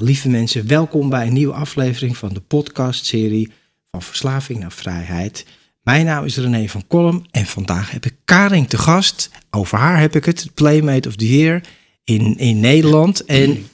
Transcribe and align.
Lieve 0.00 0.28
mensen, 0.28 0.66
welkom 0.66 1.08
bij 1.08 1.26
een 1.26 1.32
nieuwe 1.32 1.52
aflevering 1.52 2.16
van 2.16 2.34
de 2.34 2.40
podcastserie 2.40 3.52
van 3.90 4.02
Verslaving 4.02 4.58
naar 4.60 4.72
Vrijheid. 4.72 5.46
Mijn 5.82 6.04
naam 6.06 6.24
is 6.24 6.36
René 6.36 6.68
van 6.68 6.86
Kolm 6.86 7.26
en 7.30 7.46
vandaag 7.46 7.90
heb 7.90 8.06
ik 8.06 8.14
Karin 8.24 8.66
te 8.66 8.78
gast. 8.78 9.30
Over 9.50 9.78
haar 9.78 10.00
heb 10.00 10.16
ik 10.16 10.24
het, 10.24 10.50
Playmate 10.54 11.08
of 11.08 11.16
the 11.16 11.36
Year 11.36 11.62
in, 12.04 12.36
in 12.36 12.60
Nederland 12.60 13.24
en 13.24 13.66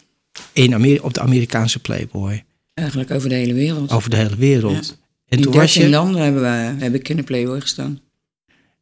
in 0.52 0.74
Ameri 0.74 0.98
op 0.98 1.14
de 1.14 1.20
Amerikaanse 1.20 1.78
Playboy. 1.78 2.44
Eigenlijk 2.74 3.10
over 3.10 3.28
de 3.28 3.34
hele 3.34 3.54
wereld. 3.54 3.90
Over 3.90 4.10
de 4.10 4.16
hele 4.16 4.36
wereld. 4.36 4.98
En, 5.26 5.36
In 5.36 5.42
toen 5.42 5.52
was 5.52 5.72
13 5.72 5.82
je, 5.82 5.88
landen 5.88 6.22
hebben 6.22 6.42
we, 6.42 6.84
heb 6.84 6.94
ik 6.94 7.08
in 7.08 7.16
de 7.16 7.22
Playboy 7.22 7.60
gestaan. 7.60 8.00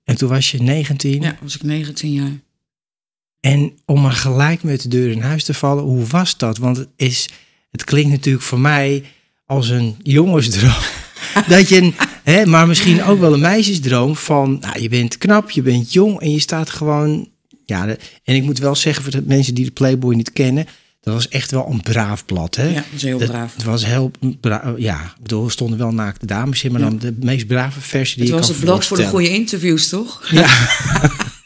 en 0.04 0.16
toen 0.16 0.28
was 0.28 0.50
je 0.50 0.62
19. 0.62 1.20
Ja, 1.20 1.36
was 1.40 1.54
ik 1.54 1.62
19 1.62 2.12
jaar. 2.12 2.32
En 3.42 3.72
om 3.84 4.04
er 4.04 4.12
gelijk 4.12 4.62
met 4.62 4.82
de 4.82 4.88
deur 4.88 5.10
in 5.10 5.20
huis 5.20 5.44
te 5.44 5.54
vallen, 5.54 5.84
hoe 5.84 6.06
was 6.06 6.36
dat? 6.36 6.58
Want 6.58 6.76
het, 6.76 6.88
is, 6.96 7.28
het 7.70 7.84
klinkt 7.84 8.10
natuurlijk 8.10 8.44
voor 8.44 8.60
mij 8.60 9.04
als 9.46 9.68
een 9.68 9.96
jongensdroom. 10.02 10.82
dat 11.48 11.68
je, 11.68 11.76
een, 11.76 11.94
hè, 12.22 12.46
maar 12.46 12.66
misschien 12.66 13.02
ook 13.04 13.20
wel 13.20 13.32
een 13.32 13.40
meisjesdroom 13.40 14.16
van, 14.16 14.56
nou, 14.60 14.80
je 14.80 14.88
bent 14.88 15.18
knap, 15.18 15.50
je 15.50 15.62
bent 15.62 15.92
jong 15.92 16.20
en 16.20 16.30
je 16.30 16.38
staat 16.40 16.70
gewoon, 16.70 17.28
ja, 17.66 17.86
de- 17.86 17.98
en 18.24 18.34
ik 18.34 18.42
moet 18.42 18.58
wel 18.58 18.74
zeggen 18.74 19.02
voor 19.02 19.12
de 19.12 19.22
mensen 19.26 19.54
die 19.54 19.64
de 19.64 19.70
Playboy 19.70 20.14
niet 20.14 20.32
kennen, 20.32 20.66
dat 21.00 21.14
was 21.14 21.28
echt 21.28 21.50
wel 21.50 21.66
een 21.70 21.80
braaf 21.82 22.24
blad, 22.24 22.54
hè? 22.56 22.66
Ja, 22.68 22.74
dat 22.74 22.84
is 22.94 23.02
heel 23.02 23.18
Dat- 23.18 23.28
braaf. 23.30 23.54
Het 23.54 23.64
was 23.64 23.84
heel 23.86 24.10
bra- 24.40 24.74
ja, 24.76 25.00
ik 25.00 25.22
bedoel, 25.22 25.44
er 25.44 25.50
stonden 25.50 25.78
wel 25.78 25.92
naakte 25.92 26.26
dames 26.26 26.62
in, 26.64 26.72
maar 26.72 26.80
Ja. 26.80 26.88
dan 26.88 26.98
de 26.98 27.16
meest 27.20 27.46
brave 27.46 27.80
versie 27.80 28.16
die 28.22 28.24
Het 28.24 28.32
je 28.32 28.38
was 28.38 28.46
kan 28.46 28.56
het 28.56 28.64
blad 28.64 28.84
voor 28.86 28.96
de 28.96 29.06
goede 29.06 29.28
interviews, 29.28 29.88
toch? 29.88 30.28
Ja. 30.30 30.48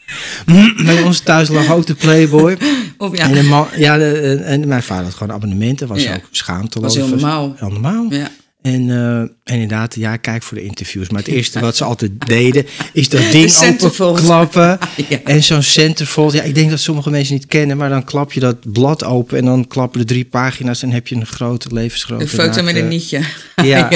Bij 0.85 1.01
ons 1.03 1.19
thuis 1.19 1.49
lag 1.49 1.71
ook 1.71 1.85
de 1.85 1.95
Playboy. 1.95 2.57
Of 2.97 3.13
En, 3.13 3.29
ja, 3.29 3.41
de 3.41 3.47
man, 3.47 3.67
ja, 3.75 3.97
de- 3.97 4.19
en, 4.19 4.43
en 4.45 4.67
mijn 4.67 4.83
vader 4.83 5.03
had 5.05 5.13
gewoon 5.13 5.33
abonnementen. 5.35 5.87
Was 5.87 6.03
Ja. 6.03 6.15
ook 6.15 6.27
schaamteloos. 6.31 6.95
was 6.95 7.05
heel 7.05 7.15
normaal. 7.17 7.53
Heel 7.57 7.69
normaal. 7.69 8.05
Ja. 8.09 8.29
En, 8.61 8.89
eh, 8.89 9.19
en 9.19 9.31
inderdaad, 9.43 9.95
ja, 9.95 10.13
ik 10.13 10.21
kijk 10.21 10.43
voor 10.43 10.57
de 10.57 10.63
interviews. 10.63 11.09
Maar 11.09 11.19
het 11.21 11.29
eerste 11.29 11.59
wat 11.59 11.75
ze 11.77 11.83
altijd 11.83 12.11
deden, 12.25 12.65
is 12.93 13.09
dat 13.09 13.21
ding 13.31 13.51
openklappen. 13.99 14.77
Ja. 15.09 15.19
En 15.23 15.43
zo'n 15.43 15.61
centerfold. 15.63 16.33
Ja, 16.33 16.41
ik 16.43 16.55
denk 16.55 16.69
dat 16.69 16.79
sommige 16.79 17.09
mensen 17.09 17.33
niet 17.33 17.45
kennen, 17.45 17.77
maar 17.77 17.89
dan 17.89 18.03
klap 18.03 18.33
je 18.33 18.39
dat 18.39 18.71
blad 18.73 19.03
open 19.03 19.37
en 19.37 19.45
dan 19.45 19.67
klappen 19.67 19.99
er 19.99 20.05
drie 20.05 20.25
pagina's 20.25 20.83
en 20.83 20.91
heb 20.91 21.07
je 21.07 21.15
een 21.15 21.25
grote 21.25 21.73
levensgrote 21.73 22.23
een 22.23 22.29
foto 22.29 22.63
met 22.63 22.75
een 22.75 22.87
nietje 22.87 23.21
Ja. 23.63 23.89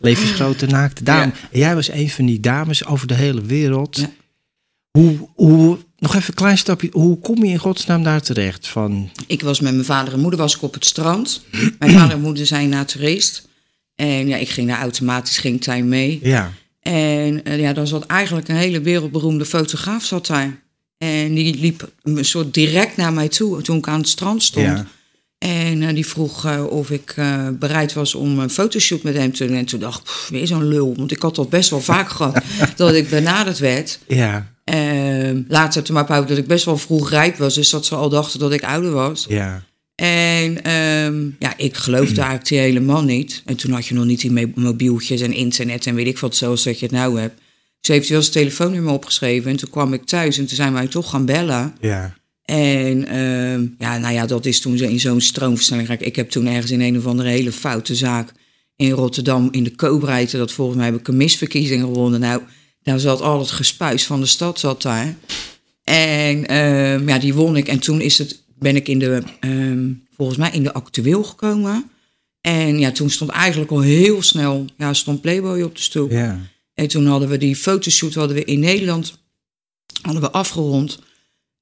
levensgrote 0.00 0.66
naakte 0.66 1.04
dame. 1.04 1.24
Ja. 1.24 1.48
En 1.50 1.58
jij 1.58 1.74
was 1.74 1.90
een 1.90 2.10
van 2.10 2.26
die 2.26 2.40
dames 2.40 2.86
over 2.86 3.06
de 3.06 3.14
hele 3.14 3.42
wereld. 3.42 3.96
Ja. 3.96 4.10
Hoe, 4.98 5.28
hoe, 5.34 5.78
nog 5.98 6.14
even 6.14 6.28
een 6.28 6.34
klein 6.34 6.58
stapje. 6.58 6.88
Hoe 6.92 7.18
kom 7.18 7.44
je 7.44 7.50
in 7.50 7.58
godsnaam 7.58 8.02
daar 8.02 8.22
terecht? 8.22 8.68
Van, 8.68 9.10
Ik 9.26 9.42
was 9.42 9.60
met 9.60 9.72
mijn 9.72 9.84
vader 9.84 10.12
en 10.12 10.20
moeder 10.20 10.40
was 10.40 10.54
ik 10.56 10.62
op 10.62 10.74
het 10.74 10.84
strand. 10.84 11.44
Mijn 11.78 11.92
vader 11.92 12.10
en 12.16 12.20
moeder 12.20 12.46
zijn 12.46 12.68
naar 12.68 12.86
Triest. 12.86 13.48
En 13.94 14.28
ja, 14.28 14.36
ik 14.36 14.48
ging 14.48 14.68
daar 14.68 14.80
automatisch, 14.80 15.38
ging 15.38 15.64
daar 15.64 15.84
mee. 15.84 16.18
ja, 16.22 16.52
En 16.80 17.44
eh, 17.44 17.60
ja, 17.60 17.72
dan 17.72 17.86
zat 17.86 18.06
eigenlijk 18.06 18.48
een 18.48 18.56
hele 18.56 18.80
wereldberoemde 18.80 19.44
fotograaf 19.44 20.04
zat 20.04 20.26
daar. 20.26 20.62
En 20.98 21.34
die 21.34 21.58
liep 21.58 21.90
een 22.02 22.24
soort 22.24 22.54
direct 22.54 22.96
naar 22.96 23.12
mij 23.12 23.28
toe 23.28 23.62
toen 23.62 23.78
ik 23.78 23.88
aan 23.88 23.98
het 23.98 24.08
strand 24.08 24.42
stond. 24.42 24.66
ja, 24.66 24.86
En 25.38 25.82
eh, 25.82 25.94
die 25.94 26.06
vroeg 26.06 26.44
eh, 26.44 26.66
of 26.66 26.90
ik 26.90 27.14
bereid 27.58 27.92
was 27.92 28.14
om 28.14 28.38
een 28.38 28.50
fotoshoot 28.50 29.02
met 29.02 29.14
hem 29.14 29.32
te 29.32 29.46
doen. 29.46 29.56
En 29.56 29.64
toen 29.64 29.80
dacht 29.80 30.00
ik, 30.00 30.26
weer 30.30 30.46
zo'n 30.46 30.68
lul. 30.68 30.94
Want 30.96 31.10
ik 31.12 31.22
had 31.22 31.34
dat 31.34 31.50
best 31.50 31.70
wel 31.70 31.80
vaak 31.80 32.08
gehad, 32.08 32.42
dat 32.76 32.94
ik 32.94 33.08
benaderd 33.08 33.58
werd. 33.58 33.98
ja, 34.06 34.52
Ehm, 34.64 35.42
later 35.48 35.82
toen 35.82 35.94
maar 35.94 36.06
uit 36.06 36.28
dat 36.28 36.38
ik 36.38 36.46
best 36.46 36.64
wel 36.64 36.78
vroeg 36.78 37.10
rijp 37.10 37.36
was. 37.36 37.54
Dus 37.54 37.70
dat 37.70 37.86
ze 37.86 37.94
al 37.94 38.08
dachten 38.08 38.38
dat 38.38 38.52
ik 38.52 38.62
ouder 38.62 38.90
was. 38.90 39.26
ja. 39.28 39.62
En 39.94 40.64
ehm, 40.64 41.28
ja, 41.38 41.56
ik 41.56 41.76
geloofde 41.76 42.20
eigenlijk 42.28 42.48
helemaal 42.48 43.04
niet. 43.04 43.42
En 43.44 43.56
toen 43.56 43.72
had 43.72 43.86
je 43.86 43.94
nog 43.94 44.04
niet 44.04 44.20
die 44.20 44.52
mobieltjes 44.54 45.20
en 45.20 45.32
internet 45.32 45.86
en 45.86 45.94
weet 45.94 46.06
ik 46.06 46.18
wat 46.18 46.36
zoals 46.36 46.62
dat 46.62 46.78
je 46.78 46.86
het 46.86 46.94
nou 46.94 47.20
hebt. 47.20 47.40
Dus 47.80 47.96
heeft 47.96 48.08
wel 48.08 48.20
zijn 48.22 48.32
telefoonnummer 48.32 48.92
opgeschreven. 48.92 49.50
En 49.50 49.56
toen 49.56 49.70
kwam 49.70 49.92
ik 49.92 50.04
thuis 50.04 50.38
en 50.38 50.46
toen 50.46 50.56
zijn 50.56 50.72
wij 50.72 50.86
toch 50.86 51.10
gaan 51.10 51.24
bellen. 51.24 51.74
ja. 51.80 52.14
En 52.44 53.06
ehm, 53.06 53.66
ja, 53.78 53.98
nou 53.98 54.14
ja, 54.14 54.26
dat 54.26 54.46
is 54.46 54.60
toen 54.60 54.78
in 54.78 55.00
zo'n 55.00 55.20
stroomversnelling 55.20 55.86
geraakt. 55.88 56.06
Ik 56.06 56.16
heb 56.16 56.30
toen 56.30 56.46
ergens 56.46 56.70
in 56.70 56.80
een 56.80 56.98
of 56.98 57.06
andere 57.06 57.28
hele 57.28 57.52
foute 57.52 57.94
zaak 57.94 58.32
in 58.76 58.90
Rotterdam 58.90 59.48
in 59.50 59.64
de 59.64 59.74
Kooprijten, 59.74 60.38
dat 60.38 60.52
volgens 60.52 60.76
mij 60.76 60.86
heb 60.86 60.98
ik 60.98 61.08
een 61.08 61.16
misverkiezing 61.16 61.80
gewonnen. 61.80 62.20
Nou, 62.20 62.42
daar 62.84 62.98
zat 62.98 63.20
al 63.20 63.38
het 63.38 63.50
gespuis 63.50 64.06
van 64.06 64.20
de 64.20 64.26
stad 64.26 64.58
zat 64.58 64.82
daar. 64.82 65.16
En 65.84 66.46
ehm, 66.46 67.08
ja, 67.08 67.18
die 67.18 67.34
won 67.34 67.56
ik. 67.56 67.68
En 67.68 67.78
toen 67.78 68.00
is 68.00 68.18
het, 68.18 68.42
ben 68.58 68.76
ik 68.76 68.88
in 68.88 68.98
de, 68.98 69.22
ehm, 69.40 69.88
volgens 70.16 70.38
mij 70.38 70.50
in 70.50 70.62
de 70.62 70.72
actueel 70.72 71.24
gekomen. 71.24 71.90
En 72.40 72.78
ja, 72.78 72.92
toen 72.92 73.10
stond 73.10 73.30
eigenlijk 73.30 73.70
al 73.70 73.80
heel 73.80 74.22
snel, 74.22 74.64
ja, 74.78 74.92
stond 74.92 75.20
Playboy 75.20 75.62
op 75.62 75.76
de 75.76 75.82
stoel. 75.82 76.10
ja. 76.10 76.40
En 76.74 76.88
toen 76.88 77.06
hadden 77.06 77.28
we 77.28 77.38
die 77.38 77.56
fotoshoot 77.56 78.14
hadden 78.14 78.36
we 78.36 78.44
in 78.44 78.60
Nederland 78.60 79.22
hadden 80.02 80.22
we 80.22 80.30
afgerond. 80.30 80.98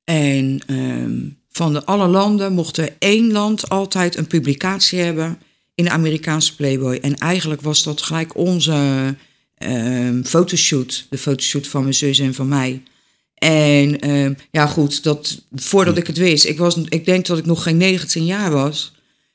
En 0.05 0.61
ehm, 0.67 1.21
van 1.49 1.73
de 1.73 1.85
alle 1.85 2.07
landen 2.07 2.53
mocht 2.53 2.77
er 2.77 2.97
één 2.99 3.33
land 3.33 3.69
altijd 3.69 4.17
een 4.17 4.27
publicatie 4.27 4.99
hebben 4.99 5.39
in 5.75 5.85
de 5.85 5.91
Amerikaanse 5.91 6.57
Playboy. 6.57 6.95
En 6.95 7.17
eigenlijk 7.17 7.61
was 7.61 7.83
dat 7.83 8.03
gelijk 8.03 8.37
onze 8.37 9.15
ehm, 9.63 10.23
fotoshoot. 10.23 11.07
De 11.11 11.19
fotoshoot 11.19 11.67
van 11.67 11.83
mijn 11.83 11.95
zus 11.95 12.19
en 12.19 12.35
van 12.35 12.49
mij. 12.49 12.83
En 13.35 14.01
ehm, 14.01 14.33
ja, 14.51 14.67
goed, 14.67 15.03
dat, 15.03 15.43
voordat 15.55 15.97
ik 15.97 16.07
het 16.07 16.19
wist, 16.19 16.45
ik, 16.45 16.59
was, 16.59 16.77
ik 16.89 17.05
denk 17.05 17.27
dat 17.27 17.39
ik 17.39 17.47
nog 17.47 17.63
geen 17.63 17.77
19 17.77 18.25
jaar 18.25 18.51
was. 18.51 18.93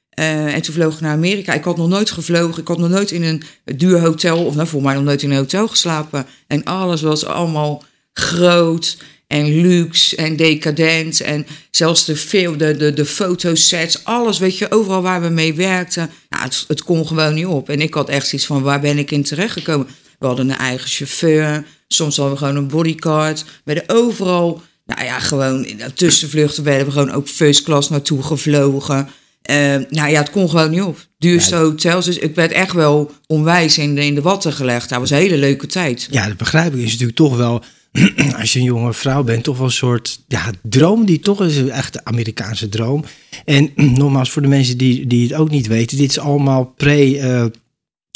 Eh, 0.09 0.53
en 0.53 0.61
toen 0.61 0.73
vloog 0.73 0.93
ik 0.93 0.99
naar 0.99 1.11
Amerika. 1.11 1.53
Ik 1.53 1.63
had 1.63 1.77
nog 1.77 1.87
nooit 1.87 2.11
gevlogen. 2.11 2.61
Ik 2.61 2.67
had 2.67 2.77
nog 2.77 2.89
nooit 2.89 3.11
in 3.11 3.23
een 3.23 3.43
duur 3.77 3.99
hotel, 3.99 4.45
of 4.45 4.55
nou 4.55 4.67
voor 4.67 4.81
mij 4.81 4.93
nog 4.93 5.03
nooit 5.03 5.23
in 5.23 5.31
een 5.31 5.37
hotel 5.37 5.67
geslapen. 5.67 6.25
En 6.47 6.63
alles 6.63 7.01
was 7.01 7.25
allemaal 7.25 7.83
groot 8.13 8.97
en 9.27 9.61
luxe 9.61 10.15
en 10.15 10.35
decadent. 10.35 11.21
En 11.21 11.45
zelfs 11.71 12.05
de, 12.05 12.15
film, 12.15 12.57
de, 12.57 12.77
de, 12.77 12.93
de 12.93 13.05
fotosets, 13.05 14.03
alles, 14.03 14.39
weet 14.39 14.57
je, 14.57 14.71
overal 14.71 15.01
waar 15.01 15.21
we 15.21 15.29
mee 15.29 15.53
werkten. 15.53 16.09
Nou, 16.29 16.43
het, 16.43 16.65
het 16.67 16.83
kon 16.83 17.07
gewoon 17.07 17.33
niet 17.33 17.45
op. 17.45 17.69
En 17.69 17.81
ik 17.81 17.93
had 17.93 18.09
echt 18.09 18.27
zoiets 18.27 18.47
van, 18.47 18.61
waar 18.61 18.79
ben 18.79 18.97
ik 18.97 19.11
in 19.11 19.23
terechtgekomen? 19.23 19.87
We 20.19 20.25
hadden 20.25 20.49
een 20.49 20.57
eigen 20.57 20.89
chauffeur. 20.89 21.65
Soms 21.87 22.15
hadden 22.17 22.33
we 22.33 22.39
gewoon 22.39 22.55
een 22.55 22.67
bodyguard. 22.67 23.43
We 23.43 23.73
werden 23.73 23.95
overal, 23.95 24.61
nou 24.85 25.03
ja, 25.03 25.19
gewoon 25.19 25.65
in 25.65 25.77
de 25.77 25.93
tussenvluchten 25.93 26.63
werden 26.63 26.85
we 26.85 26.91
gewoon 26.91 27.11
ook 27.11 27.27
first 27.27 27.63
class 27.63 27.89
naartoe 27.89 28.23
gevlogen. 28.23 29.07
Eh, 29.41 29.55
nou 29.89 30.09
ja, 30.09 30.19
het 30.19 30.29
kon 30.29 30.49
gewoon 30.49 30.69
niet 30.69 30.81
op. 30.81 31.05
Duurste 31.17 31.55
Ja. 31.55 31.61
hotels. 31.61 32.05
Dus 32.05 32.17
ik 32.17 32.35
werd 32.35 32.51
echt 32.51 32.73
wel 32.73 33.11
onwijs 33.27 33.77
in 33.77 33.95
de, 33.95 34.05
in 34.05 34.15
de 34.15 34.21
watten 34.21 34.53
gelegd. 34.53 34.89
Dat 34.89 34.99
was 34.99 35.09
een 35.09 35.17
hele 35.17 35.37
leuke 35.37 35.67
tijd. 35.67 36.07
Ja, 36.11 36.27
dat 36.27 36.37
begrijp 36.37 36.73
ik. 36.73 36.79
Is 36.81 36.91
natuurlijk 36.91 37.17
toch 37.17 37.37
wel, 37.37 37.63
als 38.39 38.53
je 38.53 38.59
een 38.59 38.65
jonge 38.65 38.93
vrouw 38.93 39.23
bent, 39.23 39.43
toch 39.43 39.57
wel 39.57 39.65
een 39.65 39.71
soort 39.71 40.19
ja, 40.27 40.51
droom 40.63 41.05
die 41.05 41.19
toch 41.19 41.43
is 41.43 41.57
een 41.57 41.71
echte 41.71 42.01
Amerikaanse 42.03 42.69
droom. 42.69 43.03
En 43.45 43.71
nogmaals, 44.01 44.31
voor 44.31 44.41
de 44.41 44.47
mensen 44.47 44.77
die, 44.77 45.07
die 45.07 45.23
het 45.27 45.33
ook 45.33 45.49
niet 45.49 45.67
weten, 45.67 45.97
dit 45.97 46.09
is 46.09 46.19
allemaal 46.19 46.73
pre, 46.77 47.17
eh, 47.19 47.45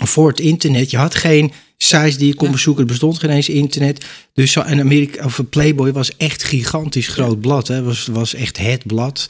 voor 0.07 0.27
het 0.29 0.39
internet. 0.39 0.91
Je 0.91 0.97
had 0.97 1.15
geen 1.15 1.51
sites 1.77 2.17
die 2.17 2.27
je 2.27 2.35
kon 2.35 2.51
bezoeken. 2.51 2.81
Er 2.83 2.89
bestond 2.89 3.19
geen 3.19 3.29
eens 3.29 3.49
internet. 3.49 4.05
Dus 4.33 4.51
zo, 4.51 4.61
en 4.61 4.79
Amerika, 4.79 5.25
of 5.25 5.39
Playboy 5.49 5.91
was 5.91 6.17
echt 6.17 6.43
gigantisch 6.43 7.07
groot 7.07 7.41
blad. 7.41 7.67
Hè. 7.67 7.83
Was, 7.83 8.07
was 8.11 8.33
echt 8.33 8.57
het 8.57 8.85
blad. 8.85 9.27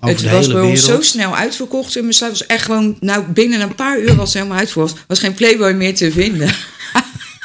Over 0.00 0.14
het 0.14 0.18
de 0.18 0.30
was 0.30 0.46
hele 0.46 0.52
bij 0.60 0.70
ons 0.70 0.80
wereld. 0.84 1.04
zo 1.04 1.10
snel 1.10 1.36
uitverkocht 1.36 1.96
in 1.96 2.02
mijn 2.02 2.14
stad. 2.14 2.28
Het 2.30 2.38
was 2.38 2.46
echt 2.48 2.64
gewoon, 2.64 2.96
nou 3.00 3.24
binnen 3.24 3.60
een 3.60 3.74
paar 3.74 4.00
uur 4.00 4.14
was 4.16 4.28
het 4.28 4.34
helemaal 4.36 4.58
uitverkocht. 4.58 5.04
was 5.06 5.18
geen 5.18 5.34
Playboy 5.34 5.72
meer 5.72 5.94
te 5.94 6.12
vinden. 6.12 6.48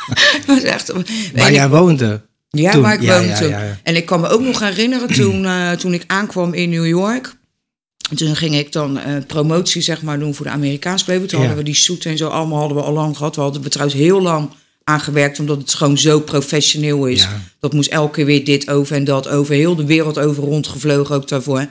Het 0.09 0.45
was 0.47 0.61
echt. 0.63 0.87
Waar 0.91 1.03
en 1.33 1.47
ik- 1.47 1.53
jij 1.53 1.69
woonde. 1.69 2.21
Ja, 2.49 2.71
Toen, 2.71 2.81
waar 2.81 2.93
ik 2.93 3.01
ja, 3.01 3.13
woonde 3.17 3.27
ja, 3.33 3.37
toen. 3.39 3.49
ja, 3.49 3.63
ja. 3.63 3.77
En 3.83 3.95
ik 3.95 4.05
kan 4.05 4.19
me 4.21 4.27
ook 4.27 4.41
nog 4.41 4.59
herinneren 4.59 5.13
toen, 5.13 5.45
eh, 5.45 5.71
toen 5.71 5.93
ik 5.93 6.03
aankwam 6.07 6.53
in 6.53 6.69
New 6.69 6.87
York. 6.87 7.35
Toen 8.15 8.35
ging 8.35 8.55
ik 8.55 8.71
dan 8.71 8.97
eh, 8.99 9.15
promotie 9.27 9.81
zeg 9.81 10.01
maar, 10.01 10.19
doen 10.19 10.35
voor 10.35 10.45
de 10.45 10.51
Amerikaanse 10.51 11.05
Playboy. 11.05 11.27
Toen 11.27 11.39
Ja. 11.39 11.45
hadden 11.45 11.63
we 11.65 11.71
die 11.71 11.81
shoot 11.81 12.05
en 12.05 12.17
zo 12.17 12.27
allemaal 12.27 12.59
hadden 12.59 12.77
we 12.77 12.83
al 12.83 12.93
lang 12.93 13.17
gehad. 13.17 13.35
We 13.35 13.41
hadden 13.41 13.63
er 13.63 13.69
trouwens 13.69 13.99
heel 13.99 14.21
lang 14.21 14.49
aan 14.83 14.99
gewerkt, 14.99 15.39
omdat 15.39 15.57
het 15.57 15.73
gewoon 15.73 15.97
zo 15.97 16.19
professioneel 16.19 17.05
is. 17.05 17.21
Ja. 17.21 17.41
Dat 17.59 17.73
moest 17.73 17.89
elke 17.89 18.11
keer 18.15 18.25
weer 18.25 18.45
dit 18.45 18.69
over 18.69 18.95
en 18.95 19.03
dat 19.03 19.27
over. 19.27 19.55
Heel 19.55 19.75
de 19.75 19.85
wereld 19.85 20.19
over 20.19 20.43
rondgevlogen 20.43 21.15
ook 21.15 21.27
daarvoor. 21.27 21.67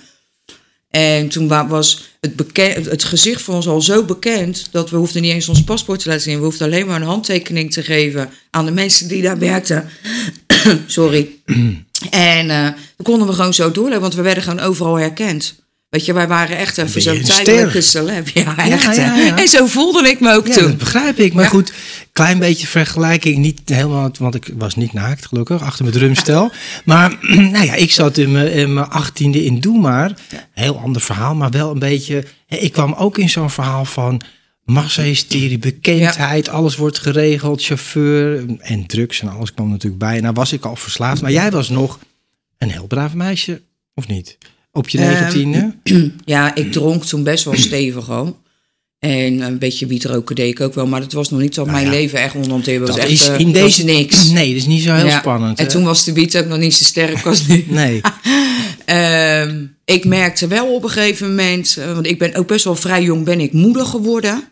En 0.91 1.29
toen 1.29 1.49
wa- 1.49 1.67
was 1.69 2.03
het, 2.21 2.37
beken- 2.37 2.83
het 2.85 3.05
gezicht 3.05 3.43
van 3.43 3.55
ons 3.55 3.69
al 3.69 3.81
zo 3.83 4.05
bekend... 4.05 4.69
dat 4.71 4.91
we 4.91 4.97
hoefden 4.97 5.23
niet 5.23 5.33
eens 5.33 5.49
ons 5.49 5.65
paspoort 5.65 6.01
te 6.01 6.09
laten 6.09 6.23
zien. 6.23 6.39
We 6.39 6.45
hoefden 6.45 6.67
alleen 6.67 6.87
maar 6.87 7.01
een 7.01 7.07
handtekening 7.07 7.73
te 7.73 7.83
geven 7.83 8.31
aan 8.51 8.65
de 8.65 8.71
mensen 8.71 9.09
die 9.09 9.23
daar 9.23 9.39
werkten. 9.39 9.89
Sorry. 10.87 11.29
en 12.11 12.51
eh, 12.51 12.63
dan 12.63 13.03
konden 13.03 13.27
we 13.27 13.33
gewoon 13.33 13.55
zo 13.55 13.71
doorlopen, 13.73 14.01
want 14.01 14.15
we 14.15 14.23
werden 14.23 14.43
gewoon 14.43 14.61
overal 14.61 14.95
herkend. 14.99 15.55
Weet 15.89 16.05
je, 16.05 16.13
wij 16.13 16.29
waren 16.29 16.57
echt 16.57 16.79
even 16.79 17.03
zo'n 17.03 17.23
tijdelijke 17.23 17.81
ster? 17.81 18.03
celeb. 18.03 18.29
Ja, 18.29 18.57
echt. 18.57 18.97
ja. 18.97 19.37
En 19.37 19.49
zo 19.49 19.67
voelde 19.67 20.09
ik 20.09 20.21
me 20.21 20.33
ook 20.33 20.47
toen. 20.49 20.63
dat 20.63 20.79
begrijp 20.79 21.19
ik. 21.19 21.35
Maar 21.35 21.47
goed, 21.47 21.73
klein 22.13 22.39
beetje 22.39 22.67
vergelijking. 22.67 23.37
Niet 23.37 23.61
helemaal, 23.65 24.11
want 24.19 24.35
ik 24.35 24.51
was 24.57 24.77
niet 24.77 24.93
naakt, 24.93 25.27
gelukkig, 25.27 25.63
achter 25.63 25.85
mijn 25.85 25.97
drumstel. 25.97 26.51
maar 26.85 27.17
nou 27.53 27.65
ja, 27.65 27.75
ik 27.75 27.93
zat 27.93 28.17
in 28.17 28.33
mijn, 28.33 28.53
in 28.53 28.75
mijn 28.75 28.89
achttiende 28.89 29.45
in 29.45 29.61
Doe 29.61 29.79
Maar. 29.79 30.13
Heel 30.53 30.79
ander 30.79 31.03
verhaal, 31.03 31.35
maar 31.35 31.51
wel 31.51 31.71
een 31.71 31.79
beetje... 31.79 32.25
Ik 32.49 32.73
kwam 32.73 32.93
ook 32.93 33.19
in 33.19 33.29
zo'n 33.31 33.51
verhaal 33.51 33.85
van 33.85 34.21
massahysterie, 34.65 35.59
bekendheid. 35.59 36.49
Alles 36.49 36.77
wordt 36.77 36.99
geregeld, 36.99 37.65
chauffeur 37.65 38.45
en 38.59 38.87
drugs 38.87 39.21
en 39.21 39.29
alles 39.29 39.55
kwam 39.55 39.69
natuurlijk 39.69 40.03
bij. 40.03 40.17
En 40.17 40.23
nou 40.23 40.35
was 40.35 40.53
ik 40.53 40.65
al 40.65 40.77
verslaafd. 40.77 41.23
Maar 41.23 41.33
jij 41.33 41.51
was 41.51 41.69
nog 41.69 41.99
een 42.59 42.71
heel 42.71 42.87
braaf 42.87 43.15
meisje, 43.15 43.63
of 43.95 44.07
niet? 44.07 44.39
Op 44.73 44.89
je 44.89 44.99
negentiende? 44.99 45.75
Ja, 46.25 46.55
ik 46.55 46.73
dronk 46.73 47.05
toen 47.05 47.23
best 47.23 47.45
wel 47.45 47.57
stevig 47.57 48.11
al. 48.11 48.39
En 48.99 49.41
een 49.41 49.59
beetje 49.59 49.87
wietroken 49.87 50.35
deed 50.35 50.51
ik 50.51 50.61
ook 50.61 50.75
wel. 50.75 50.87
Maar 50.87 51.01
dat 51.01 51.13
was 51.13 51.31
nog 51.31 51.41
niet 51.41 51.55
dat 51.55 51.67
mijn 51.67 51.85
ja, 51.85 51.91
leven 51.91 52.19
echt 52.21 52.35
onhanteerbaar 52.35 52.87
was. 52.87 52.97
dat 52.97 53.05
echt, 53.05 53.15
is 53.15 53.29
eh, 53.29 53.39
in 53.39 53.53
deze... 53.53 53.85
niks. 53.85 54.29
Nee, 54.31 54.49
dat 54.49 54.57
is 54.57 54.67
niet 54.67 54.83
zo 54.83 54.95
heel 54.95 55.07
Ja. 55.07 55.19
spannend. 55.19 55.59
En 55.59 55.65
hè? 55.65 55.71
toen 55.71 55.85
was 55.85 56.05
de 56.05 56.13
beat 56.13 56.37
ook 56.37 56.47
nog 56.47 56.59
niet 56.59 56.75
zo 56.75 56.85
sterk 56.85 57.27
als 57.27 57.47
nu. 57.47 57.65
Nee. 57.83 58.01
Ehm, 58.85 59.65
ik 59.85 60.05
merkte 60.05 60.47
wel 60.47 60.75
op 60.75 60.83
een 60.83 60.91
gegeven 60.91 61.29
moment, 61.29 61.77
eh, 61.79 61.93
want 61.95 62.07
ik 62.07 62.19
ben 62.19 62.35
ook 62.35 62.47
best 62.47 62.65
wel 62.65 62.77
vrij 62.77 63.03
jong, 63.03 63.25
ben 63.25 63.41
ik 63.41 63.53
moeder 63.53 63.87
geworden. 63.87 64.43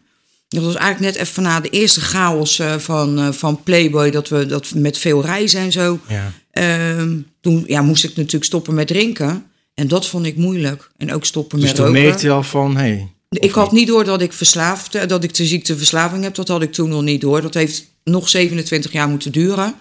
Dat 0.48 0.62
was 0.62 0.74
eigenlijk 0.74 1.14
net 1.14 1.26
even 1.26 1.42
na 1.42 1.60
de 1.60 1.68
eerste 1.68 2.00
chaos 2.00 2.58
eh, 2.58 2.74
van, 2.78 3.34
van 3.34 3.62
Playboy, 3.62 4.10
dat 4.10 4.28
we 4.28 4.46
dat 4.46 4.72
met 4.74 4.98
veel 4.98 5.22
reizen 5.24 5.60
en 5.60 5.72
zo. 5.72 6.00
Ja. 6.08 6.32
Ehm, 6.50 7.16
toen 7.40 7.64
ja, 7.66 7.82
moest 7.82 8.04
ik 8.04 8.16
natuurlijk 8.16 8.44
stoppen 8.44 8.74
met 8.74 8.86
drinken. 8.86 9.44
En 9.76 9.88
dat 9.88 10.06
vond 10.06 10.26
ik 10.26 10.36
moeilijk. 10.36 10.90
En 10.96 11.12
ook 11.14 11.24
stoppen 11.24 11.58
Dus 11.58 11.66
met 11.68 11.76
toen 11.76 11.86
roken. 11.86 12.02
merkte 12.02 12.26
je 12.26 12.32
al 12.32 12.42
van, 12.42 12.76
hé, 12.76 12.82
hey, 12.82 13.08
Ik 13.28 13.50
had 13.52 13.72
niet 13.72 13.86
door 13.86 14.04
dat 14.04 14.20
ik 14.20 14.32
verslaafd, 14.32 14.94
eh, 14.94 15.08
dat 15.08 15.24
ik 15.24 15.34
de 15.34 15.46
ziekteverslaving 15.46 16.22
heb. 16.22 16.34
Dat 16.34 16.48
had 16.48 16.62
ik 16.62 16.72
toen 16.72 16.88
nog 16.88 17.02
niet 17.02 17.20
door. 17.20 17.42
Dat 17.42 17.54
heeft 17.54 17.84
nog 18.04 18.28
27 18.28 18.92
jaar 18.92 19.08
moeten 19.08 19.32
duren. 19.32 19.74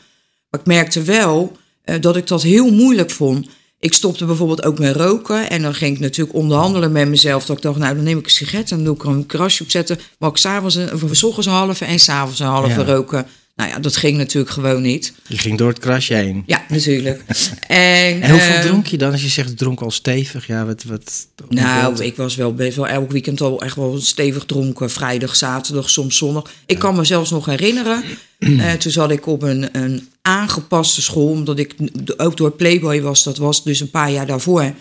Maar 0.49 0.59
ik 0.59 0.65
merkte 0.65 1.01
wel 1.01 1.57
eh, 1.83 1.95
dat 2.01 2.15
ik 2.15 2.27
dat 2.27 2.41
heel 2.41 2.71
moeilijk 2.71 3.11
vond. 3.11 3.47
Ik 3.79 3.93
stopte 3.93 4.25
bijvoorbeeld 4.25 4.63
ook 4.63 4.79
met 4.79 4.95
roken. 4.95 5.49
En 5.49 5.61
dan 5.61 5.73
ging 5.73 5.95
ik 5.95 6.01
natuurlijk 6.01 6.35
onderhandelen 6.35 6.91
met 6.91 7.07
mezelf. 7.07 7.45
Dat 7.45 7.57
ik 7.57 7.63
dacht, 7.63 7.77
nou 7.77 7.95
dan 7.95 8.03
neem 8.03 8.17
ik 8.17 8.25
een 8.25 8.31
sigaret 8.31 8.71
en 8.71 8.75
dan 8.75 8.85
doe 8.85 8.95
ik 8.95 9.03
er 9.03 9.09
een 9.09 9.25
krasje 9.25 9.63
op 9.63 9.69
zetten. 9.69 9.99
Maar 10.19 10.29
ik 10.29 10.37
s'avonds 10.37 10.75
een, 10.75 10.93
of 10.93 11.01
's 11.11 11.23
ochtends 11.23 11.47
een 11.47 11.53
halve 11.53 11.85
en 11.85 11.99
s'avonds 11.99 12.39
een 12.39 12.45
halve 12.45 12.79
Ja. 12.79 12.85
roken. 12.85 13.27
Nou 13.55 13.69
ja, 13.69 13.79
dat 13.79 13.95
ging 13.95 14.17
natuurlijk 14.17 14.53
gewoon 14.53 14.81
niet. 14.81 15.13
je 15.27 15.37
ging 15.37 15.57
door 15.57 15.67
het 15.67 15.79
krasje 15.79 16.13
heen. 16.13 16.43
Ja, 16.45 16.65
natuurlijk. 16.69 17.21
en, 17.67 18.21
En 18.21 18.29
hoeveel 18.29 18.55
eh, 18.55 18.61
dronk 18.61 18.87
je 18.87 18.97
dan? 18.97 19.11
Als 19.11 19.21
je 19.21 19.29
zegt 19.29 19.57
dronk 19.57 19.81
al 19.81 19.91
stevig, 19.91 20.47
ja, 20.47 20.65
wat... 20.65 20.83
wat 20.83 21.27
Nou, 21.49 22.03
ik 22.03 22.15
was 22.15 22.35
wel 22.35 22.53
best 22.53 22.75
wel 22.75 22.87
elk 22.87 23.11
weekend 23.11 23.41
al 23.41 23.61
echt 23.61 23.75
wel 23.75 23.99
stevig 24.01 24.45
dronken. 24.45 24.91
Vrijdag, 24.91 25.35
zaterdag, 25.35 25.89
soms 25.89 26.17
zondag. 26.17 26.51
Ik 26.65 26.79
kan 26.79 26.95
me 26.95 27.03
zelfs 27.03 27.29
nog 27.29 27.45
herinneren. 27.45 28.03
eh, 28.39 28.71
toen 28.71 28.91
zat 28.91 29.11
ik 29.11 29.27
op 29.27 29.41
een, 29.41 29.69
een 29.71 30.07
aangepaste 30.21 31.01
school. 31.01 31.29
Omdat 31.29 31.59
ik 31.59 31.75
ook 32.17 32.37
door 32.37 32.51
Playboy 32.51 33.01
was. 33.01 33.23
Dat 33.23 33.37
was 33.37 33.63
dus 33.63 33.79
een 33.79 33.89
paar 33.89 34.11
jaar 34.11 34.25
daarvoor. 34.25 34.73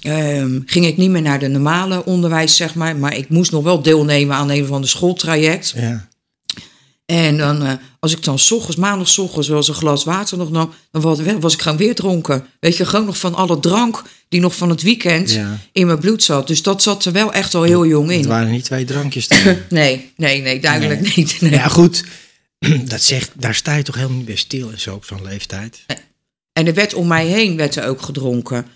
ehm, 0.00 0.60
ging 0.66 0.86
ik 0.86 0.96
niet 0.96 1.10
meer 1.10 1.22
naar 1.22 1.38
de 1.38 1.48
normale 1.48 2.04
onderwijs, 2.04 2.56
zeg 2.56 2.74
maar. 2.74 2.96
Maar 2.96 3.16
ik 3.16 3.28
moest 3.28 3.52
nog 3.52 3.62
wel 3.62 3.82
deelnemen 3.82 4.36
aan 4.36 4.50
een 4.50 4.66
van 4.66 4.80
de 4.80 4.86
schooltraject. 4.86 5.72
Ja. 5.76 6.08
En 7.12 7.36
dan, 7.36 7.62
eh, 7.62 7.72
als 8.00 8.12
ik 8.12 8.24
dan 8.24 8.38
's 8.38 8.50
ochtends, 8.50 8.76
maandag 8.76 9.08
's 9.08 9.18
ochtends 9.18 9.48
wel 9.48 9.56
eens 9.56 9.68
een 9.68 9.74
glas 9.74 10.04
water 10.04 10.38
nog 10.38 10.50
nam, 10.50 10.72
dan 10.90 11.02
was, 11.02 11.18
was 11.40 11.52
ik 11.54 11.62
gewoon 11.62 11.78
weer 11.78 11.94
dronken. 11.94 12.46
Weet 12.60 12.76
je, 12.76 12.86
gewoon 12.86 13.06
nog 13.06 13.18
van 13.18 13.34
alle 13.34 13.60
drank 13.60 14.02
die 14.28 14.40
nog 14.40 14.56
van 14.56 14.70
het 14.70 14.82
weekend 14.82 15.30
Ja. 15.32 15.58
in 15.72 15.86
mijn 15.86 15.98
bloed 15.98 16.22
zat. 16.22 16.46
Dus 16.46 16.62
dat 16.62 16.82
zat 16.82 17.04
er 17.04 17.12
wel 17.12 17.32
echt 17.32 17.54
al 17.54 17.62
heel 17.62 17.86
jong 17.86 18.08
Het 18.10 18.18
in. 18.20 18.28
waren 18.28 18.50
niet 18.50 18.64
twee 18.64 18.84
drankjes. 18.84 19.28
Nee, 19.68 20.12
nee, 20.16 20.42
nee, 20.42 20.60
duidelijk 20.60 21.16
niet. 21.16 21.40
Nee. 21.40 21.50
Ja, 21.50 21.68
goed. 21.68 22.04
Dat 22.84 23.02
zegt, 23.02 23.30
daar 23.34 23.54
sta 23.54 23.74
je 23.74 23.82
toch 23.82 23.94
helemaal 23.94 24.16
niet 24.16 24.26
bij 24.26 24.36
stil 24.36 24.70
en 24.70 24.80
zo 24.80 24.94
op 24.94 25.04
zo'n 25.04 25.22
leeftijd. 25.22 25.84
En 26.52 26.66
er 26.66 26.74
werd 26.74 26.94
om 26.94 27.06
mij 27.06 27.26
heen 27.26 27.56
werd 27.56 27.76
er 27.76 27.86
ook 27.88 28.02
gedronken. 28.02 28.66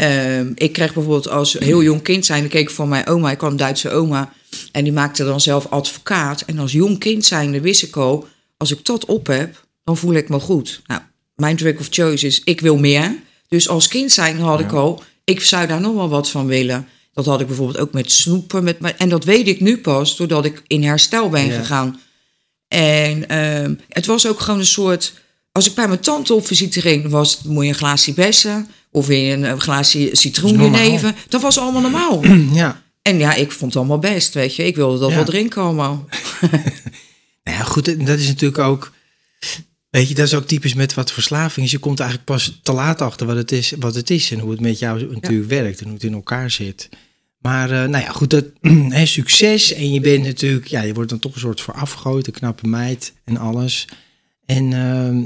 Ehm, 0.00 0.52
ik 0.54 0.72
kreeg 0.72 0.94
bijvoorbeeld 0.94 1.28
als 1.28 1.52
heel 1.52 1.82
jong 1.82 2.02
kind 2.02 2.26
zijn, 2.26 2.48
keek 2.48 2.60
ik 2.60 2.70
van 2.70 2.88
mijn 2.88 3.06
oma, 3.06 3.30
ik 3.30 3.42
een 3.42 3.56
Duitse 3.56 3.90
oma. 3.90 4.32
En 4.72 4.84
die 4.84 4.92
maakte 4.92 5.24
dan 5.24 5.40
zelf 5.40 5.66
advocaat. 5.70 6.40
En 6.40 6.58
als 6.58 6.72
jong 6.72 6.98
kind 6.98 7.24
zijnde 7.24 7.60
wist 7.60 7.82
ik 7.82 7.96
al, 7.96 8.28
als 8.56 8.70
ik 8.70 8.84
dat 8.84 9.04
op 9.04 9.26
heb, 9.26 9.66
dan 9.84 9.96
voel 9.96 10.14
ik 10.14 10.28
me 10.28 10.40
goed. 10.40 10.80
Nou, 10.86 11.00
mijn 11.34 11.56
drug 11.56 11.78
of 11.78 11.86
choice 11.90 12.26
is, 12.26 12.40
ik 12.44 12.60
wil 12.60 12.76
meer. 12.78 13.14
Dus 13.48 13.68
als 13.68 13.88
kind 13.88 14.12
zijn 14.12 14.38
had 14.38 14.60
ik 14.60 14.72
al, 14.72 15.02
ik 15.24 15.40
zou 15.40 15.66
daar 15.66 15.80
nog 15.80 15.94
wel 15.94 16.08
wat 16.08 16.30
van 16.30 16.46
willen. 16.46 16.88
Dat 17.12 17.26
had 17.26 17.40
ik 17.40 17.46
bijvoorbeeld 17.46 17.78
ook 17.78 17.92
met 17.92 18.12
snoepen. 18.12 18.64
Met, 18.64 18.78
en 18.96 19.08
dat 19.08 19.24
weet 19.24 19.48
ik 19.48 19.60
nu 19.60 19.78
pas, 19.78 20.16
doordat 20.16 20.44
ik 20.44 20.62
in 20.66 20.82
herstel 20.82 21.28
ben 21.28 21.46
Ja. 21.46 21.58
gegaan. 21.58 22.00
En 22.68 23.28
ehm, 23.28 23.74
het 23.88 24.06
was 24.06 24.26
ook 24.26 24.40
gewoon 24.40 24.60
een 24.60 24.66
soort... 24.66 25.12
Als 25.52 25.68
ik 25.68 25.74
bij 25.74 25.88
mijn 25.88 26.00
tante 26.00 26.34
op 26.34 26.46
visite 26.46 26.80
ging, 26.80 27.08
was 27.08 27.32
het 27.38 27.44
moet 27.44 27.62
je 27.64 27.68
een 27.68 27.74
glaasje 27.74 28.12
bessen... 28.12 28.68
of 28.90 29.06
weer 29.06 29.32
een, 29.32 29.44
eh, 29.44 29.58
glaasje 29.58 30.08
citroenjenever. 30.12 31.14
Dat 31.28 31.40
was 31.42 31.58
allemaal 31.58 31.80
normaal. 31.82 32.24
Ja. 32.52 32.82
en 33.02 33.18
ja, 33.18 33.34
ik 33.34 33.50
vond 33.52 33.72
het 33.72 33.76
allemaal 33.76 33.98
best, 33.98 34.34
weet 34.34 34.56
je. 34.56 34.66
Ik 34.66 34.76
wilde 34.76 34.98
dat 34.98 35.08
Ja. 35.10 35.14
wel 35.14 35.24
drinken 35.24 35.62
allemaal. 35.62 36.04
Nou 37.44 37.58
ja, 37.58 37.64
goed, 37.64 38.06
dat 38.06 38.18
is 38.18 38.26
natuurlijk 38.26 38.58
ook... 38.58 38.92
Weet 39.90 40.08
je, 40.08 40.14
dat 40.14 40.26
is 40.26 40.34
ook 40.34 40.46
typisch 40.46 40.74
met 40.74 40.94
wat 40.94 41.12
verslaving 41.12 41.66
is. 41.66 41.72
Je 41.72 41.78
komt 41.78 42.00
eigenlijk 42.00 42.30
pas 42.30 42.58
te 42.62 42.72
laat 42.72 43.00
achter 43.00 43.26
wat 43.26 43.36
het 43.36 43.52
is, 43.52 43.72
wat 43.78 43.94
het 43.94 44.10
is 44.10 44.30
en 44.30 44.38
hoe 44.38 44.50
het 44.50 44.60
met 44.60 44.78
jou 44.78 45.06
natuurlijk 45.12 45.48
werkt 45.48 45.78
en 45.78 45.84
hoe 45.84 45.94
het 45.94 46.02
in 46.04 46.12
elkaar 46.12 46.50
zit. 46.50 46.88
Maar 47.38 47.70
eh, 47.70 47.76
nou 47.88 48.04
ja, 48.04 48.10
goed, 48.10 48.30
dat, 48.30 48.44
hè, 48.98 49.06
succes 49.06 49.72
en 49.72 49.92
je 49.92 50.00
bent 50.00 50.24
natuurlijk, 50.24 50.66
ja, 50.66 50.82
je 50.82 50.94
wordt 50.94 51.10
dan 51.10 51.18
toch 51.18 51.34
een 51.34 51.40
soort 51.40 51.60
voor 51.60 51.74
afgegooid, 51.74 52.26
een 52.26 52.32
knappe 52.32 52.68
meid 52.68 53.12
en 53.24 53.36
alles. 53.36 53.86
En 54.46 54.72
ehm, 54.72 55.22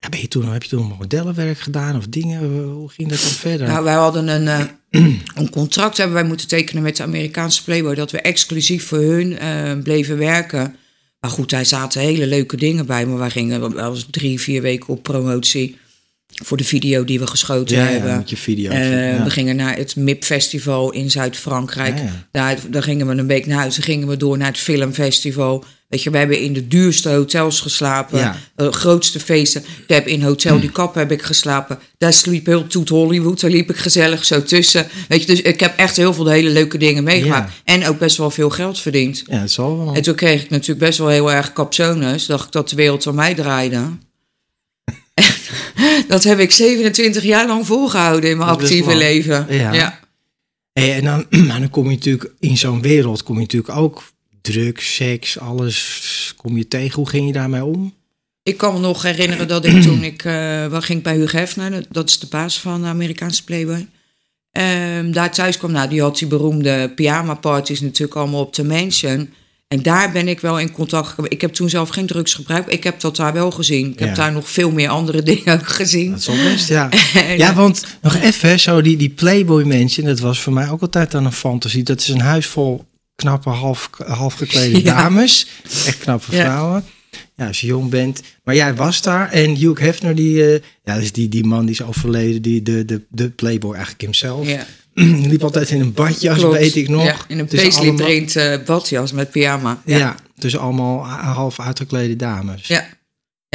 ja, 0.00 0.08
ben 0.08 0.20
je 0.20 0.28
toen, 0.28 0.52
heb 0.52 0.62
je 0.62 0.68
toen 0.68 0.94
modellenwerk 0.98 1.58
gedaan 1.58 1.96
of 1.96 2.06
dingen? 2.06 2.62
Hoe 2.70 2.88
ging 2.88 3.08
dat 3.08 3.20
dan 3.20 3.30
verder? 3.30 3.66
Nou, 3.66 3.84
wij 3.84 3.94
hadden 3.94 4.28
een, 4.28 4.48
eh, 4.48 4.64
een 5.34 5.50
contract 5.50 5.96
hebben 5.96 6.16
wij 6.16 6.24
moeten 6.24 6.48
tekenen 6.48 6.82
met 6.82 6.96
de 6.96 7.02
Amerikaanse 7.02 7.64
Playboy... 7.64 7.94
dat 7.94 8.10
we 8.10 8.20
exclusief 8.20 8.86
voor 8.86 8.98
hun 8.98 9.38
eh, 9.38 9.78
bleven 9.82 10.18
werken. 10.18 10.76
Maar 11.20 11.30
goed, 11.30 11.50
daar 11.50 11.66
zaten 11.66 12.00
hele 12.00 12.26
leuke 12.26 12.56
dingen 12.56 12.86
bij. 12.86 13.06
Maar 13.06 13.18
wij 13.18 13.30
gingen 13.30 13.74
wel 13.74 13.90
eens 13.90 14.06
drie, 14.10 14.40
vier 14.40 14.62
weken 14.62 14.88
op 14.88 15.02
promotie... 15.02 15.76
voor 16.44 16.56
de 16.56 16.64
video 16.64 17.04
die 17.04 17.18
we 17.18 17.26
geschoten 17.26 17.76
ja, 17.76 17.84
ja, 17.84 17.90
hebben. 17.90 18.16
met 18.16 18.30
je 18.30 18.36
video. 18.36 18.70
Eh, 18.70 19.16
ja. 19.16 19.24
We 19.24 19.30
gingen 19.30 19.56
naar 19.56 19.76
het 19.76 19.96
MIP-festival 19.96 20.92
in 20.92 21.10
Zuid-Frankrijk. 21.10 21.98
Ja. 21.98 22.26
Daar, 22.30 22.58
daar 22.70 22.82
gingen 22.82 23.06
we 23.06 23.14
een 23.14 23.26
week 23.26 23.46
naar 23.46 23.58
huis. 23.58 23.74
Dan 23.74 23.84
gingen 23.84 24.08
we 24.08 24.16
door 24.16 24.38
naar 24.38 24.48
het 24.48 24.58
filmfestival. 24.58 25.64
Weet 25.90 26.02
je, 26.02 26.10
we 26.10 26.18
hebben 26.18 26.40
in 26.40 26.52
de 26.52 26.68
duurste 26.68 27.08
hotels 27.08 27.60
geslapen. 27.60 28.18
Ja. 28.18 28.36
De 28.54 28.72
grootste 28.72 29.20
feesten. 29.20 29.62
Ik 29.62 29.94
heb 29.94 30.06
in 30.06 30.22
Hotel 30.22 30.60
du 30.60 30.68
Cap 30.68 30.94
heb 30.94 31.10
ik 31.12 31.22
geslapen. 31.22 31.78
Daar 31.98 32.12
sliep 32.12 32.46
heel 32.46 32.66
Toet 32.66 32.88
Hollywood. 32.88 33.40
Daar 33.40 33.50
liep 33.50 33.70
ik 33.70 33.76
gezellig 33.76 34.24
zo 34.24 34.42
tussen. 34.42 34.86
Weet 35.08 35.20
je, 35.20 35.26
dus 35.26 35.40
ik 35.40 35.60
heb 35.60 35.76
echt 35.76 35.96
heel 35.96 36.14
veel 36.14 36.28
hele 36.28 36.50
leuke 36.50 36.78
dingen 36.78 37.04
meegemaakt. 37.04 37.52
En 37.64 37.86
ook 37.86 37.98
best 37.98 38.16
wel 38.16 38.30
veel 38.30 38.50
geld 38.50 38.80
verdiend. 38.80 39.22
ja, 39.26 39.40
dat 39.40 39.50
zal 39.50 39.78
wel. 39.78 39.94
En 39.94 40.02
toen 40.02 40.14
kreeg 40.14 40.42
ik 40.42 40.50
natuurlijk 40.50 40.86
best 40.86 40.98
wel 40.98 41.08
heel 41.08 41.32
erg 41.32 41.52
capsones. 41.52 42.26
Dacht 42.26 42.46
ik 42.46 42.52
dat 42.52 42.68
de 42.68 42.76
wereld 42.76 43.06
om 43.06 43.14
mij 43.14 43.34
draaide. 43.34 43.88
dat 46.08 46.24
heb 46.24 46.38
ik 46.38 46.52
27 46.52 47.22
jaar 47.22 47.46
lang 47.46 47.66
volgehouden 47.66 48.30
in 48.30 48.36
mijn 48.36 48.50
actieve 48.50 48.96
leven. 48.96 49.46
Ja. 49.48 49.72
ja. 49.72 49.98
Hey, 50.72 50.94
en 50.94 51.04
dan, 51.04 51.26
maar 51.46 51.60
dan 51.60 51.70
kom 51.70 51.84
je 51.84 51.96
natuurlijk 51.96 52.32
in 52.38 52.56
zo'n 52.56 52.82
wereld, 52.82 53.22
kom 53.22 53.34
je 53.34 53.40
natuurlijk 53.40 53.76
ook 53.76 54.02
drugs, 54.40 54.94
seks, 54.94 55.38
alles 55.38 56.34
kom 56.36 56.56
je 56.56 56.68
tegen. 56.68 56.94
Hoe 56.94 57.08
ging 57.08 57.26
je 57.26 57.32
daarmee 57.32 57.64
om? 57.64 57.94
Ik 58.42 58.56
kan 58.56 58.74
me 58.74 58.80
nog 58.80 59.02
herinneren 59.02 59.48
dat 59.48 59.64
ik 59.64 59.82
toen 59.82 60.02
ik 60.02 60.24
uh, 60.24 60.66
wel 60.66 60.80
ging 60.80 61.02
bij 61.02 61.16
Hugh 61.16 61.34
Hefner, 61.34 61.84
dat 61.90 62.08
is 62.08 62.18
de 62.18 62.26
baas 62.26 62.60
van 62.60 62.82
de 62.82 62.88
Amerikaanse 62.88 63.44
Playboy. 63.44 63.88
Um, 64.52 65.12
daar 65.12 65.32
thuis 65.32 65.58
kwam, 65.58 65.72
nou, 65.72 65.88
die 65.88 66.00
had 66.00 66.18
die 66.18 66.28
beroemde 66.28 66.92
pyjama 66.94 67.34
parties 67.34 67.80
natuurlijk 67.80 68.18
allemaal 68.18 68.40
op 68.40 68.54
de 68.54 68.64
mansion. 68.64 69.32
En 69.68 69.82
daar 69.82 70.12
ben 70.12 70.28
ik 70.28 70.40
wel 70.40 70.58
in 70.58 70.72
contact 70.72 71.08
gekomen. 71.08 71.30
Ik 71.30 71.40
heb 71.40 71.52
toen 71.52 71.68
zelf 71.68 71.88
geen 71.88 72.06
drugs 72.06 72.34
gebruikt. 72.34 72.72
Ik 72.72 72.84
heb 72.84 73.00
dat 73.00 73.16
daar 73.16 73.32
wel 73.32 73.50
gezien. 73.50 73.92
Ik 73.92 73.98
heb 73.98 74.14
daar 74.14 74.32
nog 74.32 74.50
veel 74.50 74.70
meer 74.70 74.88
andere 74.88 75.22
dingen 75.32 75.64
gezien. 75.64 76.10
Dat 76.10 76.28
is 76.28 76.42
best, 76.42 76.68
ja. 76.78 76.88
ja, 77.36 77.54
want 77.54 77.84
nog 78.02 78.16
even, 78.16 78.60
zo 78.60 78.80
die, 78.80 78.96
die 78.96 79.10
Playboy 79.10 79.62
Mansion, 79.62 80.06
dat 80.06 80.20
was 80.20 80.40
voor 80.40 80.52
mij 80.52 80.70
ook 80.70 80.80
altijd 80.80 81.10
dan 81.10 81.24
een 81.24 81.32
fantasie. 81.32 81.82
Dat 81.82 82.00
is 82.00 82.08
een 82.08 82.20
huis 82.20 82.46
vol 82.46 82.84
knappe, 83.20 83.50
half, 83.50 83.90
half 84.06 84.34
geklede 84.34 84.82
dames. 84.94 85.46
Echt 85.86 85.98
knappe 85.98 86.32
vrouwen. 86.32 86.84
Ja, 87.36 87.46
als 87.46 87.60
je 87.60 87.66
jong 87.66 87.90
bent. 87.90 88.22
Maar 88.44 88.54
jij 88.54 88.74
was 88.74 89.02
daar 89.02 89.30
en 89.30 89.56
Hugh 89.56 89.80
Hefner, 89.80 90.14
die, 90.14 90.34
uh, 90.34 90.58
ja, 90.84 90.98
dus 90.98 91.12
die, 91.12 91.28
die 91.28 91.44
man 91.44 91.64
die 91.64 91.74
is 91.74 91.82
overleden, 91.82 92.42
die, 92.42 92.62
de, 92.62 92.84
de, 92.84 93.02
de 93.08 93.30
Playboy 93.30 93.72
eigenlijk 93.72 94.02
hemzelf. 94.02 94.48
Ja. 94.48 94.66
liep 95.30 95.42
altijd 95.42 95.70
in 95.70 95.80
een 95.80 95.92
badjas, 95.92 96.42
weet 96.42 96.76
ik 96.76 96.88
nog. 96.88 97.04
Ja, 97.04 97.16
in 97.28 97.38
een 97.38 97.46
paisley 97.46 97.92
print 97.92 98.36
uh, 98.36 98.56
badjas 98.64 99.12
met 99.12 99.30
pyjama. 99.30 99.82
Ja. 99.84 99.98
ja, 99.98 100.14
dus 100.38 100.56
allemaal 100.56 101.06
half 101.08 101.60
uitgeklede 101.60 102.16
dames. 102.16 102.66
Ja. 102.66 102.86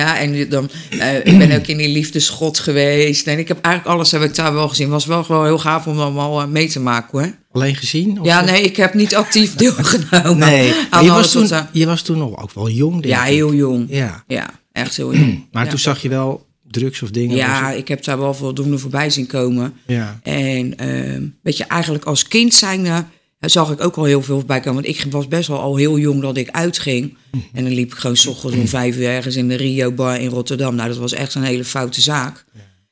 Ja, 0.01 0.19
en 0.19 0.49
dan, 0.49 0.69
uh, 0.93 1.15
ik 1.15 1.37
ben 1.37 1.51
ook 1.51 1.67
in 1.67 1.77
die 1.77 1.89
liefdeschot 1.89 2.59
geweest. 2.59 3.27
En 3.27 3.39
ik 3.39 3.47
heb 3.47 3.61
eigenlijk 3.61 3.95
alles 3.95 4.11
heb 4.11 4.21
ik 4.21 4.35
daar 4.35 4.53
wel 4.53 4.69
gezien. 4.69 4.89
Was 4.89 5.05
wel 5.05 5.23
gewoon 5.23 5.45
heel 5.45 5.59
gaaf 5.59 5.87
om 5.87 5.99
allemaal 5.99 6.41
uh, 6.41 6.47
mee 6.47 6.67
te 6.67 6.79
maken 6.79 7.19
hoor. 7.19 7.35
Alleen 7.51 7.75
gezien? 7.75 8.19
ja, 8.23 8.41
nee, 8.41 8.61
ik 8.61 8.75
heb 8.75 8.93
niet 8.93 9.15
actief 9.15 9.55
deelgenomen. 9.63 10.37
nee, 10.37 10.73
je 11.01 11.09
was, 11.09 11.31
toen, 11.31 11.49
je 11.71 11.85
was 11.85 12.01
toen 12.01 12.17
nog 12.17 12.41
ook 12.41 12.53
wel 12.53 12.69
jong, 12.69 12.93
denk 12.93 13.13
Ja, 13.13 13.23
heel 13.23 13.53
jong. 13.53 13.85
Ja. 13.89 14.23
ja, 14.27 14.49
echt 14.71 14.97
heel 14.97 15.15
jong. 15.15 15.45
maar 15.51 15.69
toen 15.69 15.79
zag 15.79 16.01
je 16.01 16.09
wel 16.09 16.45
drugs 16.67 17.01
of 17.01 17.09
dingen? 17.09 17.35
Ja, 17.35 17.71
ik 17.71 17.87
heb 17.87 18.03
daar 18.03 18.19
wel 18.19 18.33
voldoende 18.33 18.77
voorbij 18.77 19.09
zien 19.09 19.27
komen. 19.27 19.73
Ja. 19.85 20.19
En 20.23 20.73
uh, 20.83 21.27
weet 21.41 21.57
je, 21.57 21.63
eigenlijk 21.63 22.05
als 22.05 22.27
kind 22.27 22.53
zijnde 22.53 23.05
zag 23.45 23.71
ik 23.71 23.83
ook 23.83 23.95
al 23.95 24.03
heel 24.03 24.21
veel 24.21 24.37
voorbij 24.37 24.59
komen. 24.59 24.83
Want 24.83 24.95
ik 24.95 25.11
was 25.11 25.27
best 25.27 25.47
wel 25.47 25.59
al 25.59 25.75
heel 25.75 25.97
jong 25.97 26.21
dat 26.21 26.37
ik 26.37 26.49
uitging. 26.49 27.17
En 27.53 27.63
dan 27.63 27.73
liep 27.73 27.91
ik 27.91 27.97
gewoon 27.97 28.15
s 28.15 28.25
ochtends 28.25 28.57
om 28.57 28.67
vijf 28.67 28.97
uur 28.97 29.07
ergens 29.07 29.35
in 29.35 29.47
de 29.47 29.55
Rio 29.55 29.91
Bar 29.91 30.19
in 30.19 30.29
Rotterdam. 30.29 30.75
Nou, 30.75 30.89
dat 30.89 30.97
was 30.97 31.13
echt 31.13 31.35
een 31.35 31.43
hele 31.43 31.65
foute 31.65 32.01
zaak. 32.01 32.45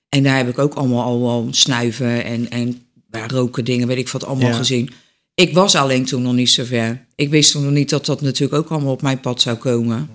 En 0.10 0.24
daar 0.24 0.38
heb 0.38 0.50
ik 0.50 0.60
ook 0.60 0.74
allemaal 0.74 1.04
al 1.04 1.22
wel 1.22 1.48
snuiven 1.52 2.24
en, 2.24 2.50
en 2.50 2.82
roken 3.28 3.66
dingen, 3.66 3.88
weet 3.88 3.98
ik 3.98 4.10
wat, 4.10 4.26
allemaal 4.26 4.54
gezien. 4.54 4.90
Ik 5.36 5.54
was 5.54 5.76
alleen 5.76 6.06
toen 6.06 6.22
nog 6.22 6.34
niet 6.34 6.50
zo 6.50 6.64
ver. 6.64 7.06
Ik 7.16 7.30
wist 7.30 7.52
toen 7.52 7.64
nog 7.64 7.72
niet 7.72 7.90
dat 7.90 8.06
dat 8.06 8.22
natuurlijk 8.22 8.54
ook 8.64 8.70
allemaal 8.70 8.92
op 8.92 9.02
mijn 9.02 9.20
pad 9.20 9.42
zou 9.42 9.58
komen. 9.58 10.10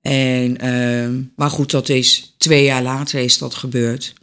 En, 0.00 0.64
uh, 0.64 1.24
maar 1.36 1.50
goed, 1.50 1.70
dat 1.70 1.88
is 1.88 2.34
twee 2.38 2.64
jaar 2.64 2.82
later 2.82 3.20
is 3.20 3.38
dat 3.38 3.54
gebeurd. 3.54 4.14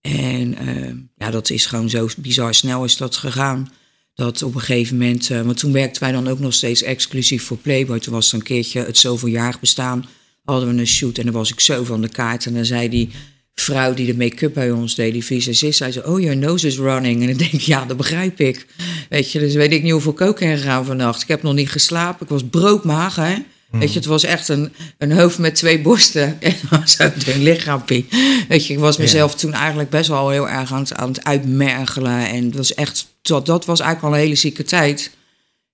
En 0.00 0.68
uh, 0.68 0.92
ja, 1.16 1.30
dat 1.30 1.50
is 1.50 1.66
gewoon 1.66 1.90
zo 1.90 2.08
bizar 2.16 2.54
snel 2.54 2.84
is 2.84 2.96
dat 2.96 3.16
gegaan. 3.16 3.72
Dat 4.20 4.42
op 4.42 4.54
een 4.54 4.60
gegeven 4.60 4.96
moment, 4.96 5.30
uh, 5.30 5.40
want 5.40 5.58
toen 5.58 5.72
werkten 5.72 6.02
wij 6.02 6.12
dan 6.12 6.28
ook 6.28 6.38
nog 6.38 6.54
steeds 6.54 6.82
exclusief 6.82 7.42
voor 7.42 7.56
Playboy. 7.56 7.98
Toen 7.98 8.12
was 8.12 8.28
er 8.28 8.34
een 8.34 8.42
keertje 8.42 8.80
het 8.80 8.98
zoveeljarig 8.98 9.60
bestaan. 9.60 10.06
Hadden 10.44 10.74
we 10.74 10.80
een 10.80 10.86
shoot 10.86 11.18
en 11.18 11.24
dan 11.24 11.34
was 11.34 11.52
ik 11.52 11.60
zo 11.60 11.84
van 11.84 12.00
de 12.00 12.08
kaart. 12.08 12.46
En 12.46 12.54
dan 12.54 12.64
zei 12.64 12.88
die 12.88 13.10
vrouw 13.54 13.94
die 13.94 14.06
de 14.06 14.16
make-up 14.16 14.54
bij 14.54 14.70
ons 14.70 14.94
deed, 14.94 15.12
die 15.12 15.24
visagist, 15.24 15.78
zei 15.78 15.92
ze, 15.92 16.06
oh, 16.06 16.20
your 16.20 16.36
nose 16.36 16.66
is 16.66 16.76
running. 16.76 17.20
En 17.20 17.26
dan 17.26 17.36
denk 17.36 17.52
ik, 17.52 17.60
ja, 17.60 17.84
dat 17.84 17.96
begrijp 17.96 18.40
ik. 18.40 18.66
Weet 19.08 19.32
je, 19.32 19.38
dus 19.38 19.54
weet 19.54 19.72
ik 19.72 19.82
niet 19.82 19.92
hoeveel 19.92 20.12
kook 20.12 20.38
gegaan 20.38 20.84
vannacht. 20.84 21.22
Ik 21.22 21.28
heb 21.28 21.42
nog 21.42 21.54
niet 21.54 21.70
geslapen. 21.70 22.22
Ik 22.22 22.32
was 22.32 22.44
broodmager, 22.50 23.24
hè. 23.24 23.36
Weet 23.70 23.92
je, 23.92 23.98
het 23.98 24.08
was 24.08 24.24
echt 24.24 24.48
een, 24.48 24.72
een 24.98 25.12
hoofd 25.12 25.38
met 25.38 25.54
twee 25.54 25.80
borsten 25.80 26.40
en 26.42 26.54
zo'n 26.84 27.12
lichaampje. 27.42 28.04
Weet 28.48 28.66
je, 28.66 28.72
ik 28.72 28.78
was 28.78 28.96
mezelf 28.96 29.34
toen 29.34 29.52
eigenlijk 29.52 29.90
best 29.90 30.08
wel 30.08 30.30
heel 30.30 30.48
erg 30.48 30.72
aan 30.72 30.80
het, 30.80 30.94
aan 30.94 31.08
het 31.08 31.24
uitmergelen. 31.24 32.28
En 32.28 32.44
dat 32.46 32.56
was 32.56 32.74
echt, 32.74 33.06
dat, 33.22 33.46
dat 33.46 33.64
was 33.64 33.80
eigenlijk 33.80 34.12
al 34.12 34.18
een 34.18 34.24
hele 34.24 34.38
zieke 34.38 34.64
tijd. 34.64 35.10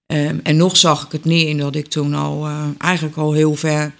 Um, 0.06 0.40
en 0.42 0.56
nog 0.56 0.76
zag 0.76 1.04
ik 1.04 1.12
het 1.12 1.24
niet 1.24 1.46
in 1.46 1.58
dat 1.58 1.74
ik 1.74 1.86
toen 1.86 2.14
al 2.14 2.46
uh, 2.46 2.64
eigenlijk 2.78 3.16
al 3.16 3.32
heel 3.32 3.54
ver 3.54 3.92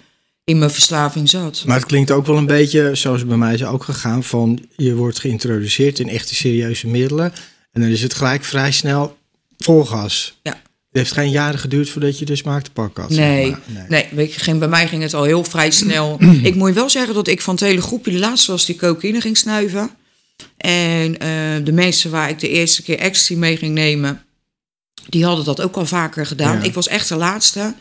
in 0.43 0.59
mijn 0.59 0.71
verslaving 0.71 1.29
zat. 1.29 1.63
Maar 1.65 1.77
het 1.77 1.85
klinkt 1.85 2.11
ook 2.11 2.25
wel 2.25 2.37
een 2.37 2.45
beetje, 2.45 2.95
zoals 2.95 3.25
bij 3.25 3.37
mij 3.37 3.53
is 3.53 3.65
ook 3.65 3.83
gegaan, 3.83 4.23
van 4.23 4.65
je 4.75 4.95
wordt 4.95 5.19
geïntroduceerd 5.19 5.99
in 5.99 6.09
echte 6.09 6.35
serieuze 6.35 6.87
middelen. 6.87 7.33
En 7.71 7.81
dan 7.81 7.89
is 7.89 8.01
het 8.01 8.13
gelijk 8.13 8.43
vrij 8.43 8.71
snel 8.71 9.17
volgas. 9.57 10.39
Ja. 10.43 10.61
Het 10.97 11.07
heeft 11.07 11.21
geen 11.21 11.31
jaren 11.31 11.59
geduurd 11.59 11.89
voordat 11.89 12.19
je 12.19 12.25
de 12.25 12.35
smaak 12.35 12.63
te 12.63 12.71
pakken 12.71 13.03
had. 13.03 13.11
Nee, 13.11 13.55
nee. 13.89 14.05
nee 14.11 14.27
ging, 14.27 14.59
bij 14.59 14.67
mij 14.67 14.87
ging 14.87 15.01
het 15.01 15.13
al 15.13 15.23
heel 15.23 15.43
vrij 15.43 15.71
snel. 15.71 16.17
ik 16.43 16.55
moet 16.55 16.73
wel 16.73 16.89
zeggen 16.89 17.13
dat 17.13 17.27
ik 17.27 17.41
van 17.41 17.53
het 17.53 17.63
hele 17.63 17.81
groepje 17.81 18.11
de 18.11 18.19
laatste 18.19 18.51
was 18.51 18.65
die 18.65 18.75
cocaïne 18.75 19.21
ging 19.21 19.37
snuiven. 19.37 19.89
En 20.57 21.11
uh, 21.11 21.65
de 21.65 21.71
mensen 21.71 22.11
waar 22.11 22.29
ik 22.29 22.39
de 22.39 22.49
eerste 22.49 22.83
keer 22.83 22.97
ecstasy 22.97 23.35
mee 23.35 23.57
ging 23.57 23.73
nemen, 23.73 24.21
die 25.09 25.25
hadden 25.25 25.45
dat 25.45 25.61
ook 25.61 25.75
al 25.75 25.85
vaker 25.85 26.25
gedaan. 26.25 26.63
Ik 26.63 26.73
was 26.73 26.87
echt 26.87 27.09
de 27.09 27.15
laatste. 27.15 27.75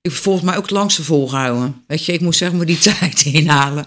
Ik 0.00 0.10
volgens 0.10 0.44
mij 0.44 0.56
ook 0.56 0.62
het 0.62 0.70
langste 0.70 1.04
volgehouden. 1.04 1.82
Weet 1.86 2.04
je, 2.04 2.12
ik 2.12 2.20
moest 2.20 2.38
zeg 2.38 2.52
maar 2.52 2.66
die 2.66 2.78
tijd 2.98 3.24
inhalen. 3.24 3.86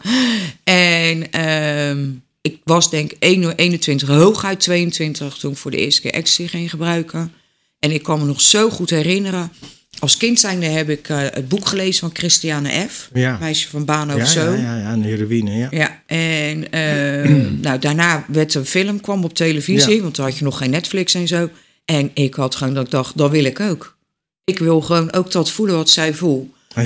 En 0.63 1.27
uh, 1.35 2.13
ik 2.41 2.57
was 2.63 2.89
denk 2.89 3.11
ik 3.11 3.17
21, 3.19 4.07
hooguit 4.07 4.59
22 4.59 5.37
toen 5.37 5.51
ik 5.51 5.57
voor 5.57 5.71
de 5.71 5.77
eerste 5.77 6.01
keer 6.01 6.13
ecstasy 6.13 6.47
ging 6.47 6.69
gebruiken. 6.69 7.33
En 7.81 7.91
ik 7.91 8.03
kan 8.03 8.19
me 8.19 8.25
nog 8.25 8.41
zo 8.41 8.69
goed 8.69 8.89
herinneren. 8.89 9.51
Als 9.99 10.17
kind 10.17 10.39
zijnde 10.39 10.65
heb 10.65 10.89
ik 10.89 11.09
uh, 11.09 11.17
het 11.19 11.47
boek 11.47 11.67
gelezen 11.67 11.99
van 11.99 12.09
Christiane 12.13 12.87
F. 12.89 13.09
Ja. 13.13 13.37
Meisje 13.39 13.69
van 13.69 13.85
Baan 13.85 14.13
of 14.13 14.17
ja, 14.17 14.25
zo. 14.25 14.51
Ja, 14.51 14.61
ja, 14.61 14.77
ja, 14.77 14.93
een 14.93 15.03
heroïne, 15.03 15.51
ja. 15.51 15.67
Ja, 15.71 16.01
en 16.05 16.65
uh, 16.75 17.49
nou, 17.65 17.79
daarna 17.79 18.25
werd 18.27 18.53
een 18.53 18.65
film, 18.65 19.01
kwam 19.01 19.23
op 19.23 19.33
televisie. 19.33 20.01
Want 20.01 20.13
toen 20.13 20.25
had 20.25 20.37
je 20.37 20.43
nog 20.43 20.57
geen 20.57 20.69
Netflix 20.69 21.13
en 21.13 21.27
zo. 21.27 21.49
En 21.85 22.11
ik 22.13 22.33
had 22.33 22.55
gewoon 22.55 22.73
dat 22.73 22.85
ik 22.85 22.91
dacht, 22.91 23.17
dat 23.17 23.31
wil 23.31 23.43
ik 23.43 23.59
ook. 23.59 23.97
Ik 24.43 24.59
wil 24.59 24.81
gewoon 24.81 25.13
ook 25.13 25.31
dat 25.31 25.51
voelen 25.51 25.75
wat 25.75 25.89
zij 25.89 26.13
voelt. 26.13 26.49
Maar, 26.75 26.85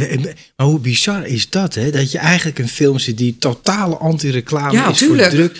maar, 0.55 0.67
hoe 0.67 0.79
bizar 0.79 1.25
is 1.27 1.49
dat, 1.49 1.73
hè? 1.73 1.91
Dat 1.91 2.11
je 2.11 2.17
eigenlijk 2.17 2.59
een 2.59 2.69
film 2.69 2.99
ziet 2.99 3.17
die 3.17 3.37
totale 3.37 3.97
anti-reclame 3.97 4.89
is 4.91 4.97
tuurlijk. 4.97 5.29
voor 5.29 5.37
druk. 5.37 5.57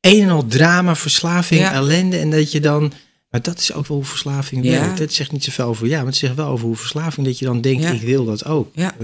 Een 0.00 0.22
en 0.22 0.28
al 0.28 0.46
drama, 0.46 0.96
verslaving, 0.96 1.66
ellende. 1.68 2.16
En 2.16 2.30
dat 2.30 2.52
je 2.52 2.60
dan 2.60 2.92
maar 3.30 3.42
dat 3.42 3.58
is 3.58 3.72
ook 3.72 3.86
wel 3.86 3.96
hoe 3.96 4.06
verslaving 4.06 4.64
ja. 4.64 4.70
werkt. 4.70 4.98
Het 4.98 5.12
zegt 5.12 5.32
niet 5.32 5.44
zoveel 5.44 5.64
over 5.64 5.86
ja, 5.86 5.96
maar 5.96 6.06
het 6.06 6.16
zegt 6.16 6.34
wel 6.34 6.48
over 6.48 6.66
hoe 6.66 6.76
verslaving 6.76 7.26
dat 7.26 7.38
je 7.38 7.44
dan 7.44 7.60
denkt, 7.60 7.84
ik 7.84 8.00
wil 8.00 8.24
dat 8.24 8.44
ook. 8.44 8.68
Ja. 8.74 8.94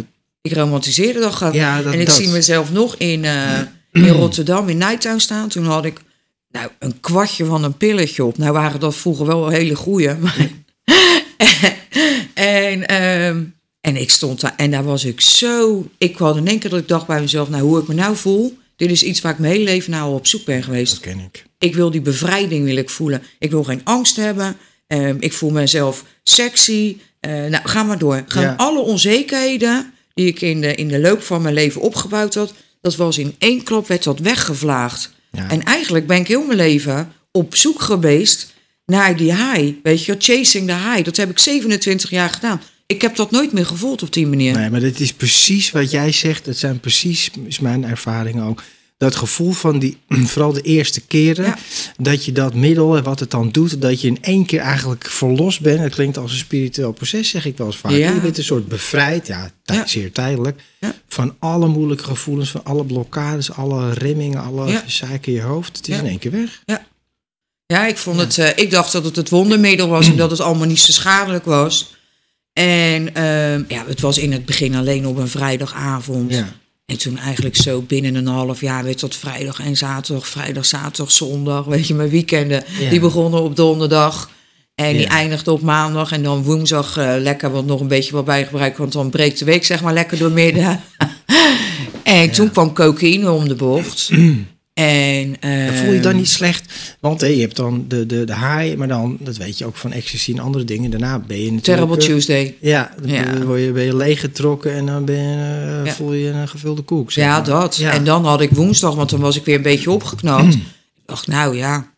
Ik 0.41 0.53
romantiseerde 0.53 1.21
dat 1.21 1.35
gewoon. 1.35 1.53
Ja, 1.53 1.83
dat, 1.83 1.93
en 1.93 2.01
ik 2.01 2.11
zie 2.11 2.29
mezelf 2.29 2.73
nog 2.73 2.97
in, 2.97 3.25
uh, 3.25 3.59
in 3.93 4.09
Rotterdam 4.09 4.69
in 4.69 4.79
Nighttown 4.79 5.19
staan. 5.19 5.49
Toen 5.49 5.65
had 5.65 5.85
ik 5.85 6.01
nou, 6.51 6.71
een 6.79 7.01
kwartje 7.01 7.45
van 7.45 7.65
een 7.65 7.77
pilletje 7.77 8.25
op. 8.25 8.39
Nou 8.39 8.53
waren 8.53 8.81
dat 8.81 8.97
vroeger 8.97 9.27
wel 9.27 9.49
hele 9.49 9.75
goeie. 9.75 10.09
en, 12.35 12.91
uh, 12.91 13.29
en 13.81 13.97
ik 13.97 14.11
stond 14.11 14.41
daar 14.41 14.55
en 14.57 14.71
daar 14.71 14.85
was 14.85 15.05
ik 15.05 15.21
zo... 15.21 15.87
Ik 15.99 16.17
had 16.17 16.37
in 16.37 16.49
één 16.49 16.59
keer 16.59 16.71
dat 16.71 16.79
ik 16.79 16.89
dacht 16.89 17.07
bij 17.07 17.21
mezelf, 17.21 17.49
nou 17.49 17.63
hoe 17.63 17.81
ik 17.81 17.89
me 17.89 17.95
nou 17.95 18.17
voel... 18.17 18.59
Dit 18.77 18.91
is 18.91 19.03
iets 19.03 19.21
waar 19.21 19.33
ik 19.33 19.39
mijn 19.39 19.53
hele 19.53 19.65
leven 19.65 19.91
nou 19.91 20.15
op 20.15 20.27
zoek 20.27 20.45
ben 20.45 20.63
geweest. 20.63 20.93
Dat 20.93 21.01
ken 21.01 21.19
ik. 21.19 21.45
Ik 21.59 21.75
wil 21.75 21.91
die 21.91 22.01
bevrijding 22.01 22.65
wil 22.65 22.77
ik 22.77 22.91
voelen. 22.91 23.23
Ik 23.39 23.51
wil 23.51 23.65
geen 23.65 23.81
angst 23.85 24.17
hebben. 24.17 24.57
Um, 24.87 25.17
ik 25.21 25.33
voel 25.33 25.51
mezelf 25.51 26.05
sexy. 26.23 26.97
Uh, 27.21 27.33
nou, 27.33 27.69
ga 27.69 27.83
maar 27.83 27.99
door. 27.99 28.25
Gaan 28.27 28.57
alle 28.57 28.81
onzekerheden 28.81 29.93
die 30.15 30.27
ik 30.27 30.41
in 30.41 30.61
de, 30.61 30.75
in 30.75 30.89
de 30.89 31.01
loop 31.01 31.23
van 31.23 31.43
mijn 31.43 31.55
leven 31.55 31.81
opgebouwd 31.81 32.35
had, 32.35 32.55
dat 32.81 32.97
was 32.97 33.19
in 33.19 33.35
één 33.39 33.63
klap 33.63 33.89
werd 33.89 34.03
dat 34.03 34.19
weggevlaagd. 34.19 35.13
Ja. 35.33 35.51
En 35.51 35.63
eigenlijk 35.63 36.07
ben 36.07 36.17
ik 36.17 36.27
heel 36.27 36.45
mijn 36.45 36.59
leven 36.59 37.13
op 37.33 37.57
zoek 37.57 37.83
geweest 37.83 38.53
naar 38.85 39.17
die 39.17 39.35
high. 39.35 39.73
Weet 39.83 40.05
je, 40.05 40.17
chasing 40.19 40.67
the 40.67 40.75
high. 40.75 41.05
Dat 41.05 41.17
heb 41.17 41.31
ik 41.31 41.39
27 41.39 42.11
jaar 42.11 42.31
gedaan. 42.31 42.61
Ik 42.87 43.03
heb 43.03 43.17
dat 43.17 43.31
nooit 43.31 43.53
meer 43.53 43.67
gevoeld 43.67 44.03
op 44.03 44.13
die 44.13 44.27
manier. 44.27 44.55
Nee, 44.55 44.71
maar 44.71 44.81
dit 44.81 45.01
is 45.01 45.13
precies 45.13 45.71
wat 45.71 45.91
jij 45.91 46.13
zegt. 46.13 46.47
Het 46.47 46.59
zijn 46.59 46.81
precies, 46.81 47.31
is 47.47 47.59
mijn 47.59 47.85
ervaring 47.85 48.43
ook. 48.43 48.63
Dat 48.99 49.17
gevoel 49.17 49.53
van 49.53 49.79
die, 49.79 49.99
vooral 50.33 50.53
de 50.53 50.61
eerste 50.61 51.01
keren, 51.01 51.55
dat 51.97 52.25
je 52.25 52.33
dat 52.33 52.55
middel 52.55 52.97
en 52.97 53.03
wat 53.03 53.21
het 53.21 53.31
dan 53.31 53.51
doet, 53.51 53.81
dat 53.81 54.01
je 54.01 54.09
in 54.09 54.19
één 54.21 54.47
keer 54.47 54.61
eigenlijk 54.61 55.07
verlost 55.07 55.61
bent. 55.61 55.81
Het 55.81 55.95
klinkt 55.95 56.19
als 56.19 56.33
een 56.33 56.39
spiritueel 56.39 56.93
proces, 56.93 57.29
zeg 57.29 57.47
ik 57.47 57.57
wel 57.57 57.67
eens 57.67 57.77
vaak. 57.77 57.93
Ja. 57.93 58.13
Je 58.13 58.21
bent 58.21 58.39
een 58.39 58.45
soort 58.45 58.69
bevrijd, 58.69 59.27
ja, 59.27 59.51
zeer 59.85 60.13
tijdelijk, 60.13 60.61
van 61.09 61.35
alle 61.39 61.69
moeilijke 61.69 62.05
gevoelens, 62.05 62.51
van 62.51 62.65
alle 62.65 62.85
blokkades, 62.85 63.53
alle 63.53 63.93
remmingen, 63.93 64.43
alle 64.43 64.83
zaken 64.87 65.23
in 65.25 65.33
je 65.33 65.43
hoofd. 65.43 65.77
Het 65.77 65.89
is 65.89 65.99
in 65.99 66.07
één 66.07 66.19
keer 66.19 66.31
weg. 66.31 66.63
Ja. 66.67 66.87
Ja, 67.67 67.87
ik 67.87 67.97
vond 67.97 68.21
het. 68.21 68.37
Uh, 68.37 68.49
ik 68.57 68.71
dacht 68.71 68.93
dat 68.93 69.05
het 69.05 69.17
het 69.17 69.31
wondermiddel 69.31 69.89
was 69.89 70.09
en 70.11 70.17
dat 70.17 70.31
het 70.31 70.41
allemaal 70.41 70.67
niet 70.67 70.81
zo 70.81 70.93
schadelijk 70.93 71.45
was. 71.45 71.96
En 72.57 73.03
uh, 73.17 73.69
ja, 73.69 73.85
het 73.87 74.01
was 74.01 74.19
in 74.19 74.33
het 74.33 74.45
begin 74.45 74.75
alleen 74.75 75.07
op 75.07 75.17
een 75.17 75.29
vrijdagavond. 75.29 76.33
Ja. 76.33 76.49
En 76.87 76.99
toen 76.99 77.19
eigenlijk 77.19 77.57
zo 77.57 77.81
binnen 77.81 78.15
een 78.15 78.27
half 78.27 78.61
jaar 78.61 78.85
werd 78.85 79.01
dat 79.01 79.15
vrijdag 79.17 79.61
en 79.61 79.77
zaterdag, 79.77 80.27
vrijdag, 80.27 80.67
zaterdag, 80.67 81.13
zondag. 81.13 81.65
Weet 81.65 81.87
je, 81.87 81.95
mijn 81.95 82.09
weekenden, 82.09 82.65
die 82.91 83.01
begonnen 83.01 83.43
op 83.43 83.57
donderdag. 83.57 84.31
En 84.75 84.93
die 84.93 85.01
Ja. 85.03 85.09
eindigde 85.09 85.53
op 85.53 85.61
maandag 85.63 86.13
en 86.13 86.23
dan 86.23 86.43
woensdag 86.43 86.97
eh, 86.97 87.15
lekker 87.19 87.51
wat 87.51 87.67
nog 87.67 87.81
een 87.81 87.89
beetje 87.89 88.13
wat 88.13 88.25
bijgebruikt. 88.25 88.79
Want 88.79 88.93
dan 88.93 89.11
breekt 89.11 89.39
de 89.39 89.45
week 89.45 89.65
zeg 89.65 89.83
maar 89.83 89.93
lekker 89.93 90.19
door 90.19 90.31
midden. 90.31 90.81
en 92.03 92.31
toen 92.31 92.51
kwam 92.51 92.73
cocaïne 92.75 93.31
om 93.31 93.49
de 93.49 93.55
bocht. 93.55 94.11
en, 94.77 95.37
voel 95.75 95.93
je 95.93 96.01
dan 96.01 96.11
ehm, 96.11 96.17
niet 96.17 96.29
slecht. 96.29 96.97
Want 97.01 97.21
hé, 97.21 97.27
je 97.27 97.41
hebt 97.41 97.57
dan 97.57 97.85
de, 97.89 98.07
de, 98.07 98.25
de 98.25 98.35
high, 98.35 98.77
maar 98.77 98.89
dan, 98.89 99.17
dat 99.21 99.37
weet 99.37 99.59
je 99.59 99.65
ook 99.65 99.77
van 99.77 99.93
ecstasy 99.93 100.33
en 100.33 100.39
andere 100.39 100.65
dingen. 100.65 100.91
Daarna 100.91 101.19
ben 101.19 101.37
je 101.37 101.53
natuurlijk... 101.53 101.65
Terrible 101.81 101.97
eh, 101.97 102.03
Tuesday. 102.11 102.57
Ja, 102.61 102.95
dan 103.01 103.11
Ja. 103.11 103.23
ben 103.25 103.39
je- 103.39 103.47
word 103.47 103.61
je, 103.61 103.73
ben 103.73 103.85
je 103.85 103.97
leeggetrokken 103.97 104.73
en 104.73 104.87
dan 104.87 105.05
ben 105.05 105.17
je, 105.17 105.77
eh, 105.81 105.85
Ja. 105.87 105.93
voel 105.93 106.13
je 106.13 106.29
een 106.29 106.49
gevulde 106.49 106.83
koek. 106.83 107.13
zeg 107.13 107.25
Ja, 107.25 107.41
dat. 107.41 107.77
Ja. 107.77 107.93
En 107.93 108.05
dan 108.05 108.25
had 108.25 108.41
ik 108.41 108.51
woensdag, 108.51 108.95
want 108.95 109.11
dan 109.11 109.21
was 109.21 109.37
ik 109.37 109.45
weer 109.45 109.57
een 109.57 109.63
beetje 109.63 109.91
opgeknapt. 109.91 110.55
ik 110.55 110.61
dacht, 111.07 111.27
nou 111.27 111.57
ja, 111.57 111.93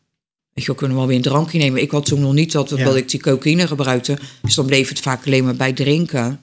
weet 0.55 0.65
je, 0.65 0.71
we 0.73 0.77
kunnen 0.79 0.97
wel 0.97 1.07
weer 1.07 1.17
een 1.17 1.23
drankje 1.23 1.59
nemen. 1.59 1.83
Ik 1.83 1.91
had 1.91 2.05
toen 2.05 2.21
nog 2.21 2.33
niet 2.33 2.53
dat, 2.53 2.73
Ja. 2.77 2.85
dat 2.85 2.97
ik 2.97 3.09
die 3.11 3.21
cocaïne 3.21 3.67
gebruikte. 3.67 4.19
Dus 4.43 4.55
dan 4.55 4.67
bleef 4.67 4.89
het 4.89 5.01
vaak 5.01 5.27
alleen 5.27 5.45
maar 5.45 5.57
bij 5.57 5.73
drinken. 5.73 6.41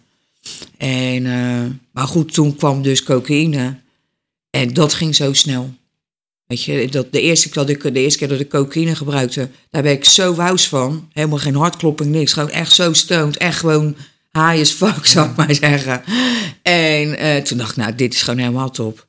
En, 0.77 1.25
eh, 1.25 1.71
maar 1.91 2.07
goed, 2.07 2.33
toen 2.33 2.55
kwam 2.55 2.81
dus 2.81 3.03
cocaïne. 3.03 3.75
En 4.49 4.73
dat 4.73 4.93
ging 4.93 5.15
zo 5.15 5.33
snel. 5.33 5.73
Weet 6.47 6.63
je, 6.63 6.87
dat 6.89 7.11
de, 7.11 7.21
eerste, 7.21 7.49
keer 7.49 7.65
dat 7.65 7.69
ik, 7.69 7.93
de 7.93 7.99
eerste 7.99 8.19
keer 8.19 8.27
dat 8.27 8.39
ik 8.39 8.49
cocaïne 8.49 8.95
gebruikte, 8.95 9.49
daar 9.69 9.81
ben 9.81 9.91
ik 9.91 10.05
zo 10.05 10.35
wous 10.35 10.67
van. 10.67 11.09
Helemaal 11.13 11.37
geen 11.37 11.55
hartklopping, 11.55 12.11
niks. 12.11 12.33
Gewoon 12.33 12.49
echt 12.49 12.73
zo 12.73 12.93
stoned. 12.93 13.37
Echt 13.37 13.59
gewoon 13.59 13.95
high 14.31 14.61
as 14.61 14.71
fuck, 14.71 15.05
zou 15.05 15.29
ik 15.29 15.35
maar 15.35 15.55
zeggen. 15.55 16.03
En 16.61 17.17
eh, 17.17 17.41
toen 17.41 17.57
dacht 17.57 17.71
ik, 17.71 17.77
nou, 17.77 17.95
dit 17.95 18.13
is 18.13 18.21
gewoon 18.21 18.39
helemaal 18.39 18.71
top. 18.71 19.07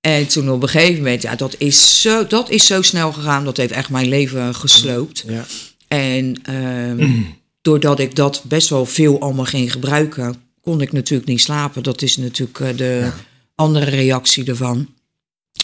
En 0.00 0.26
toen 0.26 0.50
op 0.50 0.62
een 0.62 0.68
gegeven 0.68 0.96
moment, 0.96 1.22
ja, 1.22 1.36
dat 1.36 1.54
is 1.58 2.00
zo, 2.00 2.26
dat 2.26 2.50
is 2.50 2.66
zo 2.66 2.82
snel 2.82 3.12
gegaan. 3.12 3.44
Dat 3.44 3.56
heeft 3.56 3.72
echt 3.72 3.90
mijn 3.90 4.08
leven 4.08 4.54
gesloopt. 4.54 5.24
Ja. 5.26 5.44
En 5.88 6.36
ehm, 6.42 7.22
doordat 7.60 7.98
ik 7.98 8.16
dat 8.16 8.42
best 8.44 8.68
wel 8.68 8.86
veel 8.86 9.20
allemaal 9.20 9.44
ging 9.44 9.72
gebruiken, 9.72 10.34
kon 10.60 10.80
ik 10.80 10.92
natuurlijk 10.92 11.28
niet 11.28 11.40
slapen. 11.40 11.82
Dat 11.82 12.02
is 12.02 12.16
natuurlijk 12.16 12.60
eh, 12.60 12.76
de 12.76 13.10
andere 13.54 13.90
reactie 13.90 14.44
ervan. 14.44 14.88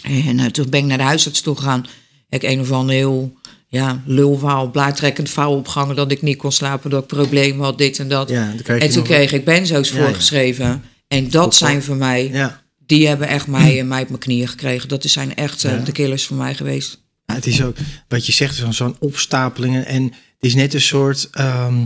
En 0.03 0.39
eh, 0.39 0.47
toen 0.47 0.71
ben 0.71 0.81
ik 0.81 0.87
naar 0.87 0.99
de 0.99 1.05
huisarts 1.05 1.41
toe 1.41 1.57
gegaan. 1.57 1.87
Heb 2.29 2.43
ik 2.43 2.51
een 2.51 2.61
of 2.61 2.71
ander 2.73 2.95
heel 2.95 3.33
ja, 3.69 4.03
lulverhaal, 4.07 4.71
blaartrekkend 4.71 5.31
verhaal 5.31 5.55
opgehangen 5.55 5.97
dat 5.97 6.11
ik 6.11 6.23
niet 6.23 6.37
kon 6.37 6.53
slapen, 6.53 6.91
dat 6.91 7.03
ik 7.03 7.09
problemen 7.09 7.65
had, 7.65 7.79
dit 7.79 7.99
en 7.99 8.09
dat. 8.09 8.29
Ja, 8.29 8.55
en 8.67 8.91
toen 8.91 9.03
kreeg 9.03 9.33
ik 9.33 9.45
benzo's 9.45 9.89
Ja, 9.91 9.97
voorgeschreven. 9.97 10.83
En 11.09 11.31
dat 11.31 11.55
zijn 11.55 11.83
voor 11.83 11.97
mij, 11.97 12.29
Ja. 12.33 12.63
die 12.87 13.07
hebben 13.09 13.29
echt 13.29 13.47
mij, 13.47 13.85
mij 13.85 14.03
op 14.03 14.09
mijn 14.09 14.21
knieën 14.21 14.49
gekregen. 14.49 14.89
Dat 14.89 15.05
zijn 15.05 15.35
echt 15.35 15.65
eh, 15.65 15.85
de 15.85 15.93
killers 15.93 16.27
voor 16.27 16.37
mij 16.37 16.55
geweest. 16.55 17.03
Ja, 17.27 17.35
het 17.35 17.47
is 17.47 17.63
ook, 17.63 17.77
wat 18.09 18.27
je 18.27 18.33
zegt, 18.33 18.55
zo'n 18.55 18.73
zo'n 18.73 18.97
opstapeling. 18.99 19.85
En 19.85 20.03
het 20.03 20.13
is 20.41 20.55
net 20.55 20.75
een 20.75 20.81
soort, 20.81 21.29
ehm, 21.33 21.85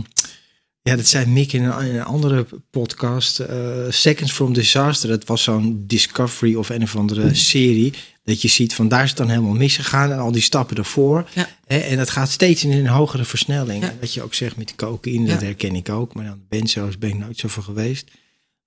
ja, 0.83 0.95
dat 0.95 1.05
zei 1.07 1.25
Mick 1.25 1.53
in 1.53 1.63
een, 1.63 1.85
in 1.87 1.95
een 1.95 2.03
andere 2.03 2.45
podcast, 2.69 3.39
eh, 3.39 3.57
Seconds 3.89 4.31
from 4.31 4.53
Disaster. 4.53 5.09
Dat 5.09 5.25
was 5.25 5.43
zo'n 5.43 5.83
Discovery 5.87 6.55
of 6.55 6.69
een 6.69 6.83
of 6.83 6.95
andere 6.95 7.35
serie. 7.35 7.93
Dat 8.23 8.41
je 8.41 8.47
ziet 8.47 8.73
van 8.73 8.87
daar 8.87 9.03
is 9.03 9.09
het 9.09 9.17
dan 9.17 9.29
helemaal 9.29 9.53
misgegaan 9.53 10.11
en 10.11 10.17
al 10.19 10.31
die 10.31 10.41
stappen 10.41 10.77
ervoor. 10.77 11.29
Ja. 11.33 11.47
Hè, 11.65 11.77
en 11.77 11.97
dat 11.97 12.09
gaat 12.09 12.29
steeds 12.31 12.63
in 12.63 12.71
een 12.71 12.87
hogere 12.87 13.25
versnelling. 13.25 13.83
Ja. 13.83 13.93
Wat 13.99 14.13
je 14.13 14.21
ook 14.21 14.33
zegt 14.33 14.57
met 14.57 14.67
de 14.67 14.75
cocaïne, 14.75 15.27
dat 15.27 15.41
herken 15.41 15.75
ik 15.75 15.89
ook. 15.89 16.13
Maar 16.13 16.25
dan 16.25 16.41
benzo's 16.49 16.97
ben 16.97 17.09
ik 17.09 17.17
nooit 17.17 17.37
zo 17.39 17.47
voor 17.47 17.63
geweest. 17.63 18.05
Daar 18.05 18.15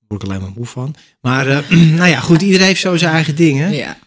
word 0.09 0.23
ik 0.23 0.29
alleen 0.29 0.41
maar 0.41 0.53
moe 0.57 0.67
van. 0.67 0.95
Maar 1.21 1.47
eh, 1.49 1.71
nou 1.99 2.09
ja, 2.11 2.21
goed, 2.21 2.43
iedereen 2.43 2.67
heeft 2.67 2.81
zo 2.81 2.97
zijn 2.97 3.13
eigen 3.13 3.37
dingen. 3.37 3.73
Ja. 3.73 3.99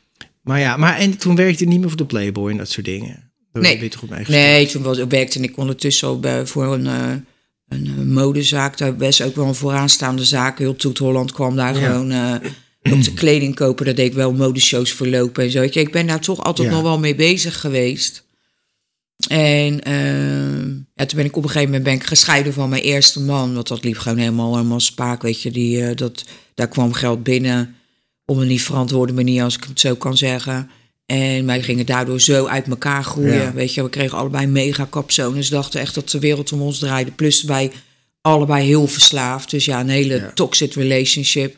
Maar 0.42 0.60
ja, 0.60 0.78
maar 0.78 0.98
en 0.98 1.18
toen 1.18 1.36
werkte 1.36 1.64
je 1.64 1.70
niet 1.70 1.80
meer 1.80 1.88
voor 1.90 1.98
de 1.98 2.06
Playboy 2.06 2.52
en 2.52 2.58
dat 2.58 2.70
soort 2.70 2.86
dingen. 2.86 3.32
Daar 3.52 3.62
Nee. 3.64 3.74
ben 3.76 3.84
je 3.84 3.90
toch 3.90 4.00
goed 4.00 4.10
mee? 4.10 4.26
Nee, 4.28 4.68
toen 4.68 4.84
was, 4.84 4.98
werkte 5.08 5.40
ik 5.40 5.58
ondertussen 5.58 6.08
al 6.08 6.20
bij, 6.20 6.46
voor 6.46 6.74
een, 6.74 6.88
eh, 6.88 7.12
een 7.70 7.86
eh, 7.86 8.04
modezaak. 8.04 8.78
Daar 8.78 8.96
best 8.96 9.22
ook 9.22 9.36
wel 9.36 9.48
een 9.48 9.56
vooraanstaande 9.56 10.24
zaak. 10.24 10.58
Heel 10.60 10.76
Toet 10.76 10.98
Holland 10.98 11.32
kwam 11.32 11.56
daar 11.56 11.80
Ja. 11.80 11.86
gewoon 11.86 12.12
eh, 12.12 12.36
op 12.94 13.04
de 13.04 13.14
kleding 13.14 13.56
kopen. 13.56 13.86
Daar 13.86 13.96
deed 13.96 14.08
ik 14.08 14.14
wel 14.14 14.34
modeshows 14.34 14.92
verlopen 14.94 15.44
en 15.44 15.52
zo. 15.52 15.60
Weet 15.60 15.74
je, 15.74 15.80
ik 15.80 15.92
ben 15.92 16.08
daar 16.08 16.20
toch 16.22 16.44
altijd 16.44 16.68
Ja. 16.68 16.74
nog 16.74 16.84
wel 16.84 17.00
mee 17.00 17.16
bezig 17.16 17.60
geweest. 17.60 18.28
En 19.28 19.84
eh, 19.84 20.66
ja, 20.94 21.06
toen 21.06 21.18
ben 21.18 21.26
ik 21.26 21.36
op 21.36 21.44
een 21.44 21.50
gegeven 21.50 21.68
moment 21.68 21.84
ben 21.84 21.94
ik 21.94 22.04
gescheiden 22.04 22.54
van 22.54 22.70
mijn 22.70 22.82
eerste 22.82 23.22
man. 23.22 23.54
Want 23.54 23.68
dat 23.68 23.84
liep 23.84 23.98
gewoon 23.98 24.18
helemaal, 24.18 24.56
helemaal 24.56 24.80
spaak. 24.80 25.22
Weet 25.22 25.42
je, 25.42 25.52
die, 25.52 25.94
dat, 25.94 26.26
daar 26.54 26.68
kwam 26.68 26.94
geld 26.94 27.24
binnen 27.24 27.76
op 28.26 28.38
een 28.38 28.48
niet 28.48 28.62
verantwoorde 28.62 29.14
manier, 29.14 29.44
als 29.44 29.56
ik 29.56 29.64
het 29.64 29.80
zo 29.80 29.96
kan 29.96 30.18
zeggen. 30.18 30.70
En 31.10 31.46
wij 31.46 31.62
gingen 31.62 31.86
daardoor 31.86 32.22
zo 32.22 32.46
uit 32.46 32.68
elkaar 32.68 33.04
groeien. 33.04 33.34
Ja. 33.34 33.54
Weet 33.54 33.74
je, 33.74 33.84
we 33.84 33.90
kregen 33.90 34.18
allebei 34.18 34.48
mega 34.48 34.88
kapzones. 34.90 35.50
dachten 35.50 35.80
echt 35.80 35.96
dat 35.96 36.10
de 36.10 36.20
wereld 36.20 36.52
om 36.52 36.62
ons 36.62 36.80
draaide. 36.80 37.12
Plus 37.12 37.44
wij 37.44 37.72
allebei 38.22 38.66
heel 38.66 38.88
verslaafd. 38.88 39.50
Dus 39.50 39.66
ja, 39.66 39.80
een 39.80 39.90
hele 39.90 40.16
Ja. 40.16 40.32
toxic 40.34 40.74
relationship. 40.74 41.56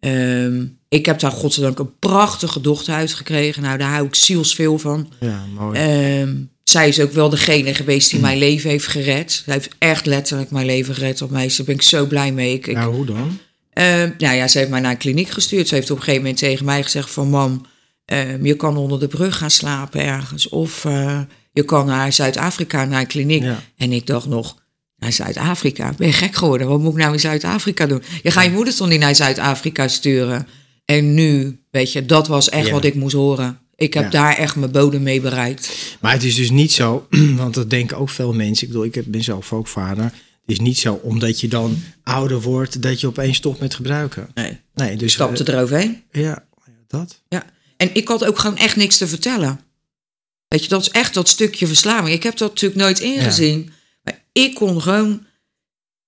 Ehm, 0.00 0.64
ik 0.88 1.06
heb 1.06 1.20
daar 1.20 1.30
godzijdank 1.30 1.78
een 1.78 1.98
prachtige 1.98 2.60
dochter 2.60 2.94
uitgekregen. 2.94 3.62
Nou, 3.62 3.78
daar 3.78 3.90
hou 3.90 4.06
ik 4.06 4.14
zielsveel 4.14 4.78
van. 4.78 5.12
Ja, 5.20 5.44
mooi. 5.58 5.78
Ehm, 5.78 6.34
zij 6.64 6.88
is 6.88 7.00
ook 7.00 7.12
wel 7.12 7.28
degene 7.28 7.74
geweest 7.74 8.10
die 8.10 8.20
mijn 8.20 8.38
leven 8.38 8.70
heeft 8.70 8.86
gered. 8.86 9.42
Zij 9.44 9.54
heeft 9.54 9.68
echt 9.78 10.06
letterlijk 10.06 10.50
mijn 10.50 10.66
leven 10.66 10.94
gered 10.94 11.22
op 11.22 11.30
mij. 11.30 11.46
Daar 11.56 11.66
ben 11.66 11.74
ik 11.74 11.82
zo 11.82 12.06
blij 12.06 12.32
mee. 12.32 12.52
Ik, 12.54 12.66
ik, 12.66 12.76
nou, 12.76 12.94
hoe 12.94 13.06
dan? 13.06 13.38
Ehm, 13.72 14.10
nou 14.18 14.36
ja, 14.36 14.48
ze 14.48 14.58
heeft 14.58 14.70
mij 14.70 14.80
naar 14.80 14.90
een 14.90 14.96
kliniek 14.96 15.28
gestuurd. 15.30 15.68
Ze 15.68 15.74
heeft 15.74 15.90
op 15.90 15.96
een 15.96 16.02
gegeven 16.02 16.22
moment 16.22 16.40
tegen 16.40 16.64
mij 16.64 16.82
gezegd 16.82 17.10
van... 17.10 17.28
mam, 17.28 17.66
ehm, 18.06 18.44
je 18.46 18.54
kan 18.54 18.76
onder 18.76 19.00
de 19.00 19.08
brug 19.08 19.36
gaan 19.38 19.50
slapen 19.50 20.00
ergens. 20.00 20.48
Of 20.48 20.84
eh, 20.84 21.20
je 21.52 21.64
kan 21.64 21.86
naar 21.86 22.12
Zuid-Afrika, 22.12 22.84
naar 22.84 23.00
een 23.00 23.06
kliniek. 23.06 23.42
Ja. 23.42 23.62
En 23.76 23.92
ik 23.92 24.06
dacht 24.06 24.26
nog, 24.26 24.56
naar 24.96 25.12
Zuid-Afrika? 25.12 25.92
Ben 25.98 26.06
je 26.06 26.12
gek 26.12 26.34
geworden? 26.34 26.68
Wat 26.68 26.80
moet 26.80 26.92
ik 26.92 26.98
nou 26.98 27.12
in 27.12 27.20
Zuid-Afrika 27.20 27.86
doen? 27.86 28.02
Je 28.22 28.30
gaat 28.30 28.44
je 28.44 28.50
moeder 28.50 28.74
toch 28.74 28.88
niet 28.88 29.00
naar 29.00 29.14
Zuid-Afrika 29.14 29.88
sturen? 29.88 30.46
En 30.84 31.14
nu, 31.14 31.58
weet 31.70 31.92
je, 31.92 32.06
dat 32.06 32.26
was 32.28 32.48
echt 32.48 32.66
Ja. 32.66 32.72
wat 32.72 32.84
ik 32.84 32.94
moest 32.94 33.14
horen. 33.14 33.58
Ik 33.76 33.94
heb 33.94 34.02
Ja. 34.04 34.10
daar 34.10 34.36
echt 34.36 34.56
mijn 34.56 34.70
bodem 34.70 35.02
mee 35.02 35.20
bereikt. 35.20 35.96
Maar 36.00 36.12
het 36.12 36.22
is 36.24 36.34
dus 36.34 36.50
niet 36.50 36.72
zo, 36.72 37.06
want 37.36 37.54
dat 37.54 37.70
denken 37.70 37.96
ook 37.96 38.10
veel 38.10 38.32
mensen. 38.32 38.66
Ik 38.66 38.72
bedoel, 38.72 38.86
ik 38.92 39.10
ben 39.10 39.24
zelf 39.24 39.52
ook 39.52 39.66
vader. 39.66 40.04
Het 40.04 40.54
is 40.54 40.60
niet 40.60 40.78
zo 40.78 41.00
omdat 41.02 41.40
je 41.40 41.48
dan 41.48 41.76
ouder 42.02 42.40
wordt 42.40 42.82
dat 42.82 43.00
je 43.00 43.06
opeens 43.06 43.36
stopt 43.36 43.60
met 43.60 43.74
gebruiken. 43.74 44.28
Nee, 44.34 44.58
Nee, 44.74 44.96
dus 44.96 45.12
stapte 45.12 45.44
eh, 45.44 45.54
eroverheen. 45.54 46.02
ja, 46.10 46.44
dat. 46.86 47.22
Ja, 47.28 47.44
en 47.76 47.90
ik 47.94 48.08
had 48.08 48.24
ook 48.24 48.38
gewoon 48.38 48.56
echt 48.56 48.76
niks 48.76 48.96
te 48.96 49.06
vertellen. 49.06 49.60
Weet 50.48 50.62
je, 50.62 50.68
dat 50.68 50.80
is 50.80 50.90
echt 50.90 51.14
dat 51.14 51.28
stukje 51.28 51.66
verslaving. 51.66 52.14
Ik 52.14 52.22
heb 52.22 52.36
dat 52.36 52.48
natuurlijk 52.48 52.80
nooit 52.80 53.00
ingezien. 53.00 53.72
Maar 54.02 54.24
ik 54.32 54.54
kon 54.54 54.82
gewoon... 54.82 55.26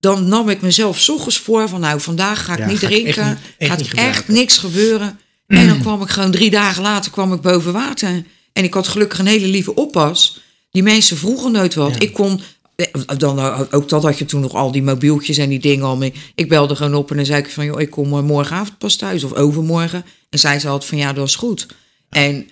Dan 0.01 0.29
nam 0.29 0.49
ik 0.49 0.61
mezelf 0.61 1.09
ochtends 1.09 1.39
voor 1.39 1.69
van... 1.69 1.81
nou, 1.81 2.01
vandaag 2.01 2.45
ga 2.45 2.53
ik 2.53 2.59
Ja, 2.59 2.67
niet 2.67 2.79
ga 2.79 2.87
ik 2.89 2.93
echt 2.93 3.03
drinken. 3.03 3.29
niet- 3.29 3.55
echt 3.59 3.71
gaat 3.71 3.79
niet 3.81 3.95
echt 3.95 4.29
niks 4.29 4.59
gebeuren. 4.59 5.21
En 5.47 5.69
dan 5.69 5.81
kwam 5.81 6.03
ik 6.03 6.09
gewoon 6.09 6.31
drie 6.31 6.51
dagen 6.51 6.83
later 6.83 7.11
kwam 7.11 7.33
ik 7.33 7.41
boven 7.41 7.73
water. 7.73 8.25
En 8.53 8.65
ik 8.65 8.75
had 8.75 8.89
gelukkig 8.89 9.19
een 9.19 9.27
hele 9.27 9.47
lieve 9.47 9.75
oppas. 9.75 10.41
Die 10.71 10.83
mensen 10.83 11.17
vroegen 11.17 11.53
nooit 11.53 11.75
wat. 11.75 11.93
Ja. 11.95 12.01
Ik 12.01 12.13
kon... 12.13 12.41
eh, 12.79 13.19
Dan, 13.19 13.39
eh, 13.39 13.61
ook 13.71 13.89
dat 13.89 14.03
had 14.03 14.19
je 14.19 14.25
toen 14.25 14.41
nog 14.41 14.55
al 14.55 14.73
die 14.73 14.83
mobieltjes 14.83 15.37
en 15.37 15.49
die 15.49 15.59
dingen 15.59 15.85
al 15.85 15.97
mee. 15.97 16.13
Ik 16.35 16.49
belde 16.49 16.77
gewoon 16.77 16.95
op 16.95 17.11
en 17.11 17.17
dan 17.17 17.27
zei 17.27 17.43
ik 17.43 17.51
van... 17.51 17.65
joh, 17.65 17.81
ik 17.81 17.91
kom 17.91 18.13
eh, 18.13 18.23
morgenavond 18.23 18.79
pas 18.79 18.97
thuis 18.97 19.25
of 19.25 19.33
overmorgen. 19.33 20.05
En 20.31 20.39
zij 20.39 20.59
zei 20.59 20.73
altijd 20.73 20.91
van 20.91 20.99
ja, 20.99 21.13
dat 21.13 21.27
is 21.27 21.37
goed. 21.37 21.67
En 22.11 22.49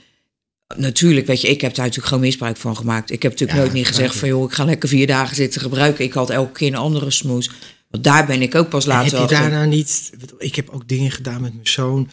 natuurlijk, 0.77 1.27
weet 1.27 1.41
je, 1.41 1.49
ik 1.49 1.61
heb 1.61 1.75
daar 1.75 1.85
natuurlijk 1.85 2.09
gewoon 2.09 2.25
misbruik 2.25 2.57
van 2.57 2.77
gemaakt. 2.77 3.11
Ik 3.11 3.23
heb 3.23 3.33
natuurlijk 3.33 3.59
Ja, 3.59 3.65
nooit 3.65 3.77
niet 3.77 3.87
gezegd 3.87 4.17
van... 4.17 4.29
joh, 4.29 4.45
ik 4.45 4.53
ga 4.53 4.65
lekker 4.65 4.89
vier 4.89 5.07
dagen 5.07 5.37
zitten 5.37 5.61
gebruiken. 5.61 6.05
Ik 6.05 6.13
had 6.13 6.31
elke 6.31 6.53
keer 6.53 6.69
een 6.69 6.75
andere 6.75 7.11
smoes. 7.11 7.51
Want 7.91 8.05
daar 8.05 8.27
ben 8.27 8.43
ik 8.43 8.55
ook 8.55 8.69
pas 8.69 8.85
En 8.85 8.91
later 8.91 9.19
heb 9.19 9.29
je 9.29 9.35
daarna 9.35 9.65
niet... 9.65 10.13
Ik 10.39 10.55
heb 10.55 10.71
ook 10.71 10.89
dingen 10.89 11.11
gedaan 11.11 11.41
met 11.41 11.55
mijn 11.55 11.69
zoon. 11.69 12.11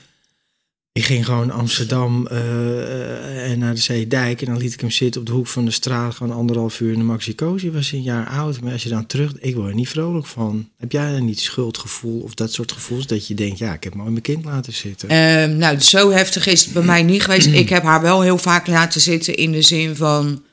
Ik 0.94 1.06
ging 1.06 1.26
gewoon 1.26 1.52
Amsterdam 1.52 2.28
eh, 2.28 2.38
eh, 2.38 3.52
en 3.52 3.60
naar 3.60 3.74
de 3.74 3.80
Zeedijk. 3.80 4.42
En 4.42 4.48
dan 4.48 4.58
liet 4.58 4.74
ik 4.74 4.80
hem 4.80 4.92
zitten 4.92 5.22
op 5.22 5.28
de 5.28 5.34
hoek 5.34 5.48
van 5.48 5.66
de 5.66 5.72
straat. 5.72 6.16
Gewoon 6.16 6.36
anderhalf 6.36 6.80
uur 6.80 6.92
in 6.92 6.98
de 6.98 7.04
Maxi 7.04 7.36
Cosi. 7.36 7.72
was 7.72 7.92
een 7.92 8.02
jaar 8.02 8.28
oud. 8.28 8.62
Maar 8.62 8.72
als 8.72 8.84
je 8.84 8.90
dan 8.90 9.06
terug... 9.06 9.34
Ik 9.40 9.56
word 9.56 9.70
er 9.70 9.76
niet 9.76 9.90
vrolijk 9.90 10.26
van. 10.26 10.70
Heb 10.78 10.92
jij 10.92 11.12
dan 11.12 11.26
niet 11.26 11.40
schuldgevoel 11.40 12.22
of 12.22 12.34
dat 12.34 12.54
soort 12.54 12.72
gevoels? 12.72 13.08
Dat 13.08 13.28
je 13.28 13.34
denkt, 13.34 13.58
ja, 13.58 13.74
ik 13.74 13.84
heb 13.84 13.96
mooi 13.96 14.10
mijn 14.10 14.22
kind 14.22 14.46
laten 14.46 14.74
zitten. 14.74 15.10
Ehm, 15.10 15.58
nou, 15.58 15.80
zo 15.80 16.12
heftig 16.12 16.48
is 16.48 16.64
het 16.64 16.74
bij 16.74 16.84
mij 16.84 17.04
niet 17.04 17.24
geweest. 17.24 17.48
Ik 17.64 17.70
heb 17.70 17.84
haar 17.84 18.02
wel 18.02 18.22
heel 18.22 18.38
vaak 18.38 18.68
laten 18.68 19.02
zitten 19.02 19.36
in 19.36 19.52
de 19.52 19.62
zin 19.62 19.96
van... 19.96 20.44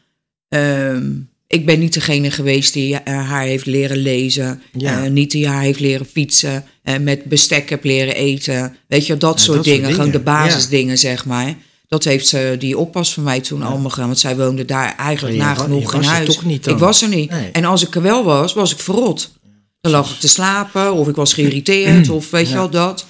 ehm, 0.49 1.11
ik 1.51 1.67
ben 1.67 1.79
niet 1.79 1.95
degene 1.95 2.31
geweest 2.31 2.73
die 2.73 2.97
eh, 2.97 3.29
haar 3.29 3.43
heeft 3.43 3.67
leren 3.67 3.97
lezen. 3.97 4.63
Ja. 4.73 5.05
eh, 5.05 5.11
niet 5.11 5.31
die 5.31 5.49
haar 5.49 5.63
heeft 5.63 5.81
leren 5.81 6.07
fietsen. 6.07 6.65
eh, 6.83 6.97
met 6.99 7.25
bestek 7.25 7.71
heb 7.71 7.85
leren 7.85 8.15
eten. 8.15 8.77
Weet 8.89 9.07
je, 9.07 9.17
dat 9.17 9.39
Ja, 9.39 9.45
soort 9.45 9.57
dat 9.57 9.65
soort 9.67 9.77
dingen. 9.77 9.91
Gewoon 9.91 10.11
de 10.11 10.11
dingen, 10.11 10.25
basisdingen, 10.25 10.99
zeg 10.99 11.25
maar. 11.25 11.55
Dat 11.89 12.05
heeft 12.05 12.27
ze, 12.27 12.57
die 12.59 12.79
oppas 12.79 13.15
van 13.15 13.23
mij 13.23 13.41
toen 13.41 13.63
allemaal 13.63 13.91
gedaan. 13.91 14.07
Want 14.07 14.19
zij 14.19 14.37
woonde 14.37 14.65
daar 14.65 14.97
eigenlijk 14.97 15.37
nagenoeg 15.37 15.93
in 15.93 15.99
was 15.99 16.09
huis. 16.09 16.27
toch 16.35 16.45
niet 16.45 16.65
dan? 16.65 16.75
ik 16.75 16.81
was 16.81 17.03
er 17.03 17.09
niet. 17.09 17.31
Nee. 17.31 17.51
En 17.51 17.65
als 17.65 17.87
ik 17.87 17.95
er 17.95 18.03
wel 18.03 18.25
was, 18.25 18.53
was 18.53 18.73
ik 18.73 18.79
verrot. 18.79 19.33
Dan 19.81 19.93
lag 19.93 20.11
ik 20.13 20.19
te 20.19 20.29
slapen 20.29 20.93
of 20.93 21.09
ik 21.09 21.15
was 21.17 21.33
geïrriteerd 21.33 22.09
of 22.19 22.31
weet 22.31 22.49
je 22.49 22.55
wel 22.55 22.71
dat. 22.71 23.07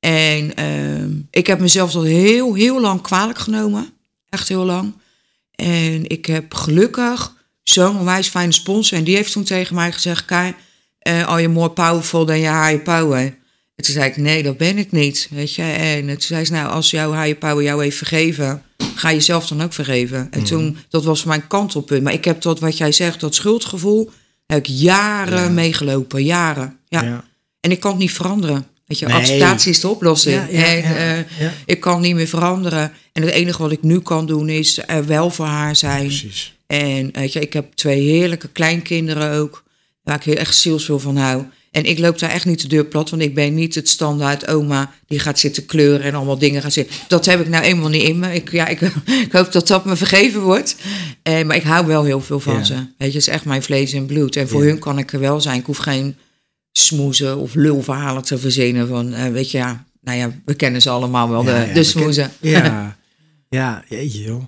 En 0.00 0.54
ehm, 0.54 1.10
ik 1.30 1.46
heb 1.46 1.60
mezelf 1.60 1.92
dat 1.92 2.04
heel, 2.04 2.54
heel 2.54 2.80
lang 2.80 3.00
kwalijk 3.00 3.38
genomen. 3.38 3.90
Echt 4.28 4.48
heel 4.48 4.64
lang. 4.64 4.92
En 5.54 6.08
ik 6.08 6.26
heb 6.26 6.54
gelukkig 6.54 7.40
zo'n 7.62 7.98
onwijs 7.98 8.28
fijne 8.28 8.52
sponsor. 8.52 8.98
En 8.98 9.04
die 9.04 9.16
heeft 9.16 9.32
toen 9.32 9.44
tegen 9.44 9.74
mij 9.74 9.92
gezegd, 9.92 10.24
Kai, 10.24 10.54
uh, 11.08 11.22
are 11.26 11.40
you 11.40 11.52
more 11.52 11.70
powerful 11.70 12.24
than 12.24 12.40
your 12.40 12.62
higher 12.64 12.82
power? 12.82 13.20
En 13.76 13.84
toen 13.84 13.94
zei 13.94 14.10
ik, 14.10 14.16
nee, 14.16 14.42
dat 14.42 14.56
ben 14.56 14.78
ik 14.78 14.92
niet, 14.92 15.28
weet 15.30 15.54
je. 15.54 15.62
En 15.62 16.06
toen 16.06 16.20
zei 16.20 16.44
ze, 16.44 16.52
nou, 16.52 16.70
als 16.70 16.90
jouw 16.90 17.12
higher 17.12 17.34
power 17.36 17.62
jou 17.64 17.82
heeft 17.82 17.96
vergeven, 17.96 18.62
ga 18.94 19.08
je 19.10 19.20
zelf 19.20 19.46
dan 19.46 19.62
ook 19.62 19.72
vergeven. 19.72 20.28
En 20.30 20.44
toen, 20.44 20.78
dat 20.88 21.04
was 21.04 21.24
mijn 21.24 21.46
kantelpunt. 21.46 22.02
Maar 22.02 22.12
ik 22.12 22.24
heb 22.24 22.42
dat, 22.42 22.60
wat 22.60 22.76
jij 22.76 22.92
zegt, 22.92 23.20
dat 23.20 23.34
schuldgevoel, 23.34 24.10
heb 24.46 24.58
ik 24.58 24.66
jaren 24.66 25.42
Ja. 25.42 25.48
meegelopen, 25.48 26.24
jaren. 26.24 26.78
Ja. 26.88 27.02
Ja. 27.02 27.24
En 27.60 27.70
ik 27.70 27.80
kan 27.80 27.90
het 27.90 28.00
niet 28.00 28.12
veranderen. 28.12 28.66
Weet 28.86 28.98
je, 28.98 29.06
Nee. 29.06 29.16
acceptatie 29.16 29.70
is 29.70 29.80
de 29.80 29.88
oplossing. 29.88 30.42
Ja, 30.50 30.64
en, 30.64 30.96
eh. 31.38 31.46
Ik 31.66 31.80
kan 31.80 32.00
niet 32.00 32.14
meer 32.14 32.28
veranderen. 32.28 32.92
En 33.12 33.22
het 33.22 33.30
enige 33.30 33.62
wat 33.62 33.72
ik 33.72 33.82
nu 33.82 34.00
kan 34.00 34.26
doen 34.26 34.48
is 34.48 34.80
er 34.86 35.06
wel 35.06 35.30
voor 35.30 35.46
haar 35.46 35.76
zijn. 35.76 36.06
Precies. 36.06 36.54
En 36.66 37.08
weet 37.12 37.32
je, 37.32 37.40
ik 37.40 37.52
heb 37.52 37.72
twee 37.74 38.00
heerlijke 38.00 38.48
kleinkinderen 38.48 39.32
ook. 39.32 39.62
Waar 40.02 40.16
ik 40.16 40.22
heel 40.22 40.34
echt 40.34 40.56
zielsveel 40.56 40.98
van 40.98 41.16
hou. 41.16 41.44
En 41.70 41.84
ik 41.84 41.98
loop 41.98 42.18
daar 42.18 42.30
echt 42.30 42.44
niet 42.46 42.60
de 42.60 42.68
deur 42.68 42.84
plat. 42.84 43.10
Want 43.10 43.22
ik 43.22 43.34
ben 43.34 43.54
niet 43.54 43.74
het 43.74 43.88
standaard 43.88 44.48
oma 44.48 44.92
die 45.06 45.18
gaat 45.18 45.38
zitten 45.38 45.66
kleuren 45.66 46.02
en 46.06 46.14
allemaal 46.14 46.38
dingen 46.38 46.62
gaat 46.62 46.72
zitten. 46.72 46.96
Dat 47.08 47.24
heb 47.26 47.40
ik 47.40 47.48
nou 47.48 47.64
eenmaal 47.64 47.88
niet 47.88 48.02
in 48.02 48.18
me. 48.18 48.34
Ik, 48.34 48.50
ja, 48.52 48.66
ik, 48.66 48.80
ik 49.26 49.32
hoop 49.32 49.52
dat 49.52 49.66
dat 49.68 49.84
me 49.84 49.96
vergeven 49.96 50.40
wordt. 50.40 50.76
Eh, 51.22 51.42
maar 51.44 51.56
ik 51.56 51.62
hou 51.62 51.86
wel 51.86 52.04
heel 52.04 52.20
veel 52.20 52.40
van 52.40 52.54
Ja. 52.56 52.64
ze. 52.64 52.74
Weet 52.74 52.84
je, 52.98 53.04
het 53.06 53.14
is 53.14 53.28
echt 53.28 53.44
mijn 53.44 53.62
vlees 53.62 53.92
en 53.92 54.06
bloed. 54.06 54.36
En 54.36 54.48
voor 54.48 54.62
Ja. 54.62 54.68
hun 54.68 54.78
kan 54.78 54.98
ik 54.98 55.12
er 55.12 55.20
wel 55.20 55.40
zijn. 55.40 55.58
Ik 55.58 55.66
hoef 55.66 55.78
geen 55.78 56.16
smoezen 56.72 57.38
of 57.38 57.54
lulverhalen 57.54 58.22
te 58.22 58.38
verzinnen. 58.38 58.88
Van, 58.88 59.14
eh, 59.14 59.32
weet 59.32 59.50
je, 59.50 59.58
ja, 59.58 59.84
nou 60.00 60.18
ja, 60.18 60.30
we 60.44 60.54
kennen 60.54 60.82
ze 60.82 60.90
allemaal 60.90 61.28
wel, 61.28 61.44
Ja, 61.44 61.64
de, 61.64 61.72
de 61.72 61.82
smoezen. 61.84 62.30
Ja, 62.40 62.96
ja, 63.52 63.84
jeetje 63.88 64.22
joh. 64.22 64.42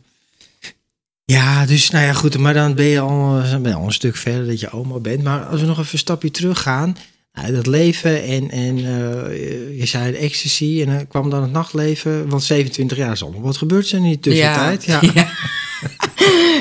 Ja, 1.25 1.67
dus 1.67 1.91
nou 1.91 2.05
ja, 2.05 2.13
goed, 2.13 2.39
maar 2.39 2.55
dan 2.55 2.75
ben 2.75 2.85
je 2.85 3.01
al, 3.01 3.43
dan 3.51 3.63
ben 3.63 3.71
je 3.71 3.77
al 3.77 3.87
een 3.87 3.93
stuk 3.93 4.17
verder 4.17 4.47
dat 4.47 4.61
je 4.61 4.71
oma 4.71 4.99
bent. 4.99 5.23
Maar 5.23 5.45
als 5.45 5.61
we 5.61 5.67
nog 5.67 5.79
even 5.79 5.93
een 5.93 5.99
stapje 5.99 6.31
terug 6.31 6.63
gaan, 6.63 6.97
nou, 7.33 7.53
dat 7.53 7.67
leven 7.67 8.23
en, 8.23 8.51
en 8.51 8.77
eh, 8.79 9.79
je 9.79 9.87
zei 9.87 10.13
de 10.13 10.19
ecstasy 10.19 10.83
en 10.87 10.97
dan 10.97 11.07
kwam 11.07 11.31
dan 11.31 11.43
het 11.43 11.51
nachtleven, 11.53 12.29
want 12.29 12.43
27 12.43 12.97
jaar 12.97 13.13
is 13.13 13.23
al 13.23 13.31
nog 13.31 13.43
wat 13.43 13.57
gebeurd 13.57 13.87
zijn 13.87 14.03
in 14.03 14.09
die 14.09 14.21
tussentijd. 14.21 14.85
Ja, 14.85 15.01
Ja. 15.15 15.29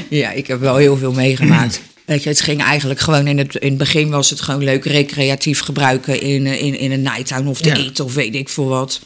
ja, 0.09 0.31
ik 0.41 0.47
heb 0.47 0.59
wel 0.59 0.75
heel 0.75 0.97
veel 0.97 1.13
meegemaakt. 1.13 1.81
Weet 2.05 2.23
je, 2.23 2.29
het 2.29 2.41
ging 2.41 2.61
eigenlijk 2.61 2.99
gewoon 2.99 3.27
in 3.27 3.37
het, 3.37 3.55
in 3.55 3.69
het 3.69 3.77
begin 3.77 4.09
was 4.09 4.29
het 4.29 4.41
gewoon 4.41 4.63
leuk 4.63 4.85
recreatief 4.85 5.59
gebruiken 5.59 6.21
in, 6.21 6.45
eh, 6.45 6.61
in, 6.61 6.79
in 6.79 6.91
een 6.91 7.01
nighttown 7.01 7.47
of 7.47 7.61
de 7.61 7.69
Ja. 7.69 7.75
eten 7.75 8.05
of 8.05 8.13
weet 8.13 8.35
ik 8.35 8.49
veel 8.49 8.67
wat. 8.67 9.01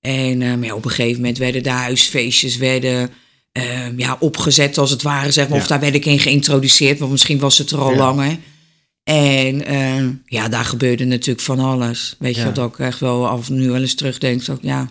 En 0.00 0.62
ja, 0.62 0.74
op 0.74 0.84
een 0.84 0.90
gegeven 0.90 1.20
moment 1.20 1.38
werden 1.38 1.62
de 1.62 1.70
huisfeestjes 1.70 2.56
werden, 2.56 3.10
eh, 3.52 3.96
ja, 3.98 4.16
opgezet 4.20 4.78
als 4.78 4.90
het 4.90 5.02
ware, 5.02 5.30
zeg 5.30 5.44
maar. 5.48 5.56
Ja. 5.56 5.62
Of 5.62 5.68
daar 5.68 5.80
werd 5.80 5.94
ik 5.94 6.06
in 6.06 6.18
geïntroduceerd, 6.18 6.98
want 6.98 7.10
misschien 7.10 7.38
was 7.38 7.58
het 7.58 7.70
er 7.70 7.78
al 7.78 7.90
Ja. 7.90 7.96
langer. 7.96 8.36
En 9.04 9.64
eh, 9.66 10.04
ja, 10.24 10.48
daar 10.48 10.64
gebeurde 10.64 11.04
natuurlijk 11.04 11.40
van 11.40 11.58
alles. 11.58 12.14
Weet 12.18 12.36
je, 12.36 12.52
dat 12.52 12.68
ik 12.68 12.78
echt 12.78 13.00
wel 13.00 13.28
af 13.28 13.48
en 13.48 13.54
nu 13.54 13.70
wel 13.70 13.80
eens 13.80 13.94
terugdenk. 13.94 14.42
Ik, 14.42 14.58
ja, 14.62 14.90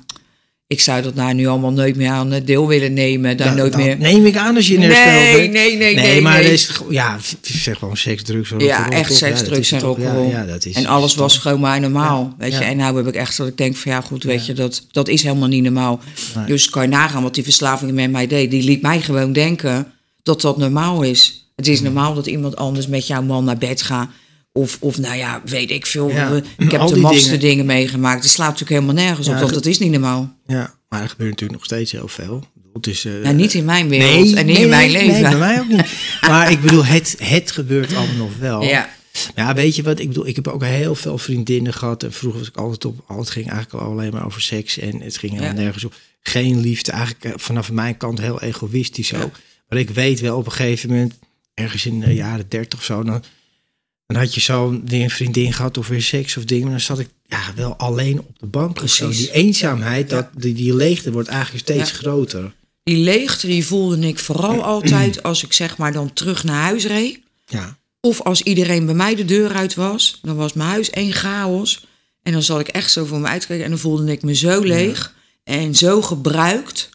ik 0.68 0.82
zou 0.82 1.02
dat 1.02 1.16
nou 1.16 1.34
nu 1.34 1.48
allemaal 1.48 1.72
nooit 1.72 1.96
meer 1.96 2.10
aan 2.10 2.30
deel 2.46 2.68
willen 2.68 2.94
nemen. 2.94 3.38
Daar 3.38 3.48
Dat- 3.48 3.56
nooit 3.58 3.72
dat 3.74 3.82
meer. 3.82 3.98
Neem 3.98 4.26
ik 4.26 4.36
aan 4.38 4.56
als 4.56 4.68
je 4.68 4.74
in 4.74 4.80
Nee, 4.80 4.90
herstel 4.90 5.12
nee, 5.22 5.38
bent. 5.42 5.54
nee, 5.54 5.78
nee, 5.78 5.96
Nee, 5.96 6.22
maar 6.22 6.42
nee. 6.42 6.54
is, 6.54 6.72
ja, 6.90 7.18
zeg 7.42 7.78
gewoon 7.78 7.98
seks, 7.98 8.24
drugs, 8.24 8.54
Ja, 8.58 8.90
echt 8.90 9.14
seks, 9.16 9.40
Ja, 9.40 9.46
drugs 9.46 9.72
en 9.72 9.80
ja, 9.80 9.84
rock'n'roll. 9.86 10.30
Ja, 10.30 10.46
dat 10.46 10.66
is, 10.66 10.76
En 10.76 10.86
alles 10.86 11.16
was 11.16 11.38
gewoon 11.38 11.60
maar 11.60 11.80
normaal, 11.80 12.34
weet 12.38 12.54
je. 12.54 12.60
ja. 12.60 12.66
En 12.66 12.78
nou 12.78 12.98
heb 12.98 13.08
ik 13.08 13.16
echt 13.16 13.38
dat 13.38 13.48
ik 13.48 13.58
denk 13.58 13.76
van 13.76 13.92
ja, 13.92 14.02
goed, 14.02 14.24
weet 14.24 14.40
Ja. 14.40 14.46
je, 14.46 14.54
dat, 14.54 14.86
dat 14.92 15.08
is 15.08 15.24
helemaal 15.24 15.48
niet 15.48 15.64
normaal. 15.64 16.00
Nee. 16.36 16.46
Dus 16.46 16.70
kan 16.70 16.82
je 16.82 16.88
nagaan 16.88 17.24
wat 17.24 17.34
die 17.36 17.44
verslaving 17.44 17.92
met 17.92 18.12
mij 18.12 18.28
deed. 18.28 18.52
Die 18.52 18.64
liet 18.64 18.82
mij 18.82 19.02
gewoon 19.02 19.34
denken 19.34 19.88
dat 20.24 20.42
dat 20.42 20.58
normaal 20.58 21.02
is. 21.04 21.50
Het 21.56 21.68
is 21.68 21.82
normaal 21.82 22.14
dat 22.14 22.26
iemand 22.28 22.56
anders 22.56 22.88
met 22.88 23.08
jouw 23.08 23.22
man 23.22 23.44
naar 23.44 23.58
bed 23.58 23.82
gaat. 23.82 24.10
Of, 24.58 24.78
of 24.80 24.98
nou 24.98 25.16
ja, 25.16 25.42
weet 25.46 25.72
ik 25.72 25.86
veel. 25.86 26.10
Ja, 26.10 26.42
Ik 26.58 26.72
heb 26.72 26.88
de 26.88 26.96
mafste 26.98 27.28
dingen. 27.30 27.40
dingen. 27.40 27.66
meegemaakt. 27.66 28.22
Het 28.24 28.32
slaat 28.32 28.50
natuurlijk 28.60 28.82
helemaal 28.82 29.04
nergens 29.06 29.28
op, 29.28 29.34
Ja, 29.34 29.40
want 29.40 29.50
ge- 29.50 29.56
dat 29.58 29.66
is 29.66 29.80
niet 29.80 29.92
normaal. 29.92 30.36
Ja, 30.48 30.74
maar 30.90 31.02
er 31.02 31.10
gebeurt 31.10 31.30
natuurlijk 31.30 31.60
nog 31.60 31.66
steeds 31.66 31.92
heel 31.92 32.08
veel. 32.08 32.44
Het 32.74 32.88
is, 32.88 33.06
eh, 33.06 33.14
Nou, 33.14 33.36
niet 33.36 33.54
in 33.54 33.66
mijn 33.66 33.90
wereld 33.90 34.34
en 34.34 34.46
niet 34.46 34.58
in 34.58 34.70
mijn 34.70 34.92
leven. 34.92 35.12
Nee, 35.12 35.22
bij 35.22 35.38
mij 35.38 35.60
ook 35.60 35.68
niet. 35.68 35.86
Maar 36.30 36.52
ik 36.52 36.62
bedoel, 36.62 36.86
het, 36.86 37.16
het 37.24 37.52
gebeurt 37.52 37.96
allemaal 37.96 38.16
nog 38.16 38.38
wel. 38.40 38.64
Ja, 38.64 38.90
ja, 39.36 39.54
weet 39.54 39.76
je 39.76 39.84
wat? 39.84 40.00
Ik 40.00 40.08
bedoel, 40.08 40.28
ik 40.28 40.36
heb 40.36 40.48
ook 40.48 40.64
heel 40.64 40.96
veel 40.96 41.18
vriendinnen 41.18 41.74
gehad. 41.74 42.04
En 42.04 42.14
vroeger 42.14 42.40
was 42.40 42.50
ik 42.50 42.56
altijd 42.58 42.86
op, 42.86 43.04
altijd 43.08 43.30
ging 43.30 43.50
eigenlijk 43.50 43.84
al 43.84 43.92
alleen 43.92 44.12
maar 44.12 44.26
over 44.26 44.42
seks. 44.42 44.78
En 44.80 45.02
het 45.02 45.18
ging 45.18 45.32
helemaal 45.34 45.56
Ja. 45.56 45.62
nergens 45.62 45.84
op. 45.84 45.94
Geen 46.22 46.60
liefde. 46.60 46.92
Eigenlijk 46.92 47.24
eh, 47.26 47.32
vanaf 47.36 47.72
mijn 47.72 47.98
kant 47.98 48.20
heel 48.20 48.42
egoïstisch 48.42 49.10
Ja. 49.10 49.22
ook. 49.22 49.36
Maar 49.70 49.80
ik 49.80 49.90
weet 49.90 50.20
wel 50.20 50.38
op 50.38 50.46
een 50.46 50.52
gegeven 50.52 50.90
moment, 50.90 51.14
ergens 51.54 51.86
in 51.86 52.00
de 52.00 52.14
jaren 52.14 52.46
dertig 52.50 52.80
of 52.80 52.86
zo, 52.86 53.04
dan, 53.04 53.24
dan 54.08 54.16
had 54.16 54.34
je 54.34 54.42
zo 54.42 54.82
weer 54.86 55.04
een 55.04 55.10
vriendin 55.10 55.54
gehad 55.54 55.78
of 55.78 55.88
weer 55.88 56.02
seks 56.02 56.38
of 56.38 56.46
dingen. 56.46 56.64
Maar 56.64 56.72
dan 56.72 56.82
zat 56.82 57.00
ik 57.00 57.10
ja, 57.26 57.54
wel 57.56 57.76
alleen 57.76 58.20
op 58.20 58.40
de 58.40 58.46
bank 58.46 58.78
zo. 58.78 59.06
Precies. 59.06 59.18
Die 59.18 59.32
eenzaamheid, 59.32 60.10
dat, 60.10 60.28
die, 60.36 60.54
die 60.54 60.76
leegte 60.76 61.12
wordt 61.12 61.28
eigenlijk 61.28 61.64
steeds 61.64 61.92
groter. 61.92 62.54
die 62.84 62.98
leegte 62.98 63.48
die 63.48 63.66
voelde 63.66 64.08
ik 64.08 64.20
vooral 64.20 64.64
altijd 64.74 65.24
als 65.24 65.44
ik 65.44 65.54
zeg 65.54 65.78
maar 65.78 65.92
dan 65.92 66.14
terug 66.14 66.44
naar 66.44 66.62
huis 66.62 66.86
reed. 66.86 67.20
Ja, 67.46 67.78
Of 68.00 68.22
als 68.22 68.42
iedereen 68.42 68.86
bij 68.86 68.96
mij 68.96 69.16
de 69.16 69.26
deur 69.26 69.54
uit 69.54 69.74
was, 69.74 70.20
dan 70.22 70.36
was 70.36 70.54
mijn 70.54 70.70
huis 70.70 70.90
één 70.90 71.14
chaos. 71.14 71.86
En 72.24 72.34
dan 72.34 72.44
zat 72.44 72.60
ik 72.60 72.68
echt 72.68 72.92
zo 72.92 73.06
voor 73.06 73.20
me 73.20 73.28
uitkijken 73.28 73.66
en 73.66 73.72
dan 73.72 73.80
voelde 73.80 74.12
ik 74.12 74.22
me 74.22 74.36
zo 74.36 74.62
leeg 74.62 75.14
en 75.44 75.76
zo 75.76 76.02
gebruikt. 76.02 76.90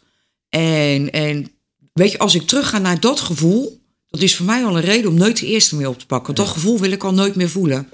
En, 0.49 1.11
en 1.11 1.51
weet 1.93 2.13
je, 2.13 2.19
als 2.19 2.35
ik 2.35 2.47
terug 2.47 2.69
ga 2.69 2.79
naar 2.79 3.01
dat 3.01 3.21
gevoel, 3.21 3.82
dat 4.13 4.23
is 4.23 4.37
voor 4.37 4.47
mij 4.47 4.65
al 4.65 4.77
een 4.77 4.83
reden 4.83 5.11
om 5.11 5.17
nooit 5.17 5.39
de 5.41 5.47
eerste 5.47 5.77
meer 5.77 5.89
op 5.89 5.99
te 5.99 6.07
pakken. 6.07 6.35
Dat 6.35 6.49
gevoel 6.49 6.79
wil 6.79 6.91
ik 6.93 7.05
al 7.05 7.15
nooit 7.15 7.35
meer 7.35 7.49
voelen. 7.51 7.89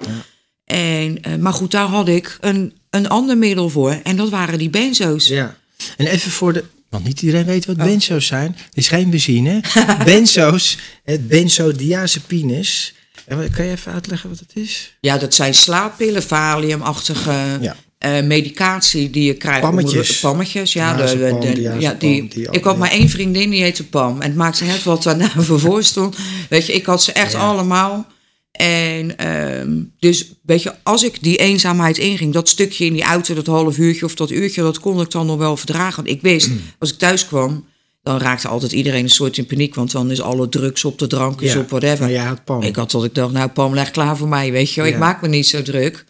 En, 0.65 1.23
eh, 1.23 1.35
maar 1.37 1.53
goed, 1.53 1.71
daar 1.71 1.87
had 1.87 2.09
ik 2.09 2.37
een, 2.41 2.73
een 2.91 3.09
ander 3.09 3.39
middel 3.39 3.69
voor. 3.69 4.01
En 4.03 4.17
dat 4.17 4.29
waren 4.29 4.59
die 4.59 4.71
benzo's. 4.71 5.27
Ja. 5.29 5.57
En 5.97 6.07
even 6.07 6.31
voor 6.31 6.53
de. 6.53 6.65
Want 6.89 7.05
niet 7.05 7.23
iedereen 7.23 7.47
weet 7.47 7.67
wat 7.67 7.77
Oh. 7.77 7.85
benzo's 7.85 8.27
zijn. 8.27 8.57
Het 8.65 8.77
is 8.77 8.89
geen 8.89 9.11
benzine. 9.11 9.61
benzo's, 10.05 10.79
het 11.05 11.29
benzodiazepines. 11.29 12.95
En 13.27 13.51
Kan 13.51 13.65
je 13.65 13.71
even 13.71 13.93
uitleggen 13.93 14.29
wat 14.29 14.39
het 14.39 14.51
is? 14.55 14.97
Ja, 15.01 15.19
dat 15.19 15.35
zijn 15.35 15.55
slaappillen, 15.55 16.23
valiumachtige 16.23 17.59
Ja. 17.61 17.77
Eh, 17.99 18.23
medicatie 18.23 19.11
die 19.11 19.25
je 19.25 19.35
krijgt. 19.35 19.61
Pammetjes. 19.61 20.21
Pammetjes, 20.21 20.73
ja. 20.73 20.97
De, 20.97 21.77
ja 21.79 21.95
die, 21.99 22.29
die 22.29 22.49
ik 22.51 22.65
had 22.65 22.77
maar 22.79 22.91
één 22.91 23.09
vriendin, 23.09 23.51
die 23.51 23.63
heette 23.63 23.85
Pam. 23.85 24.21
En 24.21 24.27
het 24.29 24.37
maakte 24.37 24.65
net 24.65 24.83
wat 24.83 25.03
daarna 25.03 25.31
voor 25.41 25.83
stond. 25.83 26.17
Weet 26.49 26.67
je, 26.67 26.73
ik 26.73 26.87
had 26.87 27.03
ze 27.03 27.13
echt 27.13 27.33
Ja. 27.33 27.39
allemaal. 27.39 28.07
En 28.53 29.17
ehm, 29.19 29.71
dus, 29.99 30.33
weet 30.43 30.63
je, 30.63 30.75
als 30.83 31.03
ik 31.05 31.23
die 31.23 31.37
eenzaamheid 31.37 31.99
inging, 31.99 32.33
dat 32.33 32.49
stukje 32.49 32.85
in 32.85 32.93
die 32.93 33.03
auto, 33.03 33.35
dat 33.35 33.47
half 33.47 33.79
uurtje 33.79 34.05
of 34.05 34.15
dat 34.15 34.31
uurtje, 34.31 34.63
dat 34.63 34.81
kon 34.81 35.01
ik 35.01 35.11
dan 35.11 35.27
nog 35.27 35.37
wel 35.39 35.57
verdragen. 35.57 35.97
Want 36.05 36.17
ik 36.17 36.23
wist, 36.23 36.51
als 36.79 36.93
ik 36.93 36.99
thuis 36.99 37.27
kwam, 37.27 37.65
dan 38.03 38.19
raakte 38.19 38.49
altijd 38.49 38.73
iedereen 38.73 39.03
een 39.05 39.11
soort 39.11 39.39
in 39.39 39.47
paniek. 39.47 39.75
Want 39.75 39.91
dan 39.91 40.11
is 40.11 40.21
alle 40.21 40.49
drugs 40.49 40.85
op, 40.85 40.99
de 40.99 41.07
drank 41.07 41.41
is 41.41 41.53
Ja, 41.53 41.59
op, 41.59 41.71
whatever. 41.71 42.01
Maar 42.01 42.11
jij 42.11 42.25
had 42.25 42.45
pan. 42.45 42.63
Ik 42.63 42.77
had 42.77 42.89
tot 42.89 43.05
ik 43.05 43.15
dacht, 43.15 43.33
nou 43.33 43.49
Pam, 43.49 43.75
leg 43.75 43.91
klaar 43.91 44.17
voor 44.17 44.29
mij, 44.29 44.53
weet 44.53 44.73
je. 44.73 44.87
Ik 44.87 44.99
maak 44.99 45.23
me 45.23 45.29
niet 45.29 45.47
zo 45.47 45.63
druk. 45.63 46.05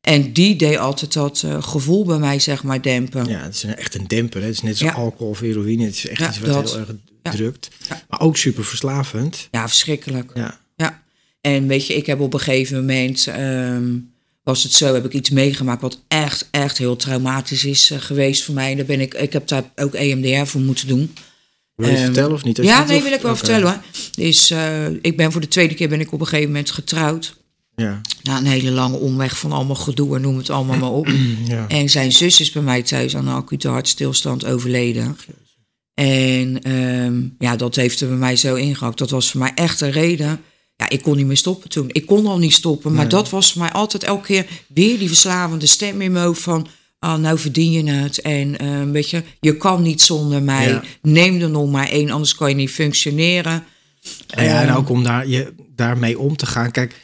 En 0.00 0.32
die 0.32 0.56
deed 0.56 0.76
altijd 0.78 1.12
dat 1.12 1.42
eh, 1.44 1.62
gevoel 1.62 2.04
bij 2.04 2.18
mij, 2.18 2.38
zeg 2.38 2.62
maar, 2.62 2.82
dempen. 2.82 3.26
Ja, 3.28 3.38
het 3.42 3.54
is 3.54 3.62
een, 3.62 3.76
echt 3.76 3.94
een 3.94 4.06
demper. 4.06 4.40
Hè. 4.40 4.46
Het 4.46 4.54
is 4.54 4.62
net 4.62 4.76
zoals 4.78 4.94
Ja. 4.94 5.00
alcohol 5.00 5.28
of 5.28 5.40
heroïne. 5.40 5.84
Het 5.84 5.94
is 5.94 6.06
echt 6.08 6.20
Ja, 6.20 6.28
iets 6.28 6.38
wat 6.38 6.48
dat. 6.52 6.70
heel 6.70 6.78
erg 6.80 6.88
Ja. 7.22 7.30
drukt. 7.30 7.68
Maar 8.08 8.20
ook 8.20 8.36
super 8.36 8.64
verslavend. 8.64 9.48
Ja, 9.50 9.68
verschrikkelijk. 9.68 10.30
Ja. 10.34 10.60
Ja. 10.76 11.02
En 11.40 11.66
weet 11.66 11.86
je, 11.86 11.94
ik 11.94 12.06
heb 12.06 12.20
op 12.20 12.34
een 12.34 12.40
gegeven 12.40 12.76
moment, 12.76 13.26
ehm, 13.26 13.84
was 14.42 14.62
het 14.62 14.72
zo, 14.72 14.94
heb 14.94 15.04
ik 15.04 15.12
iets 15.12 15.30
meegemaakt 15.30 15.82
wat 15.82 16.00
echt, 16.08 16.48
echt 16.50 16.78
heel 16.78 16.96
traumatisch 16.96 17.64
is 17.64 17.90
eh, 17.90 17.98
geweest 18.00 18.42
voor 18.44 18.54
mij. 18.54 18.70
En 18.70 18.76
daar 18.76 18.86
ben 18.86 19.00
ik, 19.00 19.14
ik 19.14 19.32
heb 19.32 19.48
daar 19.48 19.64
ook 19.76 19.94
EMDR 19.94 20.46
voor 20.50 20.60
moeten 20.60 20.86
doen. 20.88 21.14
Wil 21.74 21.86
je 21.88 21.92
het 21.94 22.00
Ehm, 22.04 22.12
vertellen 22.12 22.34
of 22.34 22.44
niet? 22.44 22.58
Als 22.58 22.66
Ja, 22.66 22.84
nee, 22.84 23.02
wil- 23.02 23.12
ik 23.12 23.20
wel 23.20 23.36
vertellen 23.36 23.68
hoor. 23.68 23.80
Dus 24.14 24.50
ik 25.02 25.16
ben 25.16 25.32
voor 25.32 25.40
de 25.40 25.48
tweede 25.48 25.74
keer 25.74 25.88
ben 25.88 26.00
ik 26.00 26.12
op 26.12 26.20
een 26.20 26.26
gegeven 26.26 26.50
moment 26.50 26.70
getrouwd. 26.70 27.36
Ja. 27.80 28.00
Na 28.22 28.36
een 28.38 28.46
hele 28.46 28.70
lange 28.70 28.96
omweg 28.96 29.38
van 29.38 29.52
allemaal 29.52 29.74
gedoe 29.76 30.16
en 30.16 30.20
noem 30.22 30.36
het 30.36 30.50
allemaal 30.50 30.76
maar 30.78 30.90
op. 30.90 31.08
ja. 31.46 31.68
En 31.68 31.90
zijn 31.90 32.12
zus 32.12 32.40
is 32.40 32.52
bij 32.52 32.62
mij 32.62 32.82
thuis 32.82 33.16
aan 33.16 33.26
een 33.28 33.34
acute 33.34 33.68
hartstilstand 33.68 34.44
overleden. 34.44 35.16
En 35.94 36.62
ehm, 36.62 37.22
ja, 37.38 37.56
dat 37.56 37.76
heeft 37.76 38.00
er 38.00 38.08
bij 38.08 38.16
mij 38.16 38.36
zo 38.36 38.54
ingehakt. 38.54 38.98
Dat 38.98 39.10
was 39.10 39.30
voor 39.30 39.40
mij 39.40 39.52
echt 39.54 39.80
een 39.80 39.90
reden. 39.90 40.40
Ja, 40.76 40.88
ik 40.88 41.02
kon 41.02 41.16
niet 41.16 41.26
meer 41.26 41.36
stoppen 41.36 41.68
toen. 41.70 41.88
Ik 41.92 42.06
kon 42.06 42.26
al 42.26 42.38
niet 42.38 42.52
stoppen. 42.52 42.90
Maar 42.92 43.00
Nee. 43.00 43.10
dat 43.10 43.30
was 43.30 43.52
voor 43.52 43.62
mij 43.62 43.72
altijd 43.72 44.02
elke 44.04 44.26
keer 44.26 44.46
weer 44.66 44.98
die 44.98 45.08
verslavende 45.08 45.66
stem 45.66 46.00
in 46.00 46.12
mijn 46.12 46.24
hoofd 46.24 46.42
van... 46.42 46.66
Ah, 46.98 47.18
nou 47.18 47.38
verdien 47.38 47.70
je 47.72 47.90
het. 47.90 48.20
En 48.20 48.58
eh, 48.58 48.82
weet 48.90 49.10
je, 49.10 49.22
je 49.40 49.56
kan 49.56 49.82
niet 49.82 50.02
zonder 50.02 50.42
mij. 50.42 50.68
Ja. 50.68 50.82
Neem 51.02 51.40
er 51.40 51.50
nog 51.50 51.70
maar 51.70 51.88
één, 51.88 52.10
anders 52.10 52.34
kan 52.34 52.48
je 52.48 52.54
niet 52.54 52.70
functioneren. 52.70 53.64
Ja, 54.26 54.36
en 54.36 54.68
Ehm, 54.68 54.76
ook 54.76 54.88
om 54.88 55.02
daar, 55.02 55.28
je, 55.28 55.52
daarmee 55.76 56.18
om 56.18 56.36
te 56.36 56.46
gaan. 56.46 56.70
Kijk, 56.70 56.94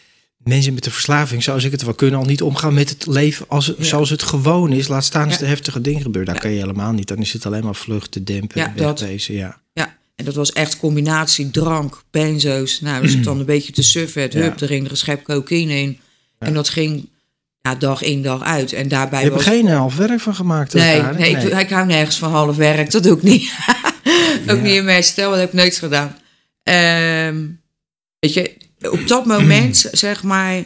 mensen 0.47 0.75
met 0.75 0.85
de 0.85 0.91
verslaving, 0.91 1.43
zoals 1.43 1.65
ik 1.65 1.71
het 1.71 1.83
wel, 1.83 1.95
kunnen 1.95 2.19
al 2.21 2.25
niet 2.27 2.43
omgaan 2.43 2.75
met 2.75 2.89
het 2.89 3.07
leven 3.07 3.45
als, 3.49 3.67
het- 3.67 3.77
Ja. 3.79 3.85
zoals 3.85 4.11
het 4.11 4.23
gewoon 4.23 4.73
is. 4.73 4.89
Laat 4.89 5.05
staan 5.05 5.29
als 5.29 5.41
er 5.41 5.47
heftige 5.49 5.81
dingen 5.81 6.03
gebeuren. 6.03 6.33
Daar 6.33 6.43
kan 6.43 6.51
je 6.53 6.59
helemaal 6.61 6.93
niet. 6.93 7.09
Dan 7.09 7.19
is 7.19 7.33
het 7.33 7.47
alleen 7.47 7.65
maar 7.65 7.75
vluchten, 7.75 8.25
dempen, 8.25 8.61
Ja, 8.61 8.73
wegwezen. 8.77 9.35
Ja. 9.35 9.61
Ja, 9.73 9.97
En 10.17 10.25
dat 10.25 10.35
was 10.35 10.53
echt 10.53 10.79
combinatie 10.79 11.51
drank, 11.51 12.03
benzo's. 12.11 12.81
Nou, 12.81 13.03
als 13.03 13.13
het 13.13 13.25
dan 13.25 13.39
een 13.39 13.45
beetje 13.45 13.73
te 13.73 13.83
suf 13.83 14.13
werd, 14.13 14.33
Ja. 14.33 14.41
hup, 14.41 14.61
er 14.61 14.67
ging 14.67 14.85
er 14.85 14.91
een 14.91 14.97
schep 14.97 15.25
cocaïne 15.25 15.75
in. 15.81 15.99
En 16.39 16.55
dat 16.55 16.69
ging 16.69 17.09
ja, 17.61 17.75
dag 17.75 18.03
in, 18.03 18.23
dag 18.23 18.43
uit. 18.43 18.73
En 18.73 18.89
daarbij 18.89 19.19
Je 19.19 19.25
hebt 19.31 19.37
was... 19.45 19.47
geen 19.55 19.69
half 19.69 19.97
werk 19.97 20.21
van 20.21 20.35
gemaakt. 20.35 20.73
Nee, 20.75 20.95
elkaar, 20.97 21.15
nee, 21.19 21.31
Ik, 21.37 21.43
ik 21.59 21.71
hou 21.71 21.87
nergens 21.87 22.17
van 22.19 22.31
half 22.31 22.57
werk. 22.57 22.91
Dat 22.91 23.03
doe 23.03 23.17
ik 23.17 23.23
niet. 23.23 23.53
ook 24.51 24.61
niet 24.63 24.75
in 24.75 24.85
mijn 24.85 24.97
herstel, 24.97 25.31
dat 25.31 25.39
heb 25.39 25.49
ik 25.49 25.55
nooit 25.55 25.77
gedaan. 25.77 26.17
Ehm, 26.63 27.45
weet 28.19 28.35
je, 28.35 28.57
op 28.91 29.09
dat 29.09 29.27
moment, 29.27 29.89
zeg 29.93 30.23
maar, 30.23 30.63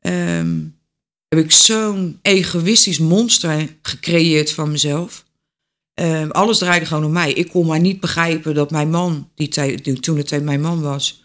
ehm, 0.00 0.56
heb 1.28 1.38
ik 1.38 1.52
zo'n 1.52 2.18
egoïstisch 2.22 2.98
monster 2.98 3.76
gecreëerd 3.82 4.52
van 4.52 4.70
mezelf. 4.70 5.24
Ehm, 5.94 6.30
alles 6.30 6.58
draaide 6.58 6.86
gewoon 6.86 7.04
om 7.04 7.12
mij. 7.12 7.32
Ik 7.32 7.48
kon 7.48 7.66
maar 7.66 7.80
niet 7.80 8.00
begrijpen 8.00 8.54
dat 8.54 8.70
mijn 8.70 8.90
man, 8.90 9.30
die, 9.34 10.00
toen 10.00 10.16
het 10.16 10.42
mijn 10.44 10.60
man 10.60 10.80
was, 10.80 11.22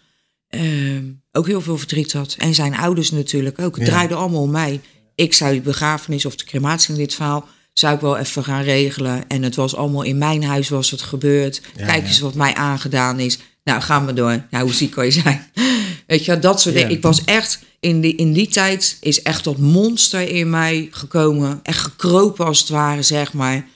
ehm, 0.48 1.04
ook 1.32 1.46
heel 1.46 1.60
veel 1.60 1.78
verdriet 1.78 2.12
had. 2.12 2.34
En 2.38 2.54
zijn 2.54 2.76
ouders 2.76 3.10
natuurlijk 3.10 3.58
ook. 3.58 3.76
Het 3.76 3.86
Ja. 3.86 3.90
draaide 3.92 4.14
allemaal 4.14 4.42
om 4.42 4.50
mij. 4.50 4.80
Ik 5.14 5.34
zou 5.34 5.52
die 5.52 5.60
begrafenis 5.60 6.24
of 6.24 6.36
de 6.36 6.44
crematie 6.44 6.94
in 6.94 7.00
dit 7.00 7.14
verhaal, 7.14 7.48
zou 7.72 7.94
ik 7.94 8.00
wel 8.00 8.16
even 8.16 8.44
gaan 8.44 8.62
regelen. 8.62 9.28
En 9.28 9.42
het 9.42 9.54
was 9.54 9.76
allemaal 9.76 10.02
in 10.02 10.18
mijn 10.18 10.44
huis 10.44 10.68
was 10.68 10.90
het 10.90 11.02
gebeurd. 11.02 11.60
Ja, 11.76 11.86
Kijk 11.86 12.02
ja. 12.02 12.08
eens 12.08 12.20
wat 12.20 12.34
mij 12.34 12.54
aangedaan 12.54 13.20
is. 13.20 13.38
Nou, 13.64 13.80
gaan 13.82 14.06
we 14.06 14.12
door. 14.12 14.46
Nou, 14.50 14.64
hoe 14.64 14.74
ziek 14.74 14.90
kan 14.90 15.04
je 15.04 15.10
zijn? 15.10 15.46
Weet 16.14 16.24
je, 16.24 16.38
dat 16.38 16.60
soort 16.60 16.74
dingen. 16.74 16.90
Ik 16.90 17.02
was 17.02 17.24
echt, 17.24 17.58
in 17.80 18.00
die, 18.00 18.14
in 18.16 18.32
die 18.32 18.48
tijd 18.48 18.96
is 19.00 19.22
echt 19.22 19.44
dat 19.44 19.58
monster 19.58 20.28
in 20.28 20.50
mij 20.50 20.88
gekomen. 20.90 21.60
Echt 21.62 21.78
gekropen 21.78 22.46
als 22.46 22.58
het 22.58 22.68
ware, 22.68 23.02
zeg 23.02 23.32
maar. 23.32 23.66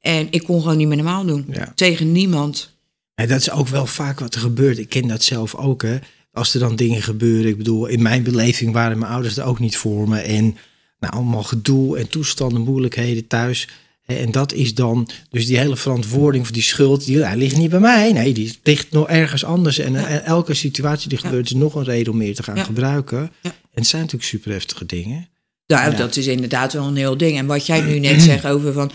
En 0.00 0.26
ik 0.30 0.42
kon 0.42 0.60
gewoon 0.60 0.76
niet 0.76 0.86
meer 0.86 0.96
normaal 0.96 1.24
doen. 1.24 1.46
Ja. 1.50 1.72
Tegen 1.74 2.12
niemand. 2.12 2.70
Ja, 3.14 3.26
dat 3.26 3.40
is 3.40 3.50
ook 3.50 3.68
wel 3.68 3.86
vaak 3.86 4.20
wat 4.20 4.34
er 4.34 4.40
gebeurt. 4.40 4.78
Ik 4.78 4.88
ken 4.88 5.08
dat 5.08 5.22
zelf 5.22 5.54
ook, 5.54 5.82
hè. 5.82 5.98
Als 6.32 6.54
er 6.54 6.60
dan 6.60 6.76
dingen 6.76 7.02
gebeuren. 7.02 7.50
Ik 7.50 7.56
bedoel, 7.56 7.86
in 7.86 8.02
mijn 8.02 8.22
beleving 8.22 8.72
waren 8.72 8.98
mijn 8.98 9.12
ouders 9.12 9.36
er 9.36 9.44
ook 9.44 9.58
niet 9.58 9.76
voor 9.76 10.08
me. 10.08 10.18
En 10.18 10.56
nou, 10.98 11.12
allemaal 11.12 11.42
gedoe 11.42 11.98
en 11.98 12.08
toestanden, 12.08 12.60
moeilijkheden 12.60 13.26
thuis. 13.26 13.68
En 14.06 14.30
dat 14.30 14.52
is 14.52 14.74
dan, 14.74 15.08
dus 15.30 15.46
die 15.46 15.58
hele 15.58 15.76
verantwoording 15.76 16.44
voor 16.44 16.54
die 16.54 16.62
schuld, 16.62 17.04
die 17.04 17.36
ligt 17.36 17.56
niet 17.56 17.70
bij 17.70 17.80
mij. 17.80 18.12
Nee, 18.12 18.32
die 18.34 18.58
ligt 18.62 18.90
nog 18.90 19.08
ergens 19.08 19.44
anders. 19.44 19.78
En 19.78 20.24
elke 20.24 20.54
situatie 20.54 21.08
die 21.08 21.18
gebeurt 21.18 21.46
is 21.46 21.52
nog 21.52 21.74
een 21.74 21.84
reden 21.84 22.12
om 22.12 22.18
meer 22.18 22.34
te 22.34 22.42
gaan 22.42 22.56
Ja. 22.56 22.64
gebruiken. 22.64 23.30
En 23.42 23.52
het 23.74 23.86
zijn 23.86 24.02
natuurlijk 24.02 24.30
super 24.30 24.50
heftige 24.52 24.86
dingen. 24.86 25.28
Nou, 25.66 25.90
Ja. 25.90 25.96
dat 25.96 26.16
is 26.16 26.26
inderdaad 26.26 26.72
wel 26.72 26.86
een 26.86 26.96
heel 26.96 27.16
ding. 27.16 27.38
En 27.38 27.46
wat 27.46 27.66
jij 27.66 27.80
nu 27.80 27.98
net 27.98 28.22
zegt 28.30 28.46
over 28.46 28.72
van 28.72 28.90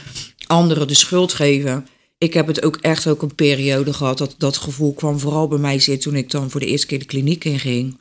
anderen 0.47 0.87
de 0.87 0.93
schuld 0.93 1.33
geven. 1.33 1.87
Ik 2.17 2.33
heb 2.33 2.47
het 2.47 2.63
ook 2.63 2.75
echt 2.81 3.07
ook 3.07 3.21
een 3.21 3.35
periode 3.35 3.93
gehad. 3.93 4.17
Dat, 4.17 4.35
dat 4.37 4.57
gevoel 4.57 4.93
kwam 4.93 5.19
vooral 5.19 5.47
bij 5.47 5.57
mij 5.59 5.79
zitten 5.79 6.11
toen 6.11 6.19
ik 6.19 6.31
dan 6.31 6.49
voor 6.49 6.59
de 6.59 6.65
eerste 6.65 6.87
keer 6.87 6.99
de 6.99 7.05
kliniek 7.05 7.45
inging. 7.45 7.97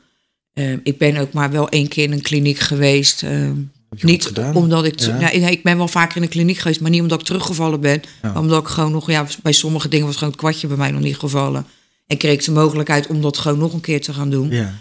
Ehm, 0.53 0.77
ik 0.83 0.97
ben 0.97 1.17
ook 1.17 1.33
maar 1.33 1.51
wel 1.51 1.69
één 1.69 1.87
keer 1.87 2.03
in 2.03 2.11
een 2.11 2.21
kliniek 2.21 2.59
geweest. 2.59 3.23
ehm, 3.23 3.55
niet 4.01 4.31
omdat 4.53 4.85
ik. 4.85 4.99
Ja. 4.99 5.17
Nee, 5.17 5.51
ik 5.51 5.63
ben 5.63 5.77
wel 5.77 5.87
vaker 5.87 6.15
in 6.15 6.21
de 6.21 6.27
kliniek 6.27 6.57
geweest, 6.57 6.81
maar 6.81 6.91
niet 6.91 7.01
omdat 7.01 7.19
ik 7.19 7.25
teruggevallen 7.25 7.79
ben. 7.81 8.01
Ja. 8.21 8.31
Maar 8.31 8.41
omdat 8.41 8.61
ik 8.61 8.67
gewoon 8.67 8.91
nog. 8.91 9.11
Ja, 9.11 9.25
bij 9.43 9.51
sommige 9.51 9.87
dingen 9.87 10.05
was 10.05 10.15
gewoon 10.15 10.29
het 10.29 10.39
kwartje 10.39 10.67
bij 10.67 10.77
mij 10.77 10.91
nog 10.91 11.01
niet 11.01 11.17
gevallen. 11.17 11.65
En 12.07 12.17
kreeg 12.17 12.33
ik 12.33 12.43
de 12.43 12.51
mogelijkheid 12.51 13.07
om 13.07 13.21
dat 13.21 13.37
gewoon 13.37 13.57
nog 13.57 13.73
een 13.73 13.81
keer 13.81 14.01
te 14.01 14.13
gaan 14.13 14.29
doen. 14.29 14.49
Ja. 14.49 14.73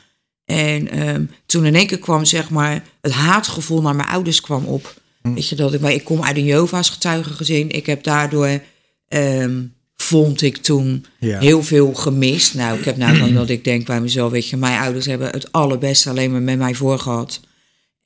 En 0.44 0.90
ehm, 0.90 1.24
toen 1.46 1.66
in 1.66 1.74
één 1.74 1.86
keer 1.86 1.98
kwam 1.98 2.24
zeg 2.24 2.50
maar 2.50 2.82
het 3.00 3.12
haatgevoel 3.12 3.82
naar 3.82 3.96
mijn 3.96 4.08
ouders 4.08 4.40
kwam 4.40 4.64
op. 4.64 4.94
Hm. 5.22 5.34
Weet 5.34 5.48
je 5.48 5.56
dat 5.56 5.74
ik, 5.74 5.80
maar 5.80 5.92
ik 5.92 6.04
kom 6.04 6.22
uit 6.22 6.36
een 6.36 6.44
Jehovah's 6.44 6.90
getuigengezin. 6.90 7.70
Ik 7.70 7.86
heb 7.86 8.02
daardoor 8.02 8.60
ehm, 9.08 9.60
vond 9.96 10.42
ik 10.42 10.56
toen 10.56 11.04
Ja. 11.18 11.38
heel 11.38 11.62
veel 11.62 11.94
gemist. 11.94 12.54
Nou, 12.54 12.78
ik 12.78 12.84
heb 12.84 12.96
nou 12.96 13.18
dan 13.20 13.34
dat 13.34 13.48
ik 13.48 13.64
denk 13.64 13.86
bij 13.86 14.00
mezelf, 14.00 14.30
weet 14.30 14.48
je, 14.48 14.56
mijn 14.56 14.80
ouders 14.80 15.06
hebben 15.06 15.30
het 15.30 15.52
allerbeste 15.52 16.10
alleen 16.10 16.32
maar 16.32 16.42
met 16.42 16.58
mij 16.58 16.74
voor 16.74 16.98
gehad. 16.98 17.40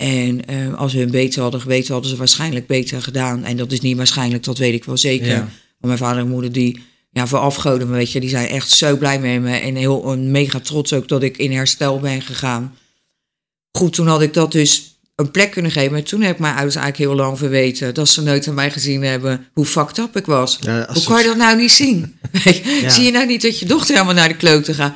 En 0.02 0.46
eh, 0.46 0.74
als 0.74 0.92
ze 0.92 0.98
hun 0.98 1.10
beter 1.10 1.42
hadden 1.42 1.60
geweten, 1.60 1.92
hadden 1.92 2.10
ze 2.10 2.16
waarschijnlijk 2.16 2.66
beter 2.66 3.02
gedaan. 3.02 3.44
En 3.44 3.56
dat 3.56 3.72
is 3.72 3.80
niet 3.80 3.96
waarschijnlijk, 3.96 4.44
dat 4.44 4.58
weet 4.58 4.74
ik 4.74 4.84
wel 4.84 4.96
zeker. 4.96 5.26
Ja. 5.26 5.38
Want 5.38 5.48
mijn 5.78 5.98
vader 5.98 6.22
en 6.22 6.28
moeder, 6.28 6.52
die 6.52 6.82
ja, 7.10 7.26
verafgoden 7.26 7.88
me, 7.88 7.96
weet 7.96 8.12
je, 8.12 8.20
die 8.20 8.28
zijn 8.28 8.48
echt 8.48 8.70
zo 8.70 8.96
blij 8.96 9.20
met 9.20 9.40
me. 9.40 9.56
En 9.56 9.74
heel 9.74 10.12
en 10.12 10.30
mega 10.30 10.60
trots 10.60 10.92
ook 10.92 11.08
dat 11.08 11.22
ik 11.22 11.36
in 11.36 11.52
herstel 11.52 12.00
ben 12.00 12.22
gegaan. 12.22 12.76
Goed, 13.78 13.92
toen 13.92 14.06
had 14.06 14.22
ik 14.22 14.34
dat 14.34 14.52
dus 14.52 14.96
een 15.16 15.30
plek 15.30 15.50
kunnen 15.50 15.70
geven. 15.70 15.92
Maar 15.92 16.02
toen 16.02 16.20
heb 16.20 16.32
ik 16.32 16.40
mijn 16.40 16.54
ouders 16.54 16.76
eigenlijk 16.76 17.10
heel 17.10 17.24
lang 17.24 17.38
verweten 17.38 17.94
dat 17.94 18.08
ze 18.08 18.22
nooit 18.22 18.48
aan 18.48 18.54
mij 18.54 18.70
gezien 18.70 19.02
hebben 19.02 19.46
hoe 19.52 19.66
fucked 19.66 19.98
up 19.98 20.16
ik 20.16 20.26
was. 20.26 20.58
Ja, 20.60 20.88
Hoe 20.92 21.02
kan 21.02 21.18
je 21.18 21.24
dat 21.26 21.36
nou 21.36 21.56
niet 21.56 21.72
zien? 21.72 22.18
Ja. 22.80 22.90
Zie 22.90 23.04
je 23.04 23.10
nou 23.10 23.26
niet 23.26 23.42
dat 23.42 23.58
je 23.58 23.66
dochter 23.66 23.94
helemaal 23.94 24.14
naar 24.14 24.28
de 24.28 24.36
kloten 24.36 24.74
gaat? 24.74 24.94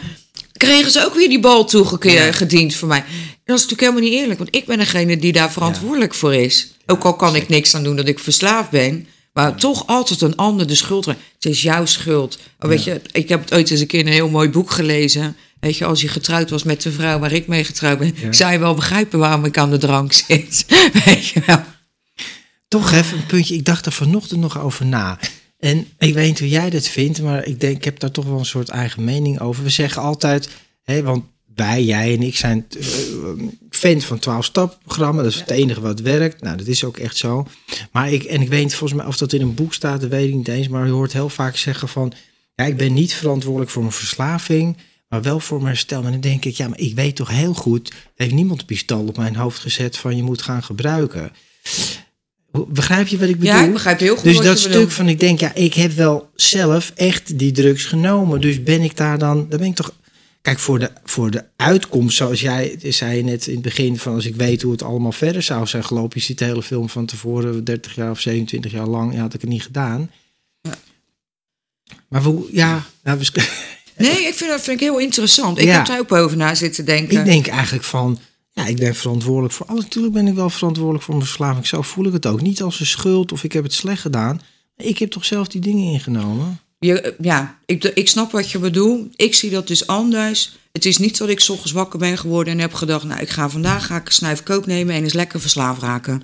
Kregen 0.57 0.91
ze 0.91 1.05
ook 1.05 1.15
weer 1.15 1.29
die 1.29 1.41
bal 1.41 1.65
toegediend 1.65 2.75
voor 2.75 2.89
mij? 2.89 3.05
Dat 3.45 3.57
is 3.57 3.63
natuurlijk 3.63 3.81
helemaal 3.81 4.01
niet 4.01 4.13
eerlijk, 4.13 4.39
want 4.39 4.57
ik 4.57 4.67
ben 4.67 4.79
degene 4.79 5.17
die 5.17 5.33
daar 5.33 5.53
verantwoordelijk 5.53 6.15
voor 6.15 6.35
is. 6.35 6.69
Ook 6.87 7.05
al 7.05 7.17
kan 7.17 7.35
ik 7.35 7.49
niks 7.49 7.75
aan 7.75 7.83
doen 7.83 7.97
dat 7.97 8.09
ik 8.09 8.19
verslaafd 8.19 8.71
ben, 8.71 9.07
maar 9.33 9.57
toch 9.57 9.87
altijd 9.87 10.21
een 10.21 10.37
ander 10.37 10.67
de 10.67 10.75
schuld. 10.75 11.07
Het 11.07 11.17
is 11.39 11.63
jouw 11.63 11.87
schuld. 11.87 12.39
Oh, 12.61 12.69
weet 12.69 12.85
je, 12.85 13.01
ik 13.13 13.29
heb 13.29 13.41
het 13.41 13.55
ooit 13.55 13.71
eens 13.71 13.81
een 13.81 13.87
keer 13.87 14.01
een 14.01 14.13
heel 14.13 14.29
mooi 14.29 14.49
boek 14.49 14.71
gelezen. 14.71 15.37
Weet 15.61 15.77
je, 15.77 15.85
als 15.85 16.01
je 16.01 16.09
getrouwd 16.09 16.51
was 16.51 16.63
met 16.63 16.83
de 16.83 16.93
vrouw 16.93 17.19
waar 17.19 17.33
ik 17.33 17.47
mee 17.47 17.65
getrouwd 17.65 17.99
ben, 17.99 18.15
zou 18.31 18.53
je 18.53 18.59
wel 18.59 18.75
begrijpen 18.75 19.19
waarom 19.19 19.45
ik 19.45 19.59
aan 19.59 19.71
de 19.71 19.79
drank 19.79 20.13
zit. 20.13 20.67
Weet 21.05 21.27
je 21.27 21.43
wel. 21.47 21.63
Toch 22.69 22.93
even 22.93 23.19
een 23.19 23.27
puntje. 23.27 23.55
Ik 23.55 23.65
dacht 23.65 23.87
er 23.87 23.93
vanochtend 23.93 24.41
nog 24.41 24.61
over 24.61 24.87
na. 24.87 25.19
En 25.67 25.87
ik 25.99 26.15
weet 26.15 26.29
niet 26.29 26.39
hoe 26.39 26.49
jij 26.49 26.71
dat 26.71 26.89
vindt, 26.89 27.23
maar 27.23 27.47
ik 27.47 27.61
denk, 27.61 27.77
ik 27.77 27.85
heb 27.85 27.99
daar 27.99 28.11
toch 28.11 28.25
wel 28.25 28.39
een 28.39 28.45
soort 28.45 28.69
eigen 28.69 29.05
mening 29.05 29.41
over. 29.41 29.63
We 29.63 29.71
zeggen 29.71 30.03
altijd, 30.03 30.49
hè, 30.83 31.03
want 31.03 31.25
wij, 31.55 31.85
jij 31.85 32.15
en 32.15 32.23
ik 32.23 32.37
zijn 32.37 32.67
eh, 32.79 32.85
fan 33.71 34.01
van 34.01 34.19
12-stap-programma. 34.19 35.23
Dat 35.23 35.33
is 35.33 35.41
het 35.41 35.51
enige 35.51 35.81
wat 35.81 36.01
werkt. 36.01 36.43
Nou, 36.43 36.57
dat 36.57 36.67
is 36.67 36.85
ook 36.85 36.97
echt 36.97 37.17
zo. 37.17 37.47
Maar 37.93 38.13
ik, 38.13 38.23
en 38.23 38.41
ik 38.41 38.49
weet 38.49 38.63
niet 38.63 38.75
volgens 38.75 39.01
mij 39.01 39.09
of 39.09 39.17
dat 39.17 39.33
in 39.33 39.41
een 39.41 39.55
boek 39.55 39.75
staat, 39.75 40.01
dat 40.01 40.11
weet 40.11 40.29
ik 40.29 40.35
niet 40.35 40.49
eens. 40.49 40.69
Maar 40.69 40.87
je 40.87 40.93
hoort 40.93 41.13
heel 41.13 41.29
vaak 41.29 41.57
zeggen 41.57 41.89
van, 41.89 42.13
ja, 42.55 42.65
ik 42.65 42.77
ben 42.77 42.95
niet 42.95 43.15
verantwoordelijk 43.15 43.71
voor 43.71 43.83
mijn 43.83 43.95
verslaving, 43.95 44.77
maar 45.09 45.23
wel 45.23 45.41
voor 45.41 45.59
mijn 45.59 45.69
herstel. 45.69 46.05
En 46.05 46.11
dan 46.13 46.21
denk 46.21 46.45
ik, 46.45 46.57
ja, 46.57 46.69
maar 46.69 46.79
ik 46.79 46.95
weet 46.95 47.17
toch 47.17 47.31
heel 47.31 47.55
goed, 47.55 47.93
heeft 48.15 48.35
niemand 48.35 48.61
een 48.61 48.67
pistool 48.67 49.07
op 49.07 49.17
mijn 49.17 49.37
hoofd 49.37 49.59
gezet 49.59 49.97
van 49.97 50.17
je 50.17 50.23
moet 50.23 50.43
gaan 50.43 50.63
gebruiken. 50.63 51.33
Begrijp 52.65 53.07
je 53.07 53.19
wat 53.19 53.29
ik 53.29 53.39
bedoel? 53.39 53.55
Ja, 53.55 53.65
ik 53.65 53.73
begrijp 53.73 53.99
heel 54.01 54.15
goed 54.17 54.25
Dus 54.25 54.39
dat 54.39 54.59
stuk 54.59 54.73
bedoelt. 54.73 54.93
van, 54.93 55.09
ik 55.09 55.21
denk, 55.21 55.41
ja, 55.41 55.55
ik 55.55 55.75
heb 55.75 55.93
wel 55.93 56.31
zelf 56.35 56.93
echt 56.95 57.39
die 57.39 57.53
drugs 57.53 57.85
genomen. 57.85 58.41
Dus 58.41 58.63
ben 58.63 58.83
ik 58.83 58.97
daar 58.97 59.19
dan, 59.19 59.47
dan 59.49 59.59
ben 59.59 59.69
ik 59.69 59.75
toch... 59.75 59.93
Kijk, 60.43 60.59
voor 60.59 60.79
de, 60.79 60.91
voor 61.05 61.31
de 61.31 61.45
uitkomst, 61.57 62.17
zoals 62.17 62.41
jij 62.41 62.79
zei 62.83 63.23
net 63.23 63.47
in 63.47 63.53
het 63.55 63.63
begin... 63.63 63.99
van 63.99 64.15
als 64.15 64.27
ik 64.27 64.35
weet 64.35 64.63
hoe 64.63 64.73
het 64.73 64.83
allemaal 64.83 65.13
verder 65.13 65.43
zou 65.43 65.67
zijn 65.67 65.85
gelopen... 65.85 66.19
je 66.19 66.25
ziet 66.25 66.39
de 66.39 66.45
hele 66.45 66.63
film 66.63 66.89
van 66.89 67.07
tevoren, 67.07 67.65
30 67.65 67.95
jaar 67.95 68.11
of 68.11 68.21
27 68.21 68.73
jaar 68.73 68.87
lang... 68.87 69.15
ja, 69.15 69.21
had 69.21 69.35
ik 69.35 69.41
het 69.41 69.51
niet 69.51 69.63
gedaan. 69.63 70.11
Maar 72.09 72.23
hoe, 72.23 72.45
ja... 72.53 72.87
Nou, 73.03 73.19
Nee, 73.97 74.27
ik 74.27 74.35
vind 74.35 74.51
dat 74.51 74.61
vind 74.61 74.81
ik 74.81 74.87
heel 74.87 74.99
interessant. 74.99 75.59
Ik 75.59 75.65
Ja. 75.65 75.77
heb 75.77 75.87
daar 75.87 75.99
ook 75.99 76.13
over 76.13 76.37
na 76.37 76.55
zitten 76.55 76.85
denken. 76.85 77.19
ik 77.19 77.25
denk 77.25 77.47
eigenlijk 77.47 77.85
van... 77.85 78.19
Ja, 78.59 78.67
ik 78.67 78.77
ben 78.77 78.95
verantwoordelijk 78.95 79.55
voor 79.55 79.67
alles. 79.67 79.83
Natuurlijk 79.85 80.15
ben 80.15 80.27
ik 80.27 80.35
wel 80.35 80.51
verantwoordelijk 80.51 81.05
voor 81.05 81.15
mijn 81.15 81.27
verslaving. 81.27 81.67
Zo 81.67 81.83
voel 81.83 82.07
ik 82.07 82.13
het 82.13 82.27
ook. 82.27 82.41
Niet 82.41 82.63
als 82.63 82.81
een 82.81 82.87
schuld 82.87 83.33
of 83.33 83.45
ik 83.45 83.53
heb 83.53 83.63
het 83.63 83.73
slecht 83.73 84.01
gedaan. 84.01 84.41
Ik 84.77 84.99
heb 84.99 85.11
toch 85.11 85.25
zelf 85.25 85.49
die 85.49 85.61
dingen 85.61 85.93
ingenomen. 85.93 86.61
Je, 86.79 87.15
ja, 87.21 87.59
ik, 87.67 87.85
ik 87.85 88.09
snap 88.09 88.31
wat 88.33 88.51
je 88.51 88.59
bedoelt. 88.59 89.09
Ik 89.17 89.35
zie 89.35 89.51
dat 89.51 89.67
dus 89.67 89.87
anders. 89.87 90.57
Het 90.73 90.85
is 90.85 90.99
niet 90.99 91.19
dat 91.19 91.29
ik 91.29 91.41
's 91.41 91.49
ochtends 91.49 91.73
wakker 91.73 91.99
ben 91.99 92.19
geworden 92.19 92.53
en 92.53 92.59
heb 92.59 92.73
gedacht... 92.75 93.05
nou, 93.05 93.21
ik 93.21 93.29
ga 93.29 93.51
vandaag 93.51 93.87
ga 93.87 93.97
ik 93.97 94.07
een 94.07 94.13
snuif 94.13 94.43
kook 94.43 94.67
nemen 94.67 94.95
en 94.95 95.03
eens 95.03 95.13
lekker 95.13 95.41
verslaafd 95.41 95.81
raken. 95.83 96.23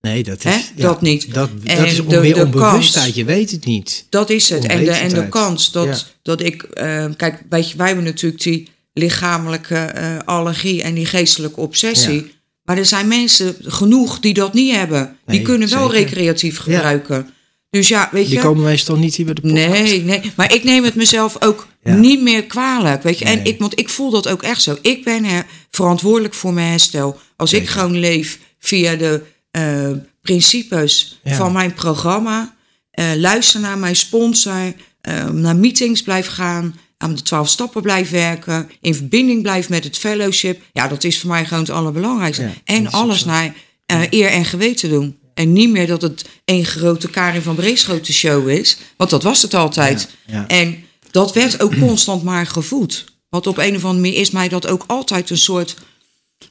Nee, 0.00 0.22
dat 0.22 0.42
Hè? 0.42 0.54
is... 0.54 0.72
Dat 0.76 1.00
niet. 1.00 1.34
Dat, 1.34 1.50
En 1.64 1.76
dat 1.76 1.86
is 1.86 2.00
om, 2.00 2.08
de- 2.08 2.20
meer 2.20 2.44
onbewustheid. 2.44 3.04
kans- 3.04 3.16
Je 3.16 3.24
weet 3.24 3.50
het 3.50 3.64
niet. 3.64 4.06
Dat 4.10 4.30
is 4.30 4.48
het. 4.48 4.64
En 4.66 4.84
de, 4.84 4.90
en 4.90 5.08
de 5.14 5.28
kans 5.28 5.72
dat, 5.72 5.86
Ja. 5.86 5.96
dat 6.22 6.40
ik... 6.40 6.62
eh, 6.62 7.06
kijk, 7.16 7.42
weet 7.48 7.70
je, 7.70 7.76
wij 7.76 7.86
hebben 7.86 8.04
natuurlijk 8.04 8.42
die 8.42 8.68
lichamelijke 8.98 9.74
eh, 9.76 10.16
allergie 10.24 10.82
en 10.82 10.94
die 10.94 11.06
geestelijke 11.06 11.60
obsessie. 11.60 12.14
Ja. 12.14 12.22
Maar 12.62 12.78
er 12.78 12.86
zijn 12.86 13.08
mensen 13.08 13.56
genoeg 13.64 14.20
die 14.20 14.34
dat 14.34 14.54
niet 14.54 14.74
hebben. 14.74 15.16
Die 15.26 15.42
kunnen 15.42 15.68
wel 15.70 15.90
zeker. 15.90 16.04
recreatief 16.08 16.58
gebruiken. 16.58 17.30
Dus 17.70 17.88
ja, 17.88 18.08
weet 18.12 18.26
Die 18.26 18.34
je... 18.34 18.40
komen 18.40 18.64
meestal 18.64 18.96
niet 18.96 19.14
hier 19.14 19.24
bij 19.24 19.34
de 19.34 19.40
podcast. 19.40 19.62
Nee, 19.70 20.02
nee, 20.04 20.32
maar 20.36 20.54
ik 20.54 20.64
neem 20.64 20.84
het 20.84 20.94
mezelf 20.94 21.42
ook 21.42 21.66
Ja. 21.84 21.94
niet 21.94 22.22
meer 22.22 22.44
kwalijk. 22.44 23.02
Weet 23.02 23.18
je? 23.18 23.24
En 23.24 23.44
ik, 23.44 23.58
want 23.58 23.78
ik 23.78 23.88
voel 23.88 24.10
dat 24.10 24.28
ook 24.28 24.42
echt 24.42 24.62
zo. 24.62 24.76
Ik 24.82 25.04
ben 25.04 25.24
her- 25.24 25.46
verantwoordelijk 25.70 26.34
voor 26.34 26.52
mijn 26.52 26.70
herstel. 26.70 27.18
Als 27.36 27.52
ik 27.52 27.68
gewoon 27.68 27.98
leef 27.98 28.38
via 28.58 28.94
de 28.96 29.22
eh, 29.50 29.90
principes 30.22 31.20
van 31.24 31.52
mijn 31.52 31.74
programma, 31.74 32.54
eh, 32.90 33.06
luister 33.16 33.60
naar 33.60 33.78
mijn 33.78 33.96
sponsor, 33.96 34.72
eh, 35.00 35.28
naar 35.28 35.56
meetings 35.56 36.02
blijf 36.02 36.26
gaan, 36.26 36.74
aan 36.98 37.14
de 37.14 37.22
twaalf 37.22 37.48
stappen 37.48 37.82
blijf 37.82 38.10
werken, 38.10 38.70
in 38.80 38.94
verbinding 38.94 39.42
blijf 39.42 39.68
met 39.68 39.84
het 39.84 39.98
fellowship. 39.98 40.62
Ja, 40.72 40.88
dat 40.88 41.04
is 41.04 41.20
voor 41.20 41.30
mij 41.30 41.44
gewoon 41.44 41.62
het 41.62 41.72
allerbelangrijkste. 41.72 42.42
Ja, 42.42 42.52
en 42.64 42.90
alles 42.90 43.24
naar 43.24 43.54
eh, 43.86 44.02
eer 44.10 44.28
en 44.28 44.44
geweten 44.44 44.88
doen. 44.88 45.18
En 45.34 45.52
niet 45.52 45.70
meer 45.70 45.86
dat 45.86 46.02
het 46.02 46.24
één 46.44 46.64
grote 46.64 47.10
Karin 47.10 47.42
van 47.42 47.54
Breeschoten 47.54 48.14
show 48.14 48.48
is. 48.48 48.78
Want 48.96 49.10
dat 49.10 49.22
was 49.22 49.42
het 49.42 49.54
altijd. 49.54 50.08
Ja. 50.26 50.46
En 50.46 50.84
dat 51.10 51.32
werd 51.32 51.62
ook 51.62 51.78
constant 51.86 52.22
maar 52.22 52.46
gevoed. 52.46 53.04
Want 53.28 53.46
op 53.46 53.58
een 53.58 53.76
of 53.76 53.84
andere 53.84 54.04
manier 54.04 54.20
is 54.20 54.30
mij 54.30 54.48
dat 54.48 54.66
ook 54.66 54.84
altijd 54.86 55.30
een 55.30 55.38
soort 55.38 55.76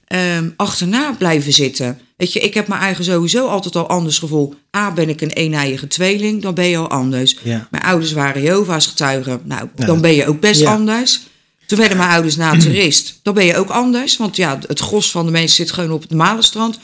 ehm, 0.08 0.50
achterna 0.56 1.12
blijven 1.12 1.54
zitten. 1.54 2.00
Weet 2.18 2.34
je, 2.34 2.40
ik 2.40 2.54
heb 2.54 2.68
mijn 2.68 2.82
eigen 2.82 3.04
sowieso 3.04 3.48
altijd 3.48 3.76
al 3.76 3.88
anders 3.88 4.20
gevoel. 4.20 4.54
A, 4.78 4.92
ben 4.92 5.10
ik 5.10 5.22
een 5.22 5.30
eenijige 5.32 5.88
tweeling, 5.88 6.42
dan 6.42 6.54
ben 6.54 6.66
je 6.66 6.78
al 6.78 6.90
anders. 6.90 7.38
Ja. 7.44 7.68
Mijn 7.72 7.84
ouders 7.84 8.12
waren 8.12 8.42
Jehovah's 8.42 8.86
getuigen. 8.86 9.42
Nou, 9.44 9.70
dan 9.76 10.02
ben 10.02 10.14
je 10.14 10.28
ook 10.28 10.40
best 10.40 10.60
ja. 10.62 10.74
anders. 10.74 11.22
Toen 11.66 11.78
werden 11.78 11.98
mijn 11.98 12.10
ouders 12.10 12.36
naturist. 12.36 13.20
Dan 13.24 13.34
ben 13.34 13.46
je 13.46 13.56
ook 13.56 13.70
anders. 13.70 14.18
Want 14.18 14.36
ja, 14.36 14.60
het 14.68 14.80
gros 14.80 15.12
van 15.12 15.26
de 15.26 15.32
mensen 15.32 15.56
zit 15.56 15.72
gewoon 15.72 15.92
op 15.92 16.02
het 16.02 16.12
Malenstrand. 16.14 16.80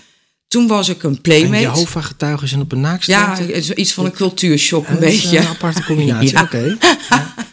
Toen 0.48 0.68
was 0.68 0.90
ik 0.90 1.04
een 1.04 1.16
En 1.16 1.22
playmate. 1.22 1.62
Jehovah-getuigen 1.62 2.48
zijn 2.48 2.62
op 2.62 2.72
een 2.72 2.78
Ja, 2.78 2.84
naakstrand? 2.84 3.50
is 3.50 3.72
iets 3.72 3.94
van 3.94 4.06
een 4.06 4.12
cultuurshock 4.12 4.88
een 4.88 5.00
beetje. 5.00 5.38
Een 5.38 5.48
aparte 5.48 5.84
combinatie, 5.84 6.32
Ja. 6.32 6.42
oké. 6.42 6.78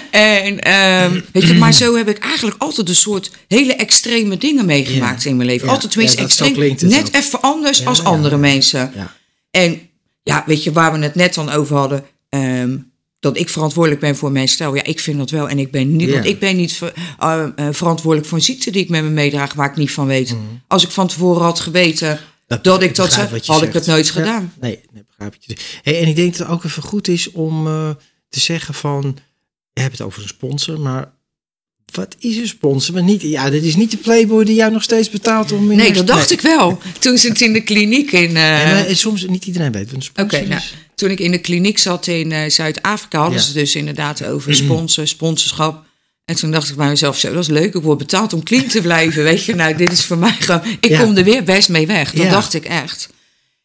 En 0.10 0.58
ehm, 0.60 1.20
weet 1.32 1.42
je, 1.46 1.54
maar 1.54 1.72
zo 1.72 1.96
heb 1.96 2.08
ik 2.08 2.18
eigenlijk 2.18 2.62
altijd 2.62 2.88
een 2.88 2.94
soort 2.96 3.30
hele 3.48 3.74
extreme 3.74 4.36
dingen 4.36 4.66
meegemaakt 4.66 5.22
Ja. 5.22 5.30
in 5.30 5.36
mijn 5.36 5.48
leven. 5.48 5.66
Ja, 5.66 5.72
Altijd 5.72 5.90
tenminste 5.92 6.18
ja, 6.20 6.24
extreem. 6.24 6.76
Net 6.80 7.14
even 7.14 7.40
anders 7.40 7.86
als 7.86 8.04
andere 8.04 8.36
mensen. 8.36 8.92
Ja. 8.94 9.14
En 9.50 9.80
ja, 10.22 10.42
weet 10.46 10.62
je, 10.64 10.72
waar 10.72 10.92
we 10.92 10.98
het 10.98 11.14
net 11.14 11.34
dan 11.34 11.50
over 11.50 11.76
hadden. 11.76 12.04
ehm, 12.28 12.76
dat 13.20 13.36
ik 13.38 13.48
verantwoordelijk 13.48 14.00
ben 14.00 14.16
voor 14.16 14.32
mijn 14.32 14.48
stijl. 14.48 14.74
Ja, 14.74 14.84
ik 14.84 15.00
vind 15.00 15.18
dat 15.18 15.30
wel. 15.30 15.48
En 15.48 15.58
ik 15.58 15.70
ben 15.70 15.96
niet, 15.96 16.10
want 16.10 16.24
ik 16.24 16.38
ben 16.38 16.56
niet 16.56 16.72
ver- 16.72 16.92
eh, 17.18 17.42
eh, 17.56 17.68
verantwoordelijk 17.70 18.28
voor 18.28 18.38
een 18.38 18.44
ziekte 18.44 18.70
die 18.70 18.82
ik 18.82 18.88
met 18.88 19.02
me 19.02 19.10
meedraag 19.10 19.52
waar 19.54 19.70
ik 19.70 19.76
niet 19.76 19.90
van 19.90 20.06
weet. 20.06 20.34
Als 20.66 20.84
ik 20.84 20.90
van 20.90 21.06
tevoren 21.08 21.42
had 21.42 21.60
geweten 21.60 22.20
dat, 22.46 22.82
ik 22.82 22.94
dat 22.94 23.06
Mhm. 23.16 23.28
zou, 23.28 23.40
had 23.46 23.62
ik 23.62 23.72
het 23.72 23.86
nooit 23.86 24.10
gedaan. 24.10 24.52
Nee, 24.60 24.80
nee 24.92 25.04
begrijp 25.08 25.34
ik. 25.46 25.80
Hey, 25.82 26.00
en 26.00 26.08
ik 26.08 26.16
denk 26.16 26.36
dat 26.36 26.46
het 26.46 26.56
ook 26.56 26.64
even 26.64 26.82
goed 26.82 27.08
is 27.08 27.30
om 27.32 27.66
eh, 27.66 27.90
te 28.28 28.40
zeggen 28.40 28.74
van... 28.74 29.16
Je 29.76 29.82
hebt 29.82 29.98
het 29.98 30.06
over 30.06 30.22
een 30.22 30.28
sponsor, 30.28 30.80
maar 30.80 31.10
wat 31.92 32.16
is 32.18 32.36
een 32.36 32.46
sponsor? 32.48 32.94
Maar 32.94 33.02
niet, 33.02 33.22
ja, 33.22 33.50
dit 33.50 33.62
is 33.64 33.76
niet 33.76 33.90
de 33.90 33.96
playboy 33.96 34.44
die 34.44 34.54
jou 34.54 34.72
nog 34.72 34.82
steeds 34.82 35.10
betaalt 35.10 35.52
om... 35.52 35.70
in 35.70 35.76
Nee, 35.76 35.92
dat 35.92 36.06
dacht 36.06 36.30
ik 36.30 36.40
wel. 36.40 36.78
Toen 36.98 37.18
zit 37.18 37.40
in 37.40 37.52
de 37.52 37.60
kliniek 37.60 38.12
in. 38.12 38.36
eh, 38.36 38.64
Nee, 38.64 38.84
maar 38.84 38.96
soms 38.96 39.26
niet 39.26 39.44
iedereen 39.46 39.72
weet 39.72 39.84
wat 39.86 39.94
een 39.94 40.02
sponsor 40.02 40.38
Oké, 40.38 40.48
nou, 40.48 40.60
toen 40.94 41.10
ik 41.10 41.20
in 41.20 41.30
de 41.30 41.38
kliniek 41.38 41.78
zat 41.78 42.06
in 42.06 42.32
eh, 42.32 42.50
Zuid-Afrika, 42.50 43.18
hadden 43.18 43.38
Ja. 43.38 43.44
ze 43.44 43.52
dus 43.52 43.74
inderdaad 43.74 44.24
over 44.24 44.54
sponsor, 44.54 45.08
sponsorschap. 45.08 45.84
En 46.24 46.36
toen 46.36 46.50
dacht 46.50 46.68
ik 46.70 46.76
bij 46.76 46.88
mezelf, 46.88 47.18
zo, 47.18 47.32
dat 47.32 47.42
is 47.42 47.48
leuk, 47.48 47.74
ik 47.74 47.82
word 47.82 47.98
betaald 47.98 48.32
om 48.32 48.42
clean 48.42 48.66
te 48.66 48.80
blijven. 48.80 49.22
Weet 49.22 49.44
je, 49.44 49.54
nou, 49.54 49.76
dit 49.76 49.92
is 49.92 50.04
voor 50.04 50.18
mij 50.18 50.32
gewoon, 50.38 50.62
ik 50.80 50.90
Ja. 50.90 51.00
kom 51.02 51.16
er 51.16 51.24
weer 51.24 51.44
best 51.44 51.68
mee 51.68 51.86
weg. 51.86 52.12
Dat 52.12 52.24
Ja. 52.24 52.30
dacht 52.30 52.54
ik 52.54 52.64
echt. 52.64 53.08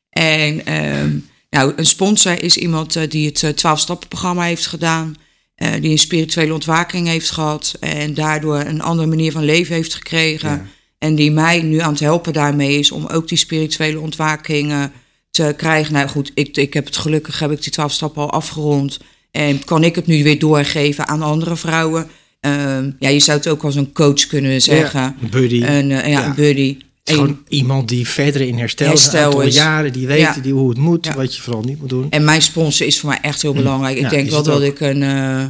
En 0.09 0.65
ehm, 0.65 1.17
nou, 1.49 1.73
een 1.75 1.85
sponsor 1.85 2.43
is 2.43 2.57
iemand 2.57 2.95
eh, 2.95 3.09
die 3.09 3.25
het 3.25 3.43
12-stappen-programma 3.57 4.43
heeft 4.43 4.65
gedaan. 4.67 5.15
Eh, 5.61 5.81
die 5.81 5.91
een 5.91 5.97
spirituele 5.97 6.53
ontwaking 6.53 7.07
heeft 7.07 7.31
gehad. 7.31 7.77
En 7.79 8.13
daardoor 8.13 8.59
een 8.59 8.81
andere 8.81 9.07
manier 9.07 9.31
van 9.31 9.43
leven 9.43 9.75
heeft 9.75 9.93
gekregen. 9.93 10.49
Ja. 10.49 10.65
En 10.97 11.15
die 11.15 11.31
mij 11.31 11.61
nu 11.61 11.79
aan 11.79 11.91
het 11.91 11.99
helpen 11.99 12.33
daarmee 12.33 12.79
is 12.79 12.91
om 12.91 13.05
ook 13.05 13.27
die 13.27 13.37
spirituele 13.37 13.99
ontwakingen 13.99 14.91
te 15.31 15.53
krijgen. 15.57 15.93
Nou 15.93 16.07
goed, 16.07 16.31
ik, 16.33 16.57
ik 16.57 16.73
heb 16.73 16.85
het 16.85 16.97
gelukkig, 16.97 17.39
heb 17.39 17.51
ik 17.51 17.61
die 17.63 17.71
12 17.71 17.91
stappen 17.91 18.21
al 18.21 18.31
afgerond. 18.31 18.99
En 19.31 19.63
kan 19.63 19.83
ik 19.83 19.95
het 19.95 20.07
nu 20.07 20.23
weer 20.23 20.39
doorgeven 20.39 21.07
aan 21.07 21.21
andere 21.21 21.55
vrouwen. 21.55 22.07
Ehm, 22.39 22.91
ja, 22.99 23.09
je 23.09 23.19
zou 23.19 23.37
het 23.37 23.47
ook 23.47 23.63
als 23.63 23.75
een 23.75 23.91
coach 23.91 24.27
kunnen 24.27 24.61
zeggen. 24.61 25.01
Ja, 25.01 25.15
buddy. 25.31 25.63
Een, 25.63 25.91
eh, 25.91 26.01
ja, 26.01 26.07
Ja. 26.07 26.25
een 26.25 26.35
buddy. 26.35 26.77
Is 27.03 27.13
gewoon 27.13 27.43
iemand 27.47 27.89
die 27.89 28.07
verder 28.07 28.41
in 28.41 28.57
herstel, 28.57 28.93
is, 28.93 29.01
Herstel 29.03 29.41
een 29.41 29.47
is. 29.47 29.55
jaren, 29.55 29.93
die 29.93 30.07
weet 30.07 30.19
Ja. 30.19 30.35
die, 30.41 30.53
hoe 30.53 30.69
het 30.69 30.77
moet, 30.77 31.05
Ja. 31.05 31.15
wat 31.15 31.35
je 31.35 31.41
vooral 31.41 31.61
niet 31.63 31.79
moet 31.79 31.89
doen. 31.89 32.07
En 32.09 32.23
mijn 32.23 32.41
sponsor 32.41 32.87
is 32.87 32.99
voor 32.99 33.09
mij 33.09 33.19
echt 33.21 33.41
heel 33.41 33.53
belangrijk. 33.53 33.95
Ik 33.95 34.01
Ja, 34.01 34.09
denk 34.09 34.29
wel 34.29 34.43
dat 34.43 34.61
ik 34.61 34.79
een. 34.79 35.03
eh, 35.03 35.45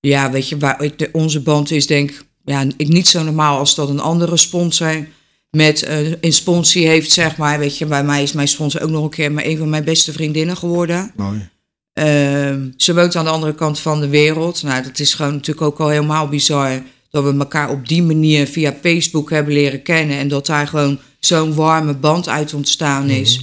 ja, 0.00 0.30
weet 0.30 0.48
je, 0.48 0.58
waar 0.58 0.82
ik 0.82 0.98
de, 0.98 1.08
onze 1.12 1.40
band 1.40 1.70
is, 1.70 1.86
denk 1.86 2.24
ja, 2.44 2.64
ik 2.76 2.88
niet 2.88 3.08
zo 3.08 3.22
normaal 3.22 3.58
als 3.58 3.74
dat 3.74 3.88
een 3.88 4.00
andere 4.00 4.36
sponsor 4.36 5.06
met 5.50 5.82
eh, 5.82 6.10
een 6.20 6.32
sponsie 6.32 6.86
heeft, 6.86 7.10
zeg 7.12 7.36
maar. 7.36 7.58
Weet 7.58 7.78
je, 7.78 7.86
bij 7.86 8.04
mij 8.04 8.22
is 8.22 8.32
mijn 8.32 8.48
sponsor 8.48 8.82
ook 8.82 8.90
nog 8.90 9.04
een 9.04 9.10
keer 9.10 9.32
maar 9.32 9.44
een 9.44 9.58
van 9.58 9.68
mijn 9.68 9.84
beste 9.84 10.12
vriendinnen 10.12 10.56
geworden. 10.56 11.12
Mooi. 11.16 11.48
Ehm, 11.92 12.68
ze 12.76 12.94
woont 12.94 13.16
aan 13.16 13.24
de 13.24 13.30
andere 13.30 13.54
kant 13.54 13.78
van 13.78 14.00
de 14.00 14.08
wereld. 14.08 14.62
Nou, 14.62 14.82
dat 14.82 14.98
is 14.98 15.14
gewoon 15.14 15.32
natuurlijk 15.32 15.66
ook 15.66 15.78
al 15.80 15.88
helemaal 15.88 16.28
bizar. 16.28 16.82
Dat 17.14 17.24
we 17.24 17.38
elkaar 17.38 17.70
op 17.70 17.88
die 17.88 18.02
manier 18.02 18.46
via 18.46 18.76
Facebook 18.82 19.30
hebben 19.30 19.54
leren 19.54 19.82
kennen. 19.82 20.16
En 20.16 20.28
dat 20.28 20.46
daar 20.46 20.66
gewoon 20.66 20.98
zo'n 21.18 21.54
warme 21.54 21.94
band 21.94 22.28
uit 22.28 22.54
ontstaan 22.54 23.10
is. 23.10 23.40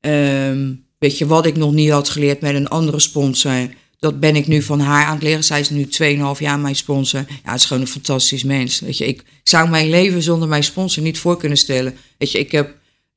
Ehm, 0.00 0.72
weet 0.98 1.18
je, 1.18 1.26
wat 1.26 1.46
ik 1.46 1.56
nog 1.56 1.72
niet 1.72 1.90
had 1.90 2.08
geleerd 2.08 2.40
met 2.40 2.54
een 2.54 2.68
andere 2.68 3.00
sponsor. 3.00 3.68
Dat 3.98 4.20
ben 4.20 4.36
ik 4.36 4.46
nu 4.46 4.62
van 4.62 4.80
haar 4.80 5.04
aan 5.04 5.14
het 5.14 5.22
leren. 5.22 5.44
Zij 5.44 5.60
is 5.60 5.70
nu 5.70 5.84
2,5 5.84 6.40
jaar 6.40 6.58
mijn 6.58 6.76
sponsor. 6.76 7.24
Ja, 7.44 7.50
het 7.52 7.60
is 7.60 7.66
gewoon 7.66 7.82
een 7.82 7.88
fantastisch 7.88 8.44
mens. 8.44 8.80
Weet 8.80 8.98
je, 8.98 9.06
ik 9.06 9.24
zou 9.42 9.68
mijn 9.68 9.90
leven 9.90 10.22
zonder 10.22 10.48
mijn 10.48 10.64
sponsor 10.64 11.02
niet 11.02 11.18
voor 11.18 11.36
kunnen 11.36 11.58
stellen. 11.58 11.94
Weet 12.18 12.32
je, 12.32 12.38
ik 12.38 12.52
heb 12.52 12.74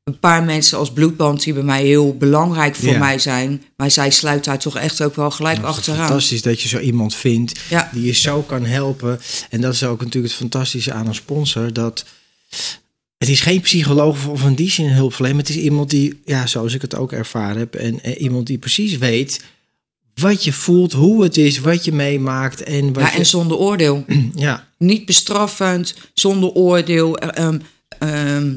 een 0.10 0.20
paar 0.20 0.44
mensen 0.44 0.78
als 0.78 0.92
bloedband 0.92 1.44
die 1.44 1.54
bij 1.54 1.64
mij 1.64 1.84
heel 1.84 2.18
belangrijk 2.18 2.76
voor 2.76 2.92
Ja. 2.92 2.98
mij 3.00 3.20
zijn. 3.20 3.64
Maar 3.78 3.92
zij 3.92 4.10
sluit 4.12 4.44
daar 4.44 4.60
toch 4.60 4.78
echt 4.78 5.02
ook 5.02 5.16
wel 5.16 5.32
gelijk 5.32 5.62
achteraan. 5.64 6.08
fantastisch 6.08 6.42
dat 6.42 6.62
je 6.62 6.68
zo 6.68 6.80
iemand 6.80 7.16
vindt 7.16 7.60
Ja. 7.70 7.90
die 7.94 8.06
je 8.06 8.14
zo 8.14 8.42
kan 8.42 8.66
helpen. 8.66 9.20
En 9.50 9.62
dat 9.62 9.74
is 9.74 9.84
ook 9.84 10.00
natuurlijk 10.04 10.34
het 10.34 10.42
fantastische 10.42 10.94
aan 10.94 11.08
een 11.08 11.16
sponsor. 11.16 11.74
Dat 11.74 12.06
het 13.18 13.30
is 13.30 13.42
geen 13.42 13.62
psycholoog 13.62 14.28
of 14.28 14.44
in 14.44 14.54
die 14.56 14.72
zin 14.72 14.86
een 14.86 14.94
hulpverlener. 14.94 15.38
Het 15.40 15.50
is 15.50 15.56
iemand 15.58 15.90
die, 15.90 16.20
ja, 16.26 16.48
zoals 16.48 16.74
ik 16.74 16.82
het 16.82 16.96
ook 16.96 17.12
ervaren 17.12 17.58
heb. 17.58 17.76
En, 17.76 18.06
iemand 18.18 18.48
die 18.48 18.58
precies 18.58 18.98
weet 18.98 19.44
wat 20.14 20.44
je 20.44 20.54
voelt, 20.54 20.92
hoe 20.94 21.24
het 21.24 21.38
is, 21.38 21.60
wat 21.60 21.86
je 21.86 21.92
meemaakt. 21.92 22.64
En 22.64 22.94
wat 22.94 23.04
Ja, 23.04 23.12
en 23.12 23.18
je, 23.18 23.24
zonder 23.24 23.58
oordeel. 23.58 24.06
ja, 24.36 24.68
Niet 24.78 25.06
bestraffend, 25.06 25.96
zonder 26.14 26.50
oordeel. 26.50 27.18
eh, 27.18 27.46
ehm, 27.46 27.60
ehm, 28.00 28.56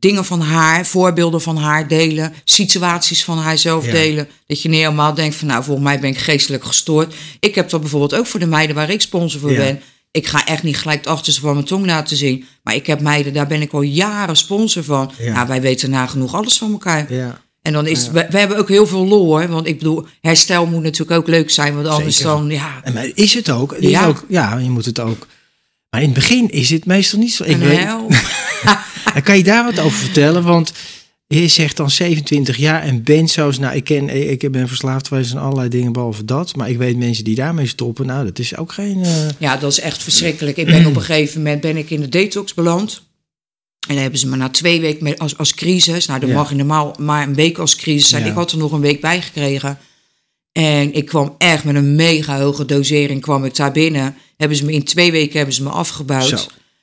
dingen 0.00 0.24
van 0.24 0.40
haar, 0.40 0.86
voorbeelden 0.86 1.40
van 1.40 1.56
haar 1.56 1.88
delen, 1.88 2.32
situaties 2.44 3.24
van 3.24 3.38
haarzelf 3.38 3.86
Ja. 3.86 3.92
delen. 3.92 4.28
Dat 4.46 4.62
je 4.62 4.68
niet 4.68 4.78
helemaal 4.80 5.14
denkt 5.14 5.34
van 5.36 5.46
nou, 5.48 5.64
volgens 5.64 5.86
mij 5.86 6.00
ben 6.00 6.10
ik 6.10 6.18
geestelijk 6.18 6.64
gestoord. 6.64 7.14
Ik 7.40 7.54
heb 7.54 7.70
dat 7.70 7.80
bijvoorbeeld 7.80 8.14
ook 8.14 8.26
voor 8.26 8.40
de 8.40 8.46
meiden 8.46 8.76
waar 8.76 8.90
ik 8.90 9.00
sponsor 9.00 9.40
voor 9.40 9.52
Ja. 9.52 9.56
ben. 9.58 9.80
Ik 10.12 10.26
ga 10.26 10.46
echt 10.46 10.62
niet 10.62 10.78
gelijk 10.78 10.98
het 10.98 11.06
achterste 11.08 11.40
van 11.40 11.52
mijn 11.54 11.66
tong 11.66 11.86
laten 11.86 12.16
zien. 12.16 12.44
Maar 12.62 12.74
ik 12.74 12.86
heb 12.86 13.00
meiden, 13.00 13.32
daar 13.32 13.46
ben 13.46 13.62
ik 13.62 13.72
al 13.72 13.82
jaren 13.82 14.36
sponsor 14.36 14.84
van. 14.84 15.10
Ja. 15.18 15.32
Nou, 15.32 15.46
wij 15.48 15.60
weten 15.60 15.90
nagenoeg 15.90 16.34
alles 16.34 16.58
van 16.58 16.72
elkaar. 16.72 17.12
ja. 17.12 17.40
En 17.62 17.72
dan 17.72 17.86
is, 17.86 18.10
we, 18.10 18.26
we 18.30 18.38
hebben 18.38 18.56
ook 18.58 18.68
heel 18.68 18.86
veel 18.86 19.06
lol 19.06 19.24
hoor. 19.24 19.48
Want 19.48 19.66
ik 19.66 19.78
bedoel, 19.78 20.06
herstel 20.20 20.66
moet 20.66 20.82
natuurlijk 20.82 21.20
ook 21.20 21.26
leuk 21.28 21.50
zijn. 21.50 21.74
Want 21.74 21.86
anders 21.86 22.16
Zeker. 22.16 22.30
dan, 22.32 22.48
ja, 22.50 22.80
En 22.82 22.92
maar 22.92 23.10
is 23.14 23.34
het 23.34 23.50
ook? 23.50 23.72
Is 23.72 23.90
Ja. 23.90 24.06
ook? 24.06 24.24
Ja, 24.28 24.56
je 24.58 24.70
moet 24.70 24.84
het 24.84 25.00
ook. 25.00 25.26
Maar 25.90 26.00
in 26.02 26.06
het 26.10 26.14
begin 26.18 26.50
is 26.50 26.70
het 26.70 26.86
meestal 26.86 27.18
niet 27.18 27.32
zo. 27.32 27.44
Ik 27.44 27.50
een 27.50 27.58
weet, 27.58 27.86
kan 29.24 29.36
je 29.36 29.42
daar 29.42 29.64
wat 29.64 29.78
over 29.78 29.98
vertellen? 29.98 30.42
Want 30.42 30.72
je 31.26 31.48
zegt 31.48 31.76
dan 31.76 31.90
27 31.90 32.56
jaar 32.56 32.82
en 32.82 33.02
benzo's. 33.02 33.58
Nou, 33.58 33.74
ik, 33.76 33.84
ken, 33.84 34.30
ik 34.30 34.50
ben 34.52 34.68
verslaafd 34.68 35.08
geweest 35.08 35.34
aan 35.34 35.42
allerlei 35.42 35.68
dingen 35.68 35.92
behalve 35.92 36.24
dat. 36.24 36.56
Maar 36.56 36.70
ik 36.70 36.78
weet 36.78 36.96
mensen 36.96 37.24
die 37.24 37.34
daarmee 37.34 37.66
stoppen. 37.66 38.06
Nou, 38.06 38.24
dat 38.24 38.38
is 38.38 38.56
ook 38.56 38.72
geen... 38.72 39.04
eh, 39.04 39.28
Ja, 39.38 39.56
dat 39.56 39.70
is 39.72 39.80
echt 39.80 40.02
verschrikkelijk. 40.02 40.56
Ik 40.56 40.66
ben 40.66 40.86
op 40.86 40.96
een 40.96 41.02
gegeven 41.02 41.42
moment 41.42 41.60
ben 41.60 41.76
ik 41.76 41.90
in 41.90 42.00
de 42.00 42.08
detox 42.08 42.54
beland. 42.54 43.02
En 43.88 43.94
dan 43.94 44.02
hebben 44.02 44.20
ze 44.20 44.26
me 44.28 44.36
na 44.36 44.48
twee 44.48 44.80
weken 44.80 45.04
met, 45.04 45.18
als, 45.18 45.38
als 45.38 45.54
crisis. 45.54 46.06
Nou, 46.06 46.20
dan 46.20 46.28
Ja. 46.28 46.34
mag 46.34 46.48
je 46.50 46.54
normaal 46.56 46.94
maar 46.98 47.26
een 47.26 47.34
week 47.34 47.58
als 47.58 47.76
crisis 47.76 48.08
zijn. 48.08 48.22
Ja. 48.24 48.28
Ik 48.28 48.34
had 48.34 48.52
er 48.52 48.58
nog 48.58 48.72
een 48.72 48.80
week 48.80 49.00
bij 49.00 49.22
gekregen. 49.22 49.78
En 50.52 50.92
ik 50.94 51.06
kwam 51.06 51.34
echt 51.38 51.64
met 51.64 51.74
een 51.74 51.94
mega 51.94 52.38
hoge 52.40 52.64
dosering 52.64 53.20
kwam 53.20 53.44
ik 53.44 53.56
daar 53.56 53.72
binnen. 53.72 54.16
Hebben 54.36 54.56
ze 54.56 54.64
me 54.64 54.72
in 54.72 54.84
twee 54.84 55.12
weken 55.12 55.36
hebben 55.36 55.54
ze 55.54 55.62
me 55.62 55.68
afgebouwd. 55.68 56.28
Zo. 56.28 56.36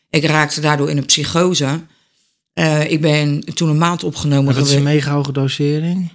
Ik 0.09 0.23
raakte 0.23 0.61
daardoor 0.61 0.89
in 0.89 0.97
een 0.97 1.05
psychose. 1.05 1.79
Eh, 2.53 2.91
ik 2.91 3.01
ben 3.01 3.39
toen 3.53 3.69
een 3.69 3.77
maand 3.77 4.03
opgenomen 4.03 4.45
Maar 4.45 4.53
dat 4.53 4.67
is 4.67 4.73
een 4.73 4.83
mega 4.83 5.11
hoge 5.13 5.31
dosering. 5.31 6.11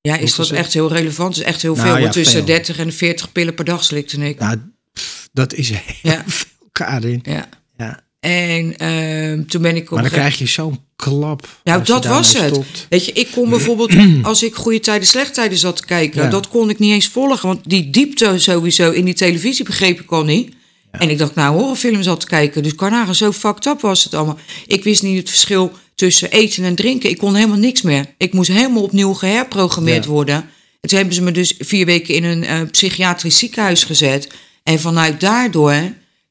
Ja, 0.00 0.16
is 0.16 0.34
dat 0.34 0.50
echt 0.50 0.72
heel 0.72 0.92
relevant? 0.92 1.34
Het 1.36 1.44
is 1.44 1.50
echt 1.52 1.62
heel 1.62 1.74
Nou 1.74 1.88
veel. 1.88 1.98
ja, 1.98 2.08
tussen 2.10 2.36
veel. 2.36 2.44
30 2.44 2.78
en 2.78 2.92
40 2.92 3.32
pillen 3.32 3.54
per 3.54 3.64
dag 3.64 3.84
slikte 3.84 4.28
ik. 4.28 4.38
Nou, 4.38 4.58
pff, 4.92 5.28
dat 5.32 5.52
is 5.54 5.70
heel 5.70 6.12
Ja. 6.12 6.22
veel, 6.26 6.46
Karin. 6.72 7.20
Ja. 7.22 7.48
Ja. 7.76 8.00
En 8.26 8.76
ehm, 8.76 9.44
toen 9.44 9.62
ben 9.62 9.76
ik 9.76 9.84
op 9.84 9.90
Maar 9.90 10.02
dan 10.02 10.10
krijg 10.12 10.38
je 10.38 10.46
zo'n 10.46 10.80
klap. 10.96 11.48
Nou, 11.64 11.82
dat 11.84 12.04
was 12.06 12.32
het. 12.38 12.52
stopt. 12.54 12.86
Weet 12.88 13.04
je, 13.04 13.12
ik 13.12 13.28
kon 13.34 13.48
bijvoorbeeld, 13.50 13.92
als 14.22 14.42
ik 14.42 14.54
goede 14.54 14.80
tijden, 14.80 15.06
slechte 15.06 15.32
tijden 15.32 15.58
zat 15.58 15.76
te 15.76 15.84
kijken, 15.84 16.22
Ja. 16.22 16.28
dat 16.28 16.48
kon 16.48 16.70
ik 16.70 16.78
niet 16.78 16.92
eens 16.92 17.06
volgen. 17.08 17.48
Want 17.48 17.60
die 17.64 17.90
diepte 17.90 18.38
sowieso 18.38 18.90
in 18.90 19.04
die 19.04 19.14
televisie 19.14 19.64
begreep 19.64 20.00
ik 20.00 20.10
al 20.12 20.24
niet. 20.24 20.54
En 20.90 21.10
ik 21.10 21.18
dacht, 21.18 21.34
nou, 21.34 21.56
horrorfilms 21.56 22.04
zat 22.04 22.20
te 22.20 22.26
kijken. 22.26 22.62
Dus 22.62 22.74
Carnage, 22.74 23.14
zo 23.14 23.32
fucked 23.32 23.66
up 23.66 23.80
was 23.80 24.04
het 24.04 24.14
allemaal. 24.14 24.38
Ik 24.66 24.84
wist 24.84 25.02
niet 25.02 25.18
het 25.18 25.28
verschil 25.28 25.72
tussen 25.94 26.30
eten 26.30 26.64
en 26.64 26.74
drinken. 26.74 27.10
Ik 27.10 27.18
kon 27.18 27.34
helemaal 27.34 27.56
niks 27.58 27.82
meer. 27.82 28.06
Ik 28.18 28.32
moest 28.32 28.50
helemaal 28.52 28.82
opnieuw 28.82 29.12
geherprogrammeerd 29.14 30.04
Ja. 30.04 30.10
worden. 30.10 30.34
En 30.80 30.88
toen 30.88 30.98
hebben 30.98 31.14
ze 31.16 31.22
me 31.22 31.30
dus 31.30 31.54
vier 31.58 31.86
weken 31.86 32.14
in 32.14 32.24
een 32.24 32.44
eh, 32.44 32.60
psychiatrisch 32.70 33.38
ziekenhuis 33.38 33.84
gezet. 33.84 34.28
En 34.62 34.80
vanuit 34.80 35.20
daardoor 35.20 35.74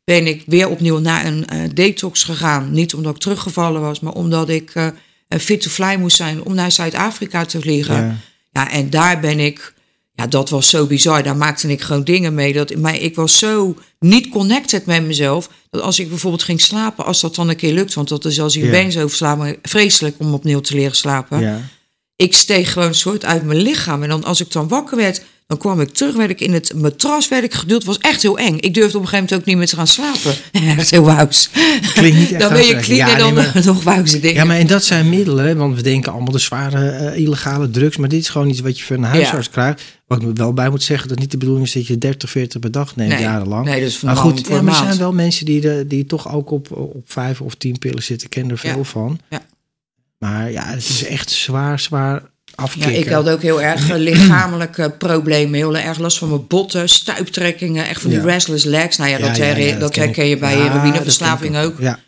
ben 0.06 0.28
ik 0.28 0.43
weer 0.45 0.70
opnieuw 0.70 0.99
naar 0.99 1.26
een 1.26 1.47
eh, 1.47 1.60
detox 1.74 2.24
gegaan. 2.24 2.72
Niet 2.72 2.93
omdat 2.93 3.16
ik 3.16 3.22
teruggevallen 3.22 3.82
was, 3.82 3.99
maar 3.99 4.14
omdat 4.14 4.49
ik 4.49 4.72
eh, 4.74 4.88
fit 5.28 5.62
to 5.62 5.70
fly 5.70 5.95
moest 5.99 6.18
zijn 6.18 6.43
om 6.43 6.56
naar 6.56 6.72
Zuid-Afrika 6.72 7.45
te 7.45 7.62
vliegen. 7.62 7.95
Ja. 7.95 8.16
Ja, 8.51 8.72
en 8.72 8.89
daar 8.89 9.20
ben 9.20 9.39
ik 9.39 9.74
Ja, 10.18 10.28
dat 10.28 10.49
was 10.49 10.70
zo 10.70 10.86
bizar. 10.86 11.24
Daar 11.24 11.36
maakte 11.38 11.72
ik 11.72 11.82
gewoon 11.82 12.03
dingen 12.03 12.34
mee. 12.34 12.53
Dat, 12.53 12.76
maar 12.76 12.99
ik 12.99 13.16
was 13.16 13.38
zo 13.38 13.76
niet 13.99 14.30
connected 14.30 14.86
met 14.86 15.06
mezelf. 15.06 15.49
Dat 15.70 15.82
als 15.82 15.99
ik 15.99 16.10
bijvoorbeeld 16.10 16.43
ging 16.43 16.62
slapen, 16.62 17.06
als 17.06 17.22
dat 17.22 17.36
dan 17.36 17.49
een 17.49 17.56
keer 17.56 17.74
lukt. 17.74 17.93
Want 17.93 18.10
dat 18.10 18.26
is 18.26 18.39
als 18.39 18.53
je 18.53 18.66
Ja. 18.66 18.72
been 18.72 18.91
zo 18.91 19.08
vreselijk 19.62 20.16
om 20.18 20.34
opnieuw 20.34 20.60
te 20.60 20.76
leren 20.76 20.95
slapen. 20.95 21.39
Ja. 21.39 21.62
Ik 22.16 22.36
steeg 22.36 22.72
gewoon 22.72 22.88
een 22.88 22.95
soort 22.95 23.26
uit 23.26 23.43
mijn 23.43 23.59
lichaam. 23.59 24.03
En 24.03 24.09
dan 24.09 24.24
als 24.24 24.41
ik 24.41 24.51
dan 24.51 24.68
wakker 24.68 24.97
werd, 24.97 25.22
dan 25.47 25.57
kwam 25.57 25.82
ik 25.82 25.89
terug, 25.93 26.16
werd 26.16 26.30
ik 26.30 26.41
in 26.41 26.53
het 26.53 26.74
matras, 26.76 27.28
werd 27.28 27.43
ik 27.43 27.53
geduld. 27.53 27.84
was 27.84 27.97
echt 27.97 28.22
heel 28.22 28.38
eng. 28.38 28.57
Ik 28.59 28.74
durfde 28.74 28.97
op 28.97 29.03
een 29.03 29.09
gegeven 29.09 29.13
moment 29.26 29.34
ook 29.34 29.45
niet 29.45 29.57
meer 29.57 29.68
te 29.68 29.76
gaan 29.76 29.88
slapen. 29.88 30.34
Echt 30.78 30.89
heel 30.89 31.03
wauws. 31.03 31.49
Klinkt 31.93 32.18
niet 32.18 32.32
echt 32.32 32.39
Dan 32.41 32.53
ben 32.53 32.66
je 32.66 33.16
dan 33.18 33.34
nee, 33.34 33.43
maar- 33.43 33.61
nog 33.66 33.84
wauwse 33.84 34.20
dingen. 34.20 34.36
Ja, 34.36 34.43
maar 34.45 34.57
en 34.57 34.68
dat 34.68 34.84
zijn 34.84 35.09
middelen, 35.09 35.57
want 35.57 35.76
we 35.76 35.82
denken 35.82 36.11
allemaal 36.11 36.32
de 36.32 36.39
zware 36.39 36.89
eh, 36.89 37.22
illegale 37.22 37.70
drugs, 37.70 37.97
maar 37.97 38.09
dit 38.09 38.20
is 38.20 38.30
gewoon 38.30 38.49
iets 38.49 38.59
wat 38.59 38.80
je 38.80 38.86
van 38.86 38.95
een 38.95 39.03
huisarts 39.03 39.49
krijgt. 39.49 39.82
Wat 40.07 40.22
ik 40.22 40.28
er 40.28 40.34
wel 40.34 40.53
bij 40.53 40.70
moet 40.70 40.84
zeggen, 40.84 41.09
dat 41.09 41.20
niet 41.20 41.32
de 41.32 41.38
bedoeling 41.38 41.66
is 41.66 41.74
dat 41.74 41.88
je 41.88 41.97
30, 41.97 42.30
40 42.30 42.59
per 42.59 42.72
dag 42.72 42.95
neemt, 42.95 43.11
Nee. 43.11 43.22
jarenlang. 43.22 43.66
Nee, 43.66 43.80
dat 43.80 43.89
is 43.89 43.97
van 43.97 44.07
maar 44.07 44.18
goed, 44.18 44.47
ja, 44.47 44.61
maar 44.61 44.74
er 44.80 44.86
zijn 44.86 44.97
wel 44.97 45.13
mensen 45.13 45.45
die, 45.45 45.61
de, 45.61 45.86
die 45.88 46.05
toch 46.05 46.34
ook 46.34 46.51
op, 46.51 46.72
op 46.72 47.03
vijf 47.05 47.41
of 47.41 47.55
tien 47.55 47.80
pillen 47.80 48.03
zitten. 48.03 48.28
Ik 48.28 48.34
ken 48.41 48.49
er 48.49 48.57
veel 48.57 48.78
Ja. 48.78 48.84
van. 48.84 49.20
Ja. 49.30 49.41
Maar 50.26 50.52
ja, 50.52 50.66
het 50.66 50.80
is 50.80 51.06
echt 51.06 51.30
zwaar, 51.32 51.80
zwaar 51.80 52.14
Ja, 52.14 52.54
afkicken. 52.56 52.98
ik 52.98 53.10
had 53.10 53.30
ook 53.30 53.42
heel 53.42 53.62
erg 53.62 53.90
eh, 53.90 53.98
lichamelijke 53.98 54.90
problemen. 55.08 55.54
Heel 55.56 55.78
erg 55.78 55.98
last 56.00 56.18
van 56.18 56.30
mijn 56.30 56.48
botten, 56.48 56.90
stuiptrekkingen. 56.90 57.88
Echt 57.88 58.02
van 58.02 58.10
die 58.10 58.20
Ja. 58.20 58.26
restless 58.26 58.64
legs. 58.66 58.98
Nou 58.98 59.10
ja, 59.10 59.18
Ja, 59.18 59.28
dat, 59.28 59.38
ja, 59.38 59.46
ja, 59.46 59.54
her- 59.54 59.72
dat 59.72 59.80
dat 59.80 59.92
ken 59.92 60.04
herken 60.04 60.26
je 60.26 60.38
bij 60.38 60.58
Ja, 60.58 60.72
heroïneverslaving 60.72 61.58
ook. 61.58 61.80
Ja, 61.80 62.00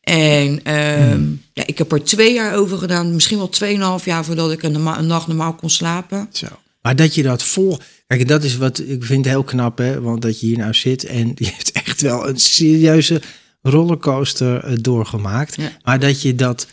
En 0.00 0.60
ehm, 0.64 1.10
Hmm. 1.10 1.42
ja, 1.52 1.62
ik 1.66 1.78
heb 1.78 1.92
er 1.92 2.04
twee 2.04 2.32
jaar 2.32 2.54
over 2.54 2.78
gedaan. 2.78 3.14
Misschien 3.14 3.38
wel 3.38 3.48
tweeënhalf 3.48 4.04
jaar 4.04 4.24
voordat 4.24 4.52
ik 4.52 4.62
een, 4.62 4.82
nacht 5.06 5.26
normaal 5.26 5.54
kon 5.54 5.70
slapen. 5.70 6.28
zo. 6.32 6.46
Maar 6.82 6.96
dat 6.96 7.14
je 7.14 7.22
dat 7.22 7.42
vol... 7.42 7.78
Kijk, 8.06 8.28
dat 8.28 8.44
is 8.44 8.56
wat 8.56 8.78
ik 8.86 9.04
vind 9.04 9.24
heel 9.24 9.42
knap, 9.42 9.78
hè. 9.78 10.00
Want 10.00 10.22
dat 10.22 10.40
je 10.40 10.46
hier 10.46 10.58
nou 10.58 10.74
zit 10.74 11.04
en 11.04 11.32
je 11.44 11.50
hebt 11.56 11.72
echt 11.72 12.00
wel 12.00 12.28
een 12.28 12.38
serieuze 12.38 13.20
rollercoaster 13.62 14.64
eh, 14.64 14.72
doorgemaakt. 14.80 15.54
Ja. 15.56 15.70
Maar 15.82 15.98
dat 15.98 16.22
je 16.22 16.34
dat 16.34 16.66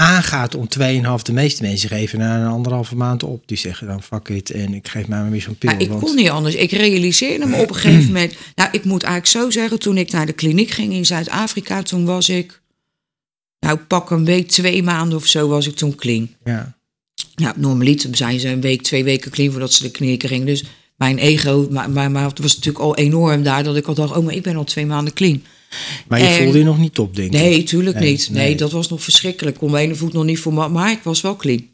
aangaat 0.00 0.54
om 0.54 0.68
2,5... 0.78 1.22
De 1.22 1.32
meeste 1.32 1.62
mensen 1.62 1.88
geven 1.88 2.18
na 2.18 2.40
een 2.40 2.50
anderhalve 2.50 2.96
maand 2.96 3.22
op. 3.22 3.42
Die 3.46 3.56
zeggen 3.56 3.86
dan 3.86 4.02
fuck 4.02 4.28
it 4.28 4.50
en 4.50 4.74
ik 4.74 4.88
geef 4.88 5.08
mij 5.08 5.20
maar 5.20 5.30
weer 5.30 5.40
zo'n 5.40 5.56
pil. 5.58 5.70
Ja, 5.70 5.78
ik 5.78 5.88
want- 5.88 6.02
kon 6.02 6.14
niet 6.14 6.28
anders. 6.28 6.54
Ik 6.54 6.70
realiseerde 6.70 7.46
me 7.46 7.56
op 7.56 7.68
een 7.68 7.74
gegeven 7.74 8.06
moment. 8.12 8.34
Nou, 8.54 8.68
ik 8.72 8.84
moet 8.84 9.02
eigenlijk 9.02 9.32
zo 9.44 9.50
zeggen. 9.50 9.78
Toen 9.78 9.96
ik 9.96 10.10
naar 10.10 10.26
de 10.26 10.32
kliniek 10.32 10.70
ging 10.70 10.92
in 10.92 11.06
Zuid-Afrika, 11.06 11.82
toen 11.82 12.04
was 12.04 12.28
ik. 12.28 12.60
Nou, 13.60 13.78
pak 13.78 14.10
een 14.10 14.24
week, 14.24 14.48
twee 14.48 14.82
maanden 14.82 15.18
of 15.18 15.26
zo 15.26 15.48
was 15.48 15.66
ik 15.66 15.74
toen 15.76 15.94
clean. 15.94 16.28
Ja. 16.44 16.78
Nou, 17.34 17.54
normaliter 17.56 18.16
zijn 18.16 18.40
ze 18.40 18.48
een 18.48 18.60
week, 18.60 18.82
twee 18.82 19.04
weken 19.04 19.30
clean 19.30 19.50
voordat 19.50 19.72
ze 19.72 19.82
de 19.82 19.90
kliniek 19.90 20.26
gingen. 20.26 20.46
Dus 20.46 20.64
mijn 20.96 21.18
ego, 21.18 21.68
maar, 21.70 21.90
maar, 21.90 22.10
maar 22.10 22.24
het 22.28 22.38
was 22.38 22.54
natuurlijk 22.54 22.84
al 22.84 22.96
enorm 22.96 23.42
daar 23.42 23.62
dat 23.64 23.76
ik 23.76 23.86
al 23.86 23.94
dacht, 23.94 24.16
oh, 24.16 24.24
maar 24.24 24.34
ik 24.34 24.42
ben 24.42 24.56
al 24.56 24.64
twee 24.64 24.86
maanden 24.86 25.12
clean. 25.14 25.42
Maar 26.08 26.18
je 26.20 26.26
En- 26.26 26.42
voelde 26.42 26.58
je 26.58 26.64
nog 26.64 26.78
niet 26.78 26.94
top, 26.94 27.16
denk 27.16 27.32
ik. 27.34 27.40
Nee, 27.40 27.62
tuurlijk 27.62 27.98
Nee, 27.98 28.10
niet. 28.10 28.28
Nee, 28.30 28.46
nee. 28.46 28.56
dat 28.56 28.72
was 28.72 28.88
nog 28.88 29.02
verschrikkelijk. 29.02 29.54
Ik 29.54 29.60
kon 29.62 29.70
mijn 29.70 29.84
ene 29.84 29.94
voet 29.94 30.12
nog 30.12 30.24
niet 30.24 30.38
voor 30.38 30.54
me, 30.54 30.68
maar 30.68 30.90
ik 30.90 31.00
was 31.02 31.20
wel 31.20 31.36
clean. 31.36 31.68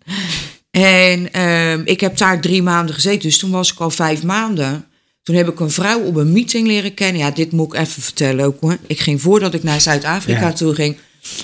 En 0.70 1.32
ehm, 1.32 1.80
ik 1.84 2.00
heb 2.00 2.16
daar 2.16 2.40
drie 2.40 2.62
maanden 2.62 2.94
gezeten, 2.94 3.20
dus 3.20 3.38
toen 3.38 3.50
was 3.50 3.72
ik 3.72 3.78
al 3.78 3.90
vijf 3.90 4.22
maanden. 4.22 4.84
Toen 5.22 5.34
heb 5.36 5.48
ik 5.48 5.60
een 5.60 5.70
vrouw 5.70 6.00
op 6.00 6.16
een 6.16 6.32
meeting 6.32 6.66
leren 6.66 6.94
kennen. 6.94 7.20
Ja, 7.22 7.30
dit 7.30 7.52
moet 7.52 7.74
ik 7.74 7.80
even 7.80 8.02
vertellen 8.02 8.44
ook 8.44 8.60
hoor. 8.60 8.78
Ik 8.86 9.00
ging 9.00 9.20
voordat 9.22 9.54
ik 9.54 9.62
naar 9.62 9.80
Zuid-Afrika 9.80 10.40
Ja. 10.40 10.52
toe 10.52 10.74
ging, 10.74 10.96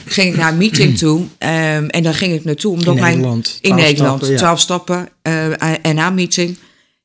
ging 0.07 0.33
ik 0.33 0.37
naar 0.39 0.53
een 0.53 0.59
meeting 0.59 0.99
toe. 0.99 1.25
Ehm, 1.39 1.87
en 1.87 2.03
daar 2.03 2.15
ging 2.15 2.35
ik 2.35 2.45
naartoe 2.45 2.73
omdat 2.73 2.95
In 2.95 3.01
mijn 3.01 3.13
Nederland. 3.15 3.59
in 3.61 3.71
12 3.71 3.81
Nederland, 3.87 4.17
stappen, 4.19 4.31
ja. 4.33 4.37
12 4.39 4.61
stappen 4.61 5.09
en 5.83 5.95
na 5.95 6.11
meeting. 6.11 6.57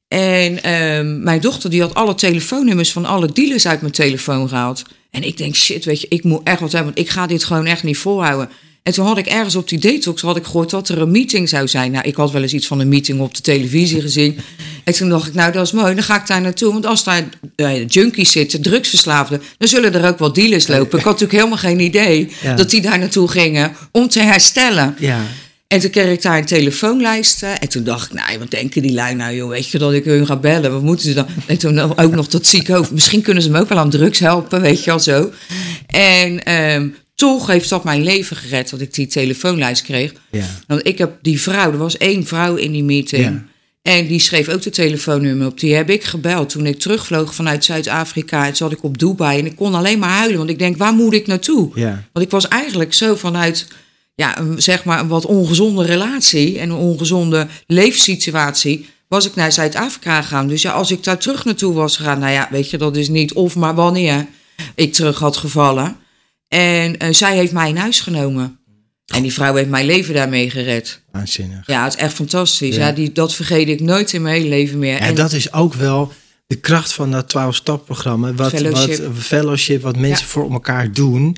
En 0.08 0.64
ehm, 0.64 1.24
mijn 1.24 1.42
dochter 1.42 1.70
die 1.70 1.82
had 1.82 1.94
alle 1.94 2.16
telefoonnummers 2.16 2.92
van 2.92 3.06
alle 3.06 3.32
dealers 3.34 3.68
uit 3.68 3.82
mijn 3.82 3.94
telefoon 3.94 4.50
gehaald. 4.50 4.84
En 5.18 5.24
ik 5.24 5.38
denk, 5.38 5.56
shit, 5.56 5.86
weet 5.86 6.02
je, 6.02 6.08
ik 6.10 6.24
moet 6.24 6.42
echt 6.44 6.60
wat 6.60 6.72
hebben, 6.72 6.94
want 6.94 7.08
ik 7.08 7.14
ga 7.14 7.28
dit 7.28 7.44
gewoon 7.44 7.66
echt 7.66 7.84
niet 7.84 7.98
volhouden. 7.98 8.50
En 8.84 8.94
toen 8.94 9.06
had 9.06 9.18
ik 9.18 9.26
ergens 9.26 9.56
op 9.56 9.70
die 9.70 9.80
detox 9.80 10.22
had 10.22 10.38
ik 10.38 10.44
gehoord 10.46 10.70
dat 10.70 10.90
er 10.90 11.02
een 11.02 11.12
meeting 11.12 11.50
zou 11.50 11.68
zijn. 11.68 11.92
Nou, 11.92 12.08
ik 12.08 12.16
had 12.16 12.32
wel 12.32 12.42
eens 12.42 12.54
iets 12.54 12.68
van 12.68 12.80
een 12.80 12.88
meeting 12.88 13.20
op 13.20 13.36
de 13.36 13.42
televisie 13.42 14.02
gezien. 14.02 14.38
En 14.84 14.94
toen 14.94 15.10
dacht 15.10 15.28
ik, 15.28 15.34
nou, 15.34 15.52
dat 15.52 15.66
is 15.66 15.72
mooi, 15.72 15.96
dan 15.96 16.04
ga 16.04 16.16
ik 16.22 16.28
daar 16.28 16.42
naartoe. 16.42 16.72
Want 16.74 16.86
als 16.86 17.04
daar 17.04 17.24
eh, 17.56 17.88
junkies 17.88 18.32
zitten, 18.32 18.62
drugsverslaafden, 18.62 19.42
dan 19.58 19.68
zullen 19.68 19.94
er 19.94 20.08
ook 20.08 20.20
wel 20.20 20.34
dealers 20.34 20.68
lopen. 20.68 20.98
Ik 21.00 21.04
had 21.06 21.20
natuurlijk 21.20 21.32
helemaal 21.32 21.58
geen 21.58 21.80
idee 21.80 22.32
Ja. 22.42 22.56
dat 22.56 22.70
die 22.70 22.82
daar 22.82 23.00
naartoe 23.00 23.28
gingen 23.28 23.76
om 23.92 24.08
te 24.08 24.20
herstellen. 24.20 24.96
Ja. 25.00 25.22
En 25.68 25.80
toen 25.80 25.90
kreeg 25.90 26.14
ik 26.14 26.22
daar 26.22 26.38
een 26.38 26.46
telefoonlijst. 26.46 27.44
En 27.44 27.70
toen 27.70 27.84
dacht 27.84 28.12
ik, 28.12 28.14
nou, 28.14 28.40
wat 28.40 28.52
denken 28.52 28.82
die 28.82 28.94
lui 28.94 29.16
nou, 29.16 29.36
joh? 29.36 29.50
Weet 29.50 29.70
je 29.70 29.78
dat 29.78 29.94
ik 29.94 30.06
hun 30.06 30.26
ga 30.26 30.36
bellen? 30.36 30.72
Wat 30.72 30.82
moeten 30.82 31.06
ze 31.06 31.14
dan? 31.14 31.28
En 31.46 31.58
toen 31.58 31.98
ook 31.98 32.16
nog 32.16 32.28
dat 32.28 32.46
ziek 32.46 32.68
hoofd. 32.68 32.92
Misschien 32.92 33.22
kunnen 33.22 33.44
ze 33.44 33.50
me 33.50 33.60
ook 33.60 33.70
wel 33.70 33.78
aan 33.78 33.90
drugs 33.90 34.20
helpen, 34.20 34.62
weet 34.62 34.84
je 34.84 34.90
wel 34.90 35.00
zo. 35.00 35.32
En 35.88 36.44
ehm, 36.44 36.88
toch 37.16 37.48
heeft 37.48 37.70
dat 37.70 37.84
mijn 37.84 38.04
leven 38.04 38.36
gered 38.36 38.70
dat 38.70 38.82
ik 38.82 38.94
die 38.94 39.08
telefoonlijst 39.08 39.84
kreeg. 39.84 40.14
Ja. 40.32 40.46
Want 40.68 40.88
ik 40.88 40.98
heb 40.98 41.18
die 41.22 41.42
vrouw, 41.42 41.72
er 41.72 41.78
was 41.78 41.98
één 41.98 42.26
vrouw 42.26 42.56
in 42.56 42.72
die 42.72 42.84
meeting. 42.84 43.24
Ja. 43.24 43.46
En 43.82 44.08
die 44.08 44.20
schreef 44.20 44.48
ook 44.50 44.62
de 44.62 44.70
telefoonnummer 44.70 45.48
op. 45.48 45.60
Die 45.60 45.76
heb 45.76 45.90
ik 45.90 46.04
gebeld 46.04 46.50
toen 46.50 46.66
ik 46.66 46.80
terugvloog 46.80 47.36
vanuit 47.36 47.66
Zuid-Afrika. 47.66 48.48
En 48.48 48.56
zat 48.56 48.72
ik 48.72 48.84
op 48.84 48.98
Dubai 48.98 49.40
en 49.40 49.46
ik 49.46 49.56
kon 49.56 49.76
alleen 49.76 50.00
maar 50.00 50.18
huilen. 50.18 50.38
Want 50.38 50.50
ik 50.50 50.60
denk, 50.60 50.78
waar 50.78 50.94
moet 50.94 51.14
ik 51.14 51.28
naartoe? 51.28 51.72
Ja. 51.76 52.04
Want 52.14 52.26
ik 52.26 52.32
was 52.32 52.48
eigenlijk 52.48 52.94
zo 52.94 53.16
vanuit, 53.16 53.68
ja, 54.18 54.40
een, 54.40 54.62
zeg 54.62 54.84
maar 54.84 55.00
een 55.00 55.08
wat 55.08 55.26
ongezonde 55.26 55.86
relatie 55.86 56.60
en 56.60 56.70
een 56.70 56.76
ongezonde 56.76 57.48
leefsituatie, 57.68 58.90
was 59.08 59.26
ik 59.26 59.36
naar 59.36 59.52
Zuid-Afrika 59.52 60.22
gegaan. 60.22 60.48
Dus 60.48 60.62
ja, 60.62 60.72
als 60.72 60.92
ik 60.92 61.04
daar 61.04 61.18
terug 61.18 61.46
naartoe 61.46 61.74
was 61.74 61.98
gegaan, 61.98 62.20
nou 62.20 62.32
ja, 62.32 62.48
weet 62.52 62.70
je, 62.70 62.78
dat 62.78 62.96
is 62.96 63.10
niet 63.10 63.34
of 63.34 63.56
maar 63.56 63.76
wanneer 63.76 64.28
ik 64.76 64.94
terug 64.94 65.20
had 65.20 65.38
gevallen. 65.38 65.98
En 66.48 66.98
eh, 66.98 67.14
zij 67.14 67.36
heeft 67.36 67.52
mij 67.52 67.70
in 67.70 67.78
huis 67.78 68.00
genomen. 68.00 68.60
En 69.06 69.22
die 69.22 69.34
vrouw 69.34 69.56
heeft 69.56 69.70
mijn 69.70 69.86
leven 69.86 70.14
daarmee 70.14 70.50
gered. 70.50 71.02
Waanzinnig. 71.12 71.68
Ja, 71.68 71.84
het 71.84 71.94
is 71.96 72.00
echt 72.02 72.14
fantastisch. 72.14 72.76
Ja. 72.76 72.88
Ja. 72.88 72.94
die, 72.94 73.12
dat 73.12 73.34
vergeet 73.36 73.68
ik 73.68 73.80
nooit 73.80 74.14
in 74.14 74.22
mijn 74.22 74.36
hele 74.36 74.50
leven 74.50 74.80
meer. 74.80 74.94
Ja, 74.94 75.00
en 75.00 75.16
dat 75.16 75.34
is 75.34 75.54
ook 75.54 75.74
wel 75.74 76.12
de 76.48 76.56
kracht 76.56 76.94
van 76.94 77.12
dat 77.12 77.34
12-stap-programma. 77.38 78.34
Wat 78.34 78.50
Fellowship. 78.50 79.06
Wat, 79.06 79.24
fellowship, 79.24 79.82
wat 79.82 79.98
mensen 79.98 80.26
Ja. 80.26 80.32
voor 80.32 80.52
elkaar 80.52 80.92
doen. 80.94 81.38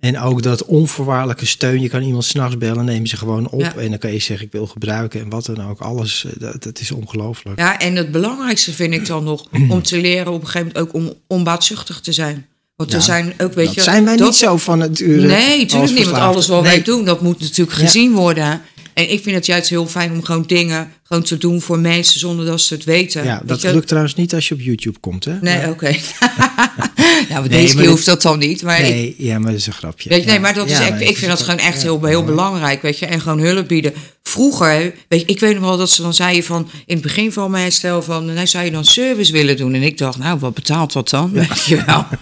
En 0.00 0.18
ook 0.18 0.42
dat 0.42 0.64
onvoorwaardelijke 0.64 1.46
steun. 1.46 1.80
Je 1.80 1.88
kan 1.88 2.02
iemand 2.02 2.24
s'nachts 2.24 2.58
bellen, 2.58 2.84
neem 2.84 3.06
ze 3.06 3.16
gewoon 3.16 3.48
op. 3.48 3.60
Ja. 3.60 3.74
En 3.74 3.90
dan 3.90 3.98
kan 3.98 4.12
je 4.12 4.18
zeggen, 4.18 4.46
ik 4.46 4.52
wil 4.52 4.66
gebruiken 4.66 5.20
en 5.20 5.28
wat 5.28 5.46
dan 5.46 5.68
ook. 5.68 5.80
Alles, 5.80 6.24
eh, 6.24 6.32
dat, 6.38 6.62
dat 6.62 6.80
is 6.80 6.90
ongelooflijk. 6.90 7.58
Ja, 7.58 7.78
en 7.78 7.96
het 7.96 8.10
belangrijkste 8.10 8.72
vind 8.72 8.94
ik 8.94 9.06
dan 9.06 9.24
nog 9.24 9.46
om 9.68 9.82
te 9.82 10.00
leren 10.00 10.32
op 10.32 10.40
een 10.40 10.46
gegeven 10.46 10.72
moment 10.74 10.94
ook 10.94 10.94
om 10.94 11.14
onbaatzuchtig 11.26 12.00
te 12.00 12.12
zijn. 12.12 12.46
Want 12.80 12.92
Ja, 12.92 12.98
er 12.98 13.02
zijn 13.04 13.34
ook, 13.38 13.54
weet 13.54 13.66
dat 13.66 13.74
je... 13.74 13.80
zijn 13.80 14.04
wij 14.04 14.16
dat- 14.16 14.26
niet 14.26 14.36
zo 14.36 14.56
van 14.56 14.78
nature. 14.78 15.26
Nee, 15.26 15.52
als 15.62 15.72
natuurlijk 15.72 15.92
niet. 15.98 16.04
Want 16.04 16.16
alles 16.22 16.46
wat 16.46 16.62
Nee. 16.62 16.72
wij 16.72 16.82
doen, 16.82 17.04
dat 17.04 17.20
moet 17.20 17.40
natuurlijk 17.40 17.78
Ja. 17.78 17.84
gezien 17.84 18.12
worden. 18.12 18.62
En 18.94 19.10
ik 19.12 19.22
vind 19.22 19.36
het 19.36 19.46
juist 19.46 19.68
heel 19.68 19.86
fijn 19.86 20.12
om 20.12 20.22
gewoon 20.24 20.44
dingen 20.46 20.92
gewoon 21.02 21.22
te 21.22 21.38
doen 21.38 21.60
voor 21.60 21.78
mensen 21.78 22.20
zonder 22.20 22.46
dat 22.46 22.60
ze 22.60 22.74
het 22.74 22.84
weten. 22.84 23.24
Ja, 23.24 23.42
dat 23.44 23.62
lukt 23.62 23.86
trouwens 23.88 24.14
niet 24.14 24.34
als 24.34 24.48
je 24.48 24.54
op 24.54 24.60
YouTube 24.60 24.98
komt, 24.98 25.24
hè? 25.24 25.38
Nee, 25.40 25.68
oké. 25.68 25.88
ja, 27.28 27.40
maar 27.40 27.40
Nee, 27.40 27.48
deze 27.48 27.76
keer 27.76 27.88
hoeft 27.88 28.06
dat 28.06 28.22
dan 28.22 28.38
niet. 28.38 28.62
Maar 28.62 28.80
ik, 28.80 28.88
Nee, 28.94 29.14
ja, 29.18 29.38
maar 29.38 29.50
dat 29.50 29.60
is 29.60 29.66
een 29.66 29.72
grapje. 29.72 30.08
Weet 30.08 30.20
je, 30.24 30.26
nee, 30.30 30.40
maar 30.40 30.54
dat 30.54 30.70
is 30.70 30.78
Ja, 30.78 30.86
ik 30.96 31.08
het 31.08 31.18
vind 31.18 31.30
dat 31.30 31.40
gewoon 31.42 31.58
echt 31.60 31.82
heel, 31.82 32.04
heel 32.04 32.24
belangrijk, 32.24 32.82
weet 32.82 32.98
je. 32.98 33.06
En 33.06 33.20
gewoon 33.20 33.38
hulp 33.40 33.68
bieden. 33.68 33.92
Vroeger, 34.22 34.94
weet 35.08 35.20
je, 35.20 35.26
ik 35.26 35.40
weet 35.40 35.54
nog 35.54 35.64
wel 35.64 35.76
dat 35.76 35.90
ze 35.90 36.02
dan 36.02 36.14
zeiden 36.14 36.44
van... 36.44 36.68
in 36.86 36.94
het 36.94 37.02
begin 37.02 37.32
van 37.32 37.50
mijn 37.50 37.62
herstel 37.62 38.02
van... 38.02 38.24
nou, 38.34 38.46
zou 38.46 38.64
je 38.64 38.70
dan 38.70 38.84
service 38.84 39.32
willen 39.32 39.56
doen? 39.56 39.74
En 39.74 39.82
ik 39.82 39.98
dacht, 39.98 40.18
nou, 40.18 40.38
wat 40.38 40.54
betaalt 40.54 40.92
dat 40.92 41.10
dan? 41.10 41.30
Weet 41.32 41.64
je 41.64 41.84
wel. 41.84 42.06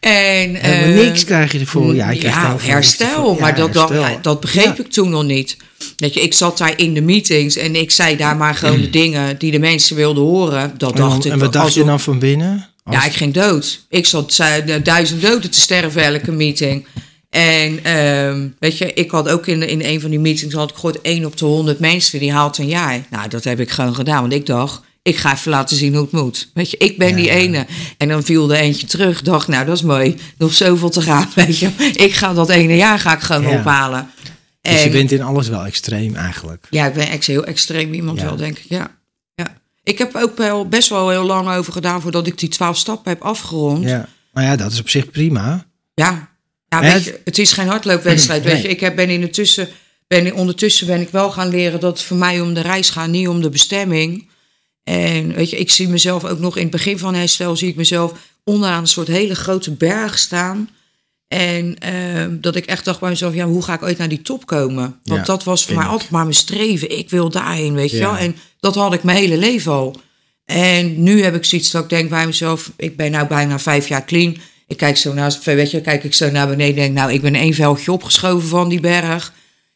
En, 0.00 0.54
Helemaal 0.54 0.98
eh, 0.98 1.04
niks 1.08 1.24
krijg 1.24 1.52
je 1.52 1.58
ervoor. 1.58 1.94
Ja, 1.94 2.12
herstel. 2.58 3.36
Maar 3.40 3.50
Ja, 3.50 3.56
dat, 3.56 3.72
dat, 3.72 3.88
herstel. 3.88 4.18
dat 4.22 4.40
begreep 4.40 4.76
Ja. 4.76 4.84
ik 4.84 4.90
toen 4.92 5.10
nog 5.10 5.24
niet. 5.24 5.56
Weet 5.96 6.14
je, 6.14 6.20
ik 6.20 6.34
zat 6.34 6.58
daar 6.58 6.72
in 6.78 6.94
de 6.94 7.00
meetings 7.00 7.56
en 7.56 7.76
ik 7.76 7.90
zei 7.90 8.16
daar 8.16 8.36
maar 8.36 8.54
gewoon 8.54 8.80
de 8.80 8.90
dingen 9.00 9.38
die 9.38 9.50
de 9.50 9.58
mensen 9.58 9.96
wilden 9.96 10.22
horen. 10.22 10.74
Dat 10.78 10.90
En, 10.90 10.96
dacht 10.96 11.24
ik. 11.24 11.32
en 11.32 11.38
wat 11.38 11.52
dacht 11.52 11.74
je 11.74 11.84
dan 11.84 12.00
van 12.00 12.18
binnen? 12.18 12.68
Als- 12.84 12.94
ja, 12.96 13.04
ik 13.04 13.12
ging 13.12 13.34
dood. 13.34 13.84
Ik 13.88 14.06
zat 14.06 14.38
eh, 14.38 14.74
duizend 14.82 15.22
doden 15.22 15.50
te 15.50 15.60
sterven 15.60 16.02
elke 16.04 16.32
meeting. 16.32 16.86
En 17.30 17.84
ehm, 17.84 18.48
weet 18.58 18.78
je, 18.78 18.92
ik 18.92 19.10
had 19.10 19.28
ook 19.28 19.46
in, 19.46 19.62
in 19.68 19.82
een 19.84 20.00
van 20.00 20.10
die 20.10 20.18
meetings 20.18 20.54
had 20.54 20.70
ik 20.70 20.74
gehoord... 20.76 21.00
één 21.00 21.24
op 21.24 21.36
de 21.36 21.44
honderd 21.44 21.78
mensen 21.78 22.18
die 22.18 22.32
haalt 22.32 22.58
een 22.58 22.68
jaar. 22.68 23.00
Nou, 23.10 23.28
dat 23.28 23.44
heb 23.44 23.60
ik 23.60 23.70
gewoon 23.70 23.94
gedaan. 23.94 24.20
Want 24.20 24.32
ik 24.32 24.46
dacht, 24.46 24.80
ik 25.02 25.16
ga 25.16 25.32
even 25.32 25.50
laten 25.50 25.76
zien 25.76 25.92
hoe 25.94 26.02
het 26.02 26.12
moet. 26.12 26.50
Weet 26.54 26.70
je, 26.70 26.76
ik 26.76 26.98
ben 26.98 27.08
Ja. 27.08 27.14
die 27.16 27.30
ene. 27.30 27.66
En 27.98 28.08
dan 28.08 28.22
viel 28.22 28.52
er 28.52 28.58
eentje 28.60 28.86
terug. 28.86 29.22
Dacht, 29.22 29.48
nou, 29.48 29.64
dat 29.66 29.76
is 29.76 29.82
mooi. 29.82 30.16
Nog 30.38 30.54
zoveel 30.54 30.90
te 30.90 31.00
gaan, 31.02 31.28
weet 31.34 31.58
je. 31.58 31.68
Ik 31.94 32.12
ga 32.14 32.32
dat 32.34 32.48
ene 32.48 32.76
jaar 32.76 32.98
ga 32.98 33.14
ik 33.14 33.20
gewoon 33.20 33.42
Ja. 33.52 33.58
ophalen. 33.58 34.10
Dus 34.60 34.72
je 34.72 34.78
En- 34.78 34.92
bent 34.92 35.12
in 35.12 35.22
alles 35.22 35.48
wel 35.48 35.64
extreem 35.64 36.14
eigenlijk. 36.14 36.66
ja, 36.70 36.86
ik 36.86 36.94
ben 36.94 37.08
echt 37.08 37.26
heel 37.26 37.44
extreem 37.44 37.92
iemand 37.94 38.18
Ja. 38.18 38.24
wel, 38.24 38.36
denk 38.36 38.58
ik. 38.58 38.64
Ja. 38.68 38.96
ja. 39.34 39.56
Ik 39.84 39.98
heb 39.98 40.14
ook 40.16 40.36
wel 40.36 40.68
best 40.68 40.88
wel 40.88 41.08
heel 41.10 41.24
lang 41.24 41.48
over 41.48 41.72
gedaan... 41.72 42.00
voordat 42.00 42.26
ik 42.26 42.38
die 42.38 42.48
twaalf 42.48 42.76
stappen 42.76 43.12
heb 43.12 43.22
afgerond. 43.22 43.84
Ja. 43.84 44.08
Maar 44.32 44.44
ja, 44.44 44.56
dat 44.56 44.72
is 44.72 44.80
op 44.80 44.88
zich 44.88 45.10
prima. 45.10 45.66
Ja, 45.94 46.28
ja 46.68 46.80
weet 46.80 46.92
het- 46.92 47.04
je, 47.04 47.20
het 47.24 47.38
is 47.38 47.52
geen 47.52 47.68
hardloopwedstrijd. 47.68 48.44
Weet 48.44 48.62
je, 48.62 48.68
ik 48.68 48.80
heb, 48.80 48.96
ben 48.96 49.10
in 49.10 49.20
de 49.20 49.30
tussen, 49.30 49.68
ben, 50.06 50.34
ondertussen 50.34 50.86
ben 50.86 51.00
ik 51.00 51.08
wel 51.08 51.30
gaan 51.30 51.48
leren 51.48 51.80
dat 51.80 51.92
het 51.98 52.06
voor 52.06 52.16
mij 52.16 52.40
om 52.40 52.54
de 52.54 52.60
reis 52.60 52.90
gaat, 52.90 53.08
niet 53.08 53.28
om 53.28 53.40
de 53.42 53.50
bestemming. 53.50 54.28
En 54.84 55.34
weet 55.34 55.50
je, 55.50 55.56
ik 55.56 55.70
zie 55.70 55.88
mezelf 55.88 56.24
ook 56.24 56.38
nog 56.38 56.56
in 56.56 56.62
het 56.62 56.70
begin 56.70 56.98
van 56.98 57.14
herstel, 57.14 57.56
zie 57.56 57.68
ik 57.68 57.76
mezelf 57.76 58.12
onderaan 58.44 58.80
een 58.80 58.86
soort 58.88 59.08
hele 59.08 59.34
grote 59.34 59.70
berg 59.70 60.18
staan. 60.18 60.68
En 61.28 61.78
ehm, 61.78 62.36
dat 62.40 62.56
ik 62.56 62.66
echt 62.66 62.84
dacht 62.84 63.00
bij 63.00 63.08
mezelf, 63.10 63.34
ja, 63.34 63.46
hoe 63.46 63.62
ga 63.62 63.74
ik 63.74 63.82
ooit 63.82 63.98
naar 63.98 64.08
die 64.08 64.22
top 64.22 64.46
komen? 64.46 64.82
Want 65.04 65.20
Ja, 65.20 65.24
dat 65.24 65.44
was 65.44 65.64
voor 65.64 65.74
mij 65.74 65.84
ik. 65.84 65.90
altijd 65.90 66.10
maar 66.10 66.22
mijn 66.22 66.34
streven. 66.34 66.98
Ik 66.98 67.10
wil 67.10 67.30
daarheen, 67.30 67.74
weet 67.74 67.90
je 67.90 67.96
Ja. 67.96 68.02
wel. 68.10 68.16
En 68.16 68.36
dat 68.60 68.74
had 68.74 68.94
ik 68.94 69.02
mijn 69.02 69.18
hele 69.18 69.36
leven 69.36 69.72
al. 69.72 69.96
En 70.44 71.02
nu 71.02 71.22
heb 71.22 71.34
ik 71.34 71.44
zoiets 71.44 71.70
dat 71.70 71.82
ik 71.82 71.88
denk 71.88 72.10
bij 72.10 72.26
mezelf, 72.26 72.72
ik 72.76 72.96
ben 72.96 73.10
nou 73.10 73.26
bijna 73.26 73.58
vijf 73.58 73.88
jaar 73.88 74.04
clean. 74.04 74.36
Ik 74.66 74.76
kijk 74.76 74.96
zo 74.96 75.12
naast, 75.12 75.44
weet 75.44 75.70
je, 75.70 75.80
kijk 75.80 76.04
ik 76.04 76.14
zo 76.14 76.30
naar 76.30 76.48
beneden 76.48 76.74
en 76.76 76.80
denk, 76.80 76.94
nou, 76.94 77.12
ik 77.12 77.20
ben 77.22 77.34
één 77.34 77.54
veldje 77.54 77.92
opgeschoven 77.92 78.48
van 78.48 78.68
die 78.68 78.80
berg. 78.80 79.32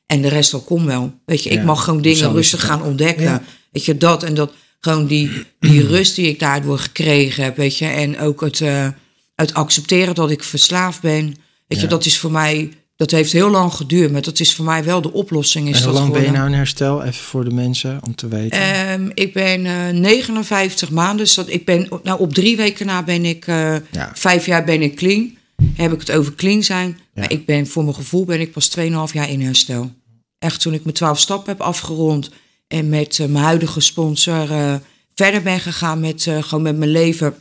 En 0.07 0.23
de 0.23 0.29
rest 0.29 0.55
al 0.55 0.61
komt 0.61 0.87
wel. 0.87 1.15
Weet 1.25 1.43
je, 1.43 1.51
ik 1.51 1.63
mag 1.63 1.85
gewoon 1.85 2.03
dingen 2.03 2.33
rustig 2.33 2.65
gaan 2.65 2.83
ontdekken. 2.83 3.43
Weet 3.73 3.85
je, 3.85 3.97
dat 3.97 4.23
en 4.23 4.35
dat, 4.35 4.53
gewoon 4.87 5.07
die, 5.07 5.31
die 5.61 5.87
rust 5.87 6.15
die 6.17 6.29
ik 6.29 6.39
daardoor 6.39 6.79
gekregen 6.79 7.45
heb, 7.45 7.57
weet 7.57 7.79
je. 7.79 7.87
En 7.87 8.19
ook 8.19 8.41
het, 8.41 8.61
eh, 8.61 8.89
het 9.35 9.55
accepteren 9.55 10.15
dat 10.15 10.31
ik 10.31 10.45
verslaafd 10.45 11.01
ben. 11.01 11.35
Weet 11.67 11.81
je, 11.81 11.87
dat 11.87 12.05
is 12.07 12.19
voor 12.19 12.31
mij, 12.31 12.73
dat 12.97 13.11
heeft 13.11 13.33
heel 13.33 13.51
lang 13.51 13.73
geduurd, 13.73 14.13
maar 14.13 14.23
dat 14.23 14.41
is 14.41 14.55
voor 14.55 14.65
mij 14.65 14.85
wel 14.85 15.01
de 15.01 15.13
oplossing. 15.13 15.69
Is 15.69 15.77
En 15.77 15.83
hoe 15.83 15.93
dat 15.93 16.01
lang 16.01 16.13
ben 16.13 16.23
je 16.23 16.31
nou 16.31 16.47
in 16.47 16.53
herstel? 16.53 17.03
Even 17.03 17.25
voor 17.25 17.45
de 17.45 17.55
mensen, 17.55 18.01
om 18.07 18.15
te 18.15 18.29
weten. 18.29 18.61
Ehm, 18.61 19.11
ik 19.15 19.33
ben 19.33 19.67
eh 19.67 19.89
59 19.89 20.91
maanden, 20.91 21.17
dus 21.17 21.35
dat, 21.35 21.49
ik 21.49 21.65
ben, 21.65 21.89
nou, 22.03 22.21
op 22.21 22.35
drie 22.35 22.57
weken 22.57 22.87
na 22.87 23.03
ben 23.03 23.25
ik, 23.25 23.47
eh, 23.47 23.75
Ja. 23.91 24.11
vijf 24.15 24.47
jaar 24.47 24.65
ben 24.65 24.83
ik 24.83 24.97
clean. 24.97 25.35
Heb 25.75 25.93
ik 25.93 26.01
het 26.01 26.11
over 26.13 26.35
clean 26.35 26.63
zijn. 26.63 26.89
Ja. 26.89 27.21
Maar 27.21 27.33
ik 27.33 27.47
ben, 27.47 27.67
voor 27.67 27.83
mijn 27.83 27.95
gevoel 27.97 28.25
ben 28.25 28.41
ik 28.41 28.53
pas 28.53 28.69
2,5 28.69 29.13
jaar 29.13 29.31
in 29.31 29.41
herstel. 29.41 29.91
Echt 30.39 30.61
toen 30.61 30.75
ik 30.75 30.83
mijn 30.83 30.95
12 30.95 31.19
stappen 31.21 31.53
heb 31.53 31.61
afgerond 31.61 32.31
en 32.69 32.89
met 32.89 33.19
eh, 33.19 33.27
mijn 33.27 33.45
huidige 33.45 33.81
sponsor 33.81 34.51
eh, 34.51 34.75
verder 35.15 35.43
ben 35.43 35.61
gegaan 35.61 36.01
met, 36.01 36.27
eh, 36.27 36.43
gewoon 36.43 36.63
met 36.63 36.77
mijn 36.77 36.91
leven 36.91 37.35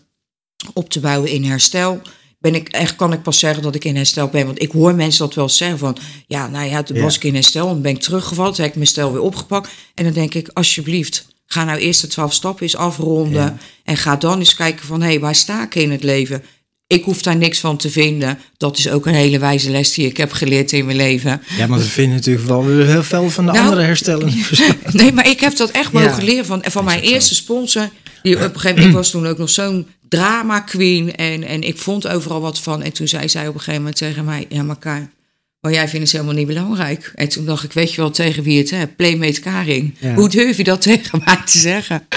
op 0.73 0.89
te 0.89 0.99
bouwen 0.99 1.29
in 1.31 1.43
herstel. 1.43 2.01
Ben 2.39 2.55
ik 2.55 2.67
echt, 2.67 2.95
kan 2.95 3.13
ik 3.13 3.21
pas 3.21 3.39
zeggen 3.39 3.63
dat 3.63 3.75
ik 3.75 3.83
in 3.85 3.95
herstel 3.95 4.27
ben. 4.27 4.45
Want 4.45 4.61
ik 4.61 4.71
hoor 4.71 4.95
mensen 4.95 5.25
dat 5.25 5.35
wel 5.35 5.49
zeggen 5.49 5.77
van, 5.77 5.97
ja, 6.27 6.47
nou 6.47 6.69
ja, 6.69 6.83
toen 6.83 6.97
Ja. 6.97 7.03
was 7.03 7.15
ik 7.15 7.23
in 7.23 7.33
herstel 7.33 7.69
en 7.69 7.81
ben 7.81 7.91
ik 7.91 8.01
teruggevallen. 8.01 8.53
Toen 8.53 8.63
heb 8.63 8.73
ik 8.73 8.79
mijn 8.79 8.87
herstel 8.93 9.11
weer 9.13 9.21
opgepakt. 9.21 9.69
En 9.95 10.03
dan 10.03 10.13
denk 10.13 10.33
ik, 10.33 10.49
alsjeblieft, 10.53 11.27
ga 11.45 11.63
nou 11.63 11.79
eerst 11.79 12.01
de 12.01 12.07
12 12.07 12.33
stappen 12.33 12.63
eens 12.63 12.75
afronden. 12.75 13.43
Ja. 13.43 13.57
En 13.83 13.97
ga 13.97 14.15
dan 14.15 14.39
eens 14.39 14.55
kijken 14.55 14.85
van, 14.85 15.01
hé, 15.01 15.07
hey, 15.07 15.19
waar 15.19 15.35
sta 15.35 15.63
ik 15.63 15.75
in 15.75 15.91
het 15.91 16.03
leven? 16.03 16.43
Ik 16.87 17.03
hoef 17.03 17.21
daar 17.21 17.35
niks 17.35 17.59
van 17.59 17.77
te 17.77 17.89
vinden. 17.89 18.39
Dat 18.57 18.77
is 18.77 18.89
ook 18.89 19.05
een 19.05 19.13
hele 19.13 19.39
wijze 19.39 19.69
les 19.69 19.93
die 19.93 20.05
ik 20.07 20.17
heb 20.17 20.31
geleerd 20.31 20.71
in 20.71 20.85
mijn 20.85 20.97
leven. 20.97 21.41
Ja, 21.57 21.67
maar 21.67 21.79
we 21.79 21.85
vinden 21.85 22.15
natuurlijk 22.15 22.47
wel 22.47 22.65
weer 22.65 22.85
heel 22.85 23.03
veel 23.03 23.29
van 23.29 23.45
de 23.45 23.51
Nou, 23.51 23.63
andere 23.63 23.81
herstellen. 23.81 24.33
Nee, 24.91 25.11
maar 25.11 25.29
ik 25.29 25.39
heb 25.39 25.55
dat 25.57 25.71
echt 25.71 25.91
Ja. 25.93 25.99
mogen 25.99 26.23
leren 26.23 26.45
van, 26.45 26.63
van 26.67 26.83
mijn 26.85 27.05
zo. 27.05 27.11
eerste 27.11 27.35
sponsor. 27.35 27.89
Die 28.23 28.35
op 28.35 28.41
een 28.41 28.49
gegeven 28.49 28.69
moment, 28.69 28.87
ik 28.87 28.93
was 28.93 29.09
toen 29.09 29.27
ook 29.27 29.37
nog 29.37 29.49
zo'n 29.49 29.87
drama 30.09 30.59
queen. 30.59 31.15
En, 31.15 31.43
en 31.43 31.61
ik 31.61 31.77
vond 31.77 32.07
overal 32.07 32.41
wat 32.41 32.59
van. 32.59 32.81
En 32.83 32.93
toen 32.93 33.07
zei 33.07 33.29
zij 33.29 33.47
op 33.47 33.53
een 33.53 33.59
gegeven 33.59 33.79
moment 33.79 33.97
tegen 33.97 34.25
mij: 34.25 34.45
Ja, 34.49 34.63
maar 34.63 34.77
Kaar, 34.79 35.09
maar 35.65 35.73
jij 35.73 35.87
vindt 35.87 36.05
het 36.05 36.11
helemaal 36.11 36.35
niet 36.35 36.47
belangrijk. 36.47 37.11
En 37.15 37.29
toen 37.29 37.45
dacht 37.45 37.63
ik: 37.63 37.73
Weet 37.73 37.93
je 37.93 38.01
wel 38.01 38.11
tegen 38.11 38.43
wie 38.43 38.57
het 38.57 38.69
hebt? 38.69 38.95
Playmate 38.95 39.39
Karing. 39.39 39.95
Ja. 39.99 40.13
Hoe 40.13 40.29
durf 40.29 40.57
je 40.57 40.63
dat 40.63 40.81
tegen 40.91 41.21
mij 41.25 41.41
te 41.45 41.57
zeggen? 41.57 42.07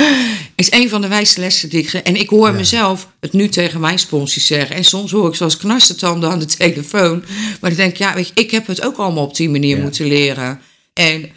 Is 0.54 0.72
een 0.72 0.88
van 0.88 1.00
de 1.00 1.08
wijste 1.08 1.40
lessen 1.40 1.68
die 1.68 1.82
ik. 1.82 1.92
En 1.92 2.16
ik 2.16 2.28
hoor 2.28 2.52
mezelf 2.52 3.12
het 3.20 3.32
nu 3.32 3.48
tegen 3.48 3.80
mijn 3.80 3.98
sponsors 3.98 4.46
zeggen. 4.46 4.76
En 4.76 4.84
soms 4.84 5.10
hoor 5.10 5.28
ik 5.28 5.34
zoals 5.34 5.56
knarsetanden 5.56 6.30
aan 6.30 6.38
de 6.38 6.44
telefoon. 6.44 7.24
Maar 7.60 7.70
dan 7.70 7.78
denk 7.78 7.90
ik: 7.90 7.96
Ja, 7.98 8.14
weet 8.14 8.26
je, 8.26 8.32
ik 8.34 8.50
heb 8.50 8.66
het 8.66 8.82
ook 8.84 8.96
allemaal 8.96 9.24
op 9.24 9.36
die 9.36 9.48
manier 9.50 9.76
Ja. 9.76 9.82
moeten 9.82 10.06
leren. 10.06 10.60
En 10.92 11.30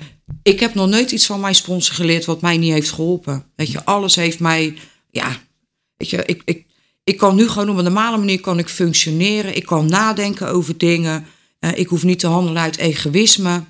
ik 0.43 0.59
heb 0.59 0.73
nog 0.73 0.89
nooit 0.89 1.11
iets 1.11 1.25
van 1.25 1.39
mijn 1.39 1.55
sponsor 1.55 1.95
geleerd 1.95 2.25
wat 2.25 2.41
mij 2.41 2.57
niet 2.57 2.73
heeft 2.73 2.91
geholpen. 2.91 3.45
Weet 3.55 3.71
je, 3.71 3.85
alles 3.85 4.15
heeft 4.15 4.39
mij, 4.39 4.73
ja, 5.11 5.37
weet 5.97 6.09
je, 6.09 6.23
ik, 6.25 6.41
ik, 6.45 6.65
ik 7.03 7.17
kan 7.17 7.35
nu 7.35 7.47
gewoon 7.47 7.69
op 7.69 7.77
een 7.77 7.83
normale 7.83 8.17
manier 8.17 8.39
kan 8.39 8.59
ik 8.59 8.69
functioneren. 8.69 9.55
Ik 9.55 9.65
kan 9.65 9.85
nadenken 9.85 10.47
over 10.47 10.77
dingen. 10.77 11.25
Eh, 11.61 11.77
ik 11.77 11.87
hoef 11.87 12.03
niet 12.03 12.19
te 12.19 12.27
handelen 12.27 12.61
uit 12.61 12.77
egoïsme. 12.77 13.63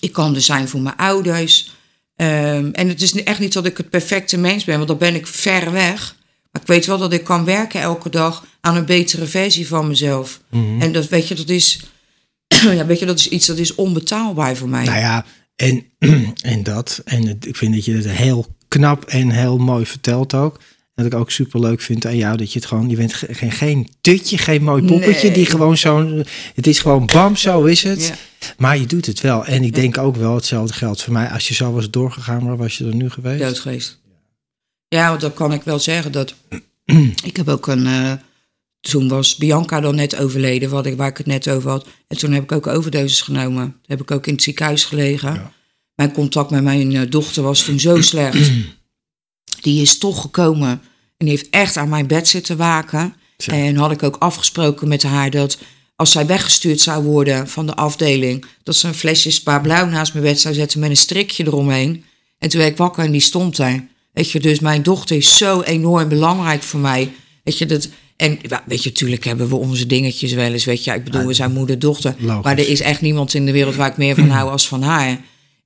Ik 0.00 0.12
kan 0.12 0.34
er 0.34 0.40
zijn 0.40 0.68
voor 0.68 0.80
mijn 0.80 0.96
ouders. 0.96 1.70
Ehm, 2.16 2.68
en 2.72 2.88
het 2.88 3.02
is 3.02 3.22
echt 3.22 3.38
niet 3.40 3.52
dat 3.52 3.66
ik 3.66 3.76
het 3.76 3.90
perfecte 3.90 4.36
mens 4.38 4.64
ben, 4.64 4.76
want 4.76 4.88
dan 4.88 4.98
ben 4.98 5.14
ik 5.14 5.26
ver 5.26 5.72
weg. 5.72 6.16
Maar 6.52 6.62
ik 6.62 6.68
weet 6.68 6.86
wel 6.86 6.98
dat 6.98 7.12
ik 7.12 7.24
kan 7.24 7.44
werken 7.44 7.80
elke 7.80 8.10
dag 8.10 8.46
aan 8.60 8.76
een 8.76 8.84
betere 8.86 9.26
versie 9.26 9.66
van 9.68 9.88
mezelf. 9.88 10.40
Mhm. 10.50 10.80
En 10.80 10.92
dat 10.92 11.08
weet 11.08 11.28
je, 11.28 11.34
dat 11.34 11.48
is, 11.48 11.80
ja, 12.62 12.86
weet 12.86 12.98
je, 12.98 13.06
dat 13.06 13.18
is 13.18 13.28
iets 13.28 13.46
dat 13.46 13.58
is 13.58 13.74
onbetaalbaar 13.74 14.56
voor 14.56 14.68
mij. 14.68 14.84
Nou 14.84 14.98
ja, 14.98 15.24
en, 15.56 15.84
en 16.52 16.62
dat. 16.62 17.00
En 17.04 17.26
het- 17.26 17.46
ik 17.46 17.56
vind 17.56 17.74
dat 17.74 17.84
je 17.84 17.94
het 17.94 18.08
heel 18.10 18.46
knap 18.68 19.04
en 19.04 19.30
heel 19.30 19.58
mooi 19.58 19.86
vertelt 19.86 20.34
ook. 20.34 20.60
Wat 20.98 21.06
ik 21.06 21.14
ook 21.14 21.30
super 21.30 21.60
leuk 21.60 21.80
vind 21.80 22.06
aan 22.06 22.16
jou, 22.16 22.36
dat 22.36 22.52
je 22.52 22.58
het 22.58 22.68
gewoon, 22.68 22.88
je 22.88 22.96
bent 22.96 23.14
ge- 23.14 23.34
geen, 23.34 23.50
geen 23.52 23.88
tutje, 24.00 24.38
geen 24.38 24.62
mooi 24.62 24.82
poppetje, 24.84 25.26
Nee. 25.26 25.36
die 25.36 25.46
gewoon 25.46 25.76
zo'n, 25.76 26.24
het 26.54 26.66
is 26.66 26.78
gewoon 26.78 27.06
bam, 27.06 27.36
zo 27.36 27.64
is 27.64 27.82
het. 27.82 28.06
Ja. 28.06 28.14
Maar 28.56 28.78
je 28.78 28.86
doet 28.86 29.06
het 29.06 29.20
wel. 29.20 29.44
En 29.44 29.62
ik 29.62 29.74
denk 29.74 29.98
ook 29.98 30.16
wel, 30.16 30.34
hetzelfde 30.34 30.72
geldt 30.74 31.02
voor 31.02 31.12
mij. 31.12 31.28
Als 31.28 31.48
je 31.48 31.54
zo 31.54 31.72
was 31.72 31.90
doorgegaan, 31.90 32.46
waar 32.46 32.56
was 32.56 32.78
je 32.78 32.84
er 32.86 32.94
nu 32.94 33.10
geweest? 33.10 33.40
dood 33.42 33.58
geweest. 33.58 33.98
Ja, 34.88 35.08
want 35.08 35.20
dan 35.20 35.32
kan 35.34 35.52
ik 35.52 35.62
wel 35.62 35.78
zeggen 35.78 36.12
dat. 36.12 36.34
ik 37.24 37.36
heb 37.36 37.48
ook 37.48 37.66
een. 37.66 37.86
eh, 37.86 38.12
toen 38.80 39.08
was 39.08 39.36
Bianca 39.36 39.80
dan 39.80 39.94
net 39.94 40.16
overleden, 40.16 40.70
wat 40.70 40.86
ik, 40.86 40.96
waar 40.96 41.08
ik 41.08 41.16
het 41.16 41.26
net 41.26 41.48
over 41.48 41.70
had. 41.70 41.86
En 42.08 42.16
toen 42.16 42.32
heb 42.32 42.42
ik 42.42 42.52
ook 42.52 42.66
overdoses 42.66 43.20
genomen. 43.20 43.62
Toen 43.64 43.74
heb 43.86 44.00
ik 44.00 44.10
ook 44.10 44.26
in 44.26 44.32
het 44.32 44.42
ziekenhuis 44.42 44.84
gelegen. 44.84 45.34
Ja. 45.34 45.52
Mijn 45.94 46.12
contact 46.12 46.50
met 46.50 46.62
mijn 46.62 46.94
eh, 46.96 47.10
dochter 47.10 47.42
was 47.42 47.64
toen 47.64 47.80
zo 47.80 48.00
slecht. 48.02 48.50
Die 49.60 49.82
is 49.82 49.98
toch 49.98 50.20
gekomen 50.20 50.70
en 51.16 51.26
die 51.26 51.28
heeft 51.28 51.50
echt 51.50 51.76
aan 51.76 51.88
mijn 51.88 52.06
bed 52.06 52.28
zitten 52.28 52.56
waken. 52.56 53.14
En 53.46 53.76
had 53.76 53.90
ik 53.90 54.02
ook 54.02 54.16
afgesproken 54.16 54.88
met 54.88 55.02
haar 55.02 55.30
dat 55.30 55.58
als 55.96 56.12
zij 56.12 56.26
weggestuurd 56.26 56.80
zou 56.80 57.04
worden 57.04 57.48
van 57.48 57.66
de 57.66 57.74
afdeling, 57.74 58.44
dat 58.62 58.76
ze 58.76 58.88
een 58.88 58.94
flesje 58.94 59.30
spa 59.30 59.58
blauw 59.58 59.86
naast 59.86 60.12
mijn 60.12 60.24
bed 60.24 60.40
zou 60.40 60.54
zetten 60.54 60.80
met 60.80 60.90
een 60.90 60.96
strikje 60.96 61.46
eromheen. 61.46 62.04
En 62.38 62.48
toen 62.48 62.60
werd 62.60 62.72
ik 62.72 62.78
wakker 62.78 63.04
en 63.04 63.12
die 63.12 63.20
stond 63.20 63.56
daar. 63.56 63.86
Weet 64.12 64.30
je, 64.30 64.40
dus 64.40 64.60
mijn 64.60 64.82
dochter 64.82 65.16
is 65.16 65.36
zo 65.36 65.60
enorm 65.60 66.08
belangrijk 66.08 66.62
voor 66.62 66.80
mij. 66.80 67.12
Weet 67.44 67.58
je, 67.58 67.66
dat. 67.66 67.88
En 68.16 68.38
weet 68.66 68.82
je, 68.82 68.88
natuurlijk 68.88 69.24
hebben 69.24 69.48
we 69.48 69.54
onze 69.54 69.86
dingetjes 69.86 70.32
wel 70.32 70.52
eens. 70.52 70.64
Weet 70.64 70.84
je, 70.84 70.92
ik 70.92 71.04
bedoel, 71.04 71.26
we 71.26 71.34
zijn 71.34 71.52
moeder-dochter. 71.52 72.14
Logisch. 72.18 72.44
Maar 72.44 72.58
er 72.58 72.68
is 72.68 72.80
echt 72.80 73.00
niemand 73.00 73.34
in 73.34 73.46
de 73.46 73.52
wereld 73.52 73.74
waar 73.74 73.90
ik 73.90 73.96
meer 73.96 74.14
van 74.14 74.28
hou 74.28 74.50
als 74.50 74.68
van 74.68 74.82
haar. 74.82 75.20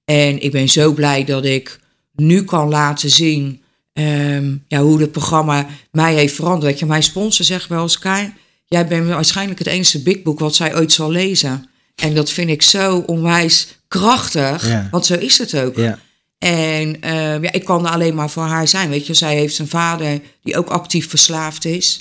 En 0.04 0.42
ik 0.42 0.50
ben 0.50 0.68
zo 0.68 0.92
blij 0.92 1.24
dat 1.24 1.44
ik 1.44 1.80
nu 2.14 2.44
kan 2.44 2.68
laten 2.68 3.10
zien 3.10 3.61
ehm, 3.92 4.56
ja, 4.68 4.80
hoe 4.80 5.00
het 5.00 5.12
programma 5.12 5.66
mij 5.90 6.14
heeft 6.14 6.34
veranderd. 6.34 6.64
Weet 6.64 6.78
je, 6.78 6.86
mijn 6.86 7.02
sponsor 7.02 7.44
zegt 7.44 7.68
wel 7.68 7.82
eens, 7.82 7.98
Kai, 7.98 8.32
jij 8.66 8.86
bent 8.86 9.08
waarschijnlijk 9.08 9.58
het 9.58 9.68
enige 9.68 10.02
big 10.02 10.22
book 10.22 10.38
wat 10.38 10.54
zij 10.54 10.76
ooit 10.76 10.92
zal 10.92 11.10
lezen. 11.10 11.68
En 11.96 12.14
dat 12.14 12.30
vind 12.30 12.50
ik 12.50 12.62
zo 12.62 12.98
onwijs 13.06 13.68
krachtig, 13.88 14.68
Ja. 14.68 14.88
want 14.90 15.06
zo 15.06 15.14
is 15.14 15.38
het 15.38 15.56
ook. 15.58 15.76
Ja. 15.76 15.98
En 16.38 17.00
ehm, 17.00 17.42
ja, 17.42 17.52
ik 17.52 17.64
kan 17.64 17.86
er 17.86 17.92
alleen 17.92 18.14
maar 18.14 18.30
voor 18.30 18.42
haar 18.42 18.68
zijn. 18.68 18.90
Weet 18.90 19.06
je, 19.06 19.14
zij 19.14 19.36
heeft 19.36 19.58
een 19.58 19.68
vader 19.68 20.20
die 20.42 20.56
ook 20.56 20.68
actief 20.68 21.08
verslaafd 21.08 21.64
is. 21.64 22.00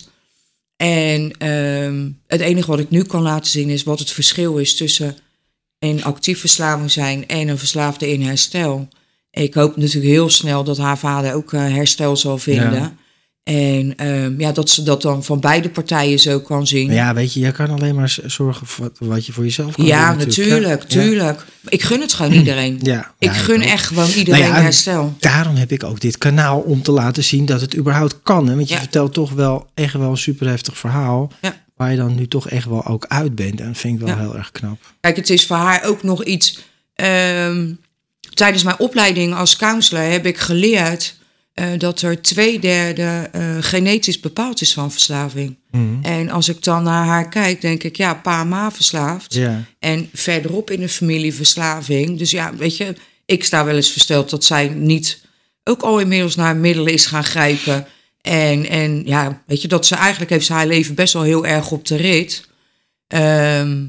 En 0.75 1.31
ehm, 1.37 2.09
het 2.27 2.41
enige 2.41 2.67
wat 2.67 2.79
ik 2.79 2.89
nu 2.89 3.03
kan 3.03 3.21
laten 3.21 3.51
zien 3.51 3.69
is 3.69 3.83
wat 3.83 3.99
het 3.99 4.11
verschil 4.11 4.57
is 4.57 4.75
tussen 4.75 5.17
een 5.79 6.03
actief 6.03 6.39
verslaving 6.39 6.91
zijn 6.91 7.27
en 7.27 7.47
een 7.47 7.57
verslaafde 7.57 8.11
in 8.11 8.21
herstel. 8.21 8.87
Ik 9.31 9.53
hoop 9.53 9.77
natuurlijk 9.77 10.05
heel 10.13 10.29
snel 10.29 10.63
dat 10.63 10.77
haar 10.77 10.97
vader 10.97 11.33
ook 11.33 11.53
eh, 11.53 11.59
herstel 11.61 12.17
zal 12.17 12.37
vinden. 12.37 12.73
Ja. 12.73 12.93
En 13.43 13.95
ehm, 13.97 14.39
ja, 14.39 14.51
dat 14.51 14.69
ze 14.69 14.83
dat 14.83 15.01
dan 15.01 15.23
van 15.23 15.39
beide 15.39 15.69
partijen 15.69 16.19
zo 16.19 16.39
kan 16.39 16.67
zien. 16.67 16.85
Maar 16.87 16.95
ja, 16.95 17.13
weet 17.13 17.33
je, 17.33 17.39
je 17.39 17.51
kan 17.51 17.69
alleen 17.69 17.95
maar 17.95 18.17
zorgen 18.25 18.67
voor 18.67 18.91
wat, 18.99 19.25
je 19.25 19.31
voor 19.31 19.43
jezelf 19.43 19.75
kan 19.75 19.85
Ja, 19.85 20.09
doen 20.09 20.17
natuurlijk, 20.27 20.81
Ja. 20.81 20.87
tuurlijk. 20.87 21.45
Ik 21.67 21.81
gun 21.81 22.01
het 22.01 22.13
gewoon 22.13 22.31
iedereen. 22.31 22.79
Ja, 22.81 23.13
Ik 23.19 23.27
ja, 23.27 23.33
gun 23.33 23.61
echt 23.61 23.85
gewoon 23.85 24.09
iedereen 24.09 24.39
Nou 24.41 24.51
ja, 24.51 24.57
en 24.57 24.63
herstel. 24.63 25.13
Daarom 25.19 25.55
heb 25.55 25.71
ik 25.71 25.83
ook 25.83 25.99
dit 25.99 26.17
kanaal 26.17 26.59
om 26.59 26.81
te 26.81 26.91
laten 26.91 27.23
zien 27.23 27.45
dat 27.45 27.61
het 27.61 27.75
überhaupt 27.77 28.19
kan. 28.23 28.47
Hè? 28.47 28.55
Want 28.55 28.67
je 28.67 28.73
Ja. 28.73 28.79
vertelt 28.79 29.13
toch 29.13 29.31
wel 29.31 29.67
echt 29.73 29.93
wel 29.93 30.09
een 30.09 30.17
super 30.17 30.47
heftig 30.47 30.77
verhaal. 30.77 31.31
Ja. 31.41 31.55
Waar 31.75 31.91
je 31.91 31.97
dan 31.97 32.15
nu 32.15 32.27
toch 32.27 32.49
echt 32.49 32.65
wel 32.67 32.85
ook 32.85 33.05
uit 33.07 33.35
bent. 33.35 33.59
En 33.59 33.67
dat 33.67 33.77
vind 33.77 33.93
ik 33.93 34.05
wel 34.05 34.15
Ja. 34.15 34.21
heel 34.21 34.35
erg 34.37 34.51
knap. 34.51 34.77
Kijk, 34.99 35.15
het 35.15 35.29
is 35.29 35.45
voor 35.45 35.57
haar 35.57 35.83
ook 35.85 36.03
nog 36.03 36.23
iets. 36.23 36.59
ehm, 36.95 37.73
tijdens 38.33 38.63
mijn 38.63 38.79
opleiding 38.79 39.33
als 39.35 39.55
counselor 39.55 40.03
heb 40.03 40.25
ik 40.25 40.37
geleerd 40.37 41.15
eh, 41.53 41.67
dat 41.77 42.01
er 42.01 42.21
twee 42.21 42.59
derde 42.59 43.29
eh, 43.31 43.57
genetisch 43.59 44.19
bepaald 44.19 44.61
is 44.61 44.73
van 44.73 44.91
verslaving. 44.91 45.59
En 46.01 46.29
als 46.29 46.49
ik 46.49 46.63
dan 46.63 46.83
naar 46.83 47.05
haar 47.05 47.29
kijk, 47.29 47.61
denk 47.61 47.83
ik, 47.83 47.97
ja, 47.97 48.13
pa 48.13 48.43
ma 48.43 48.71
verslaafd. 48.71 49.39
En 49.79 50.09
verderop 50.13 50.71
in 50.71 50.79
de 50.79 50.89
familie 50.89 51.33
verslaving. 51.33 52.17
Dus 52.17 52.31
ja, 52.31 52.55
weet 52.55 52.77
je, 52.77 52.95
ik 53.25 53.43
sta 53.43 53.65
wel 53.65 53.75
eens 53.75 53.91
versteld 53.91 54.29
dat 54.29 54.43
zij 54.43 54.67
niet 54.67 55.21
ook 55.63 55.81
al 55.81 55.99
inmiddels 55.99 56.35
naar 56.35 56.55
middelen 56.55 56.93
is 56.93 57.05
gaan 57.05 57.23
grijpen. 57.23 57.87
En, 58.21 58.65
en 58.69 59.01
ja, 59.05 59.43
weet 59.45 59.61
je, 59.61 59.67
dat 59.67 59.85
ze 59.85 59.95
eigenlijk 59.95 60.31
heeft 60.31 60.45
ze 60.45 60.53
haar 60.53 60.67
leven 60.67 60.95
best 60.95 61.13
wel 61.13 61.23
heel 61.23 61.45
erg 61.45 61.71
op 61.71 61.85
de 61.85 61.95
rit. 61.95 62.47
Ehm, 63.07 63.87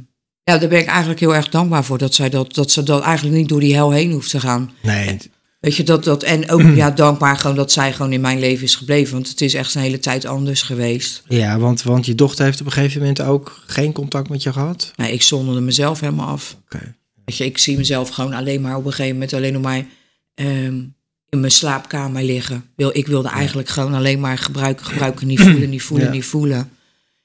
ja, 0.52 0.58
daar 0.58 0.68
ben 0.68 0.78
ik 0.80 0.86
eigenlijk 0.86 1.20
heel 1.20 1.34
erg 1.34 1.48
dankbaar 1.48 1.84
voor 1.84 1.98
dat 1.98 2.14
zij 2.14 2.28
dat, 2.28 2.54
dat 2.54 2.70
ze 2.70 2.82
dat 2.82 3.02
eigenlijk 3.02 3.36
niet 3.36 3.48
door 3.48 3.60
die 3.60 3.74
hel 3.74 3.90
heen 3.90 4.12
hoeft 4.12 4.30
te 4.30 4.40
gaan. 4.40 4.70
Nee, 4.82 5.18
Weet 5.60 5.76
je, 5.76 5.82
dat, 5.82 6.04
dat, 6.04 6.22
en 6.22 6.50
ook 6.50 6.62
ja, 6.74 6.90
dankbaar 6.90 7.36
gewoon 7.36 7.56
dat 7.56 7.72
zij 7.72 7.92
gewoon 7.92 8.12
in 8.12 8.20
mijn 8.20 8.38
leven 8.38 8.64
is 8.64 8.74
gebleven. 8.74 9.14
Want 9.14 9.28
het 9.28 9.40
is 9.40 9.54
echt 9.54 9.74
een 9.74 9.80
hele 9.80 9.98
tijd 9.98 10.24
anders 10.24 10.62
geweest. 10.62 11.22
Ja, 11.28 11.58
want, 11.58 11.82
want 11.82 12.06
je 12.06 12.14
dochter 12.14 12.44
heeft 12.44 12.60
op 12.60 12.66
een 12.66 12.72
gegeven 12.72 13.00
moment 13.00 13.20
ook 13.20 13.62
geen 13.66 13.92
contact 13.92 14.28
met 14.28 14.42
je 14.42 14.52
gehad? 14.52 14.92
Nou, 14.96 15.12
ik 15.12 15.22
zonderde 15.22 15.60
mezelf 15.60 16.00
helemaal 16.00 16.28
af. 16.28 16.56
Oké. 16.64 16.94
Weet 17.24 17.36
je, 17.36 17.44
ik 17.44 17.58
zie 17.58 17.76
mezelf 17.76 18.08
gewoon 18.08 18.32
alleen 18.32 18.60
maar 18.60 18.76
op 18.76 18.84
een 18.84 18.90
gegeven 18.92 19.12
moment 19.12 19.32
alleen 19.32 19.52
nog 19.52 19.62
maar 19.62 19.86
ehm, 20.34 20.74
in 21.28 21.40
mijn 21.40 21.52
slaapkamer 21.52 22.22
liggen. 22.22 22.64
Wil, 22.76 22.90
ik 22.92 23.06
wilde 23.06 23.28
eigenlijk 23.28 23.68
gewoon 23.68 23.94
alleen 23.94 24.20
maar 24.20 24.38
gebruiken, 24.38 24.86
gebruiken, 24.86 25.26
niet 25.26 25.40
voelen, 25.50 25.70
niet 25.70 25.82
voelen, 25.82 26.06
Ja. 26.06 26.12
niet 26.12 26.24
voelen. 26.24 26.70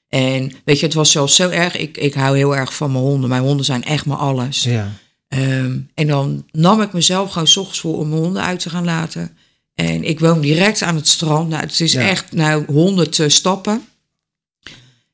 En 0.08 0.52
weet 0.64 0.78
je, 0.80 0.86
het 0.86 0.94
was 0.94 1.10
zelfs 1.10 1.34
zo 1.36 1.48
erg. 1.48 1.76
Ik, 1.76 1.96
ik 1.96 2.14
hou 2.14 2.36
heel 2.36 2.56
erg 2.56 2.74
van 2.74 2.92
mijn 2.92 3.04
honden. 3.04 3.28
Mijn 3.28 3.42
honden 3.42 3.64
zijn 3.64 3.84
echt 3.84 4.06
mijn 4.06 4.18
alles. 4.18 4.62
Ja. 4.62 4.92
Ehm, 5.28 5.78
en 5.94 6.06
dan 6.06 6.44
nam 6.52 6.80
ik 6.82 6.92
mezelf 6.92 7.30
gewoon 7.32 7.48
's 7.48 7.56
ochtends 7.56 7.80
voor 7.80 7.98
om 7.98 8.08
mijn 8.08 8.20
honden 8.22 8.42
uit 8.42 8.60
te 8.60 8.70
gaan 8.70 8.84
laten. 8.84 9.36
En 9.74 10.04
ik 10.04 10.20
woon 10.20 10.40
direct 10.40 10.82
aan 10.82 10.96
het 10.96 11.08
strand. 11.08 11.48
Nou, 11.48 11.62
het 11.62 11.80
is 11.80 11.92
Ja. 11.92 12.00
echt 12.08 12.32
nou, 12.32 12.64
honderd 12.66 13.18
eh, 13.18 13.28
stappen. 13.28 13.82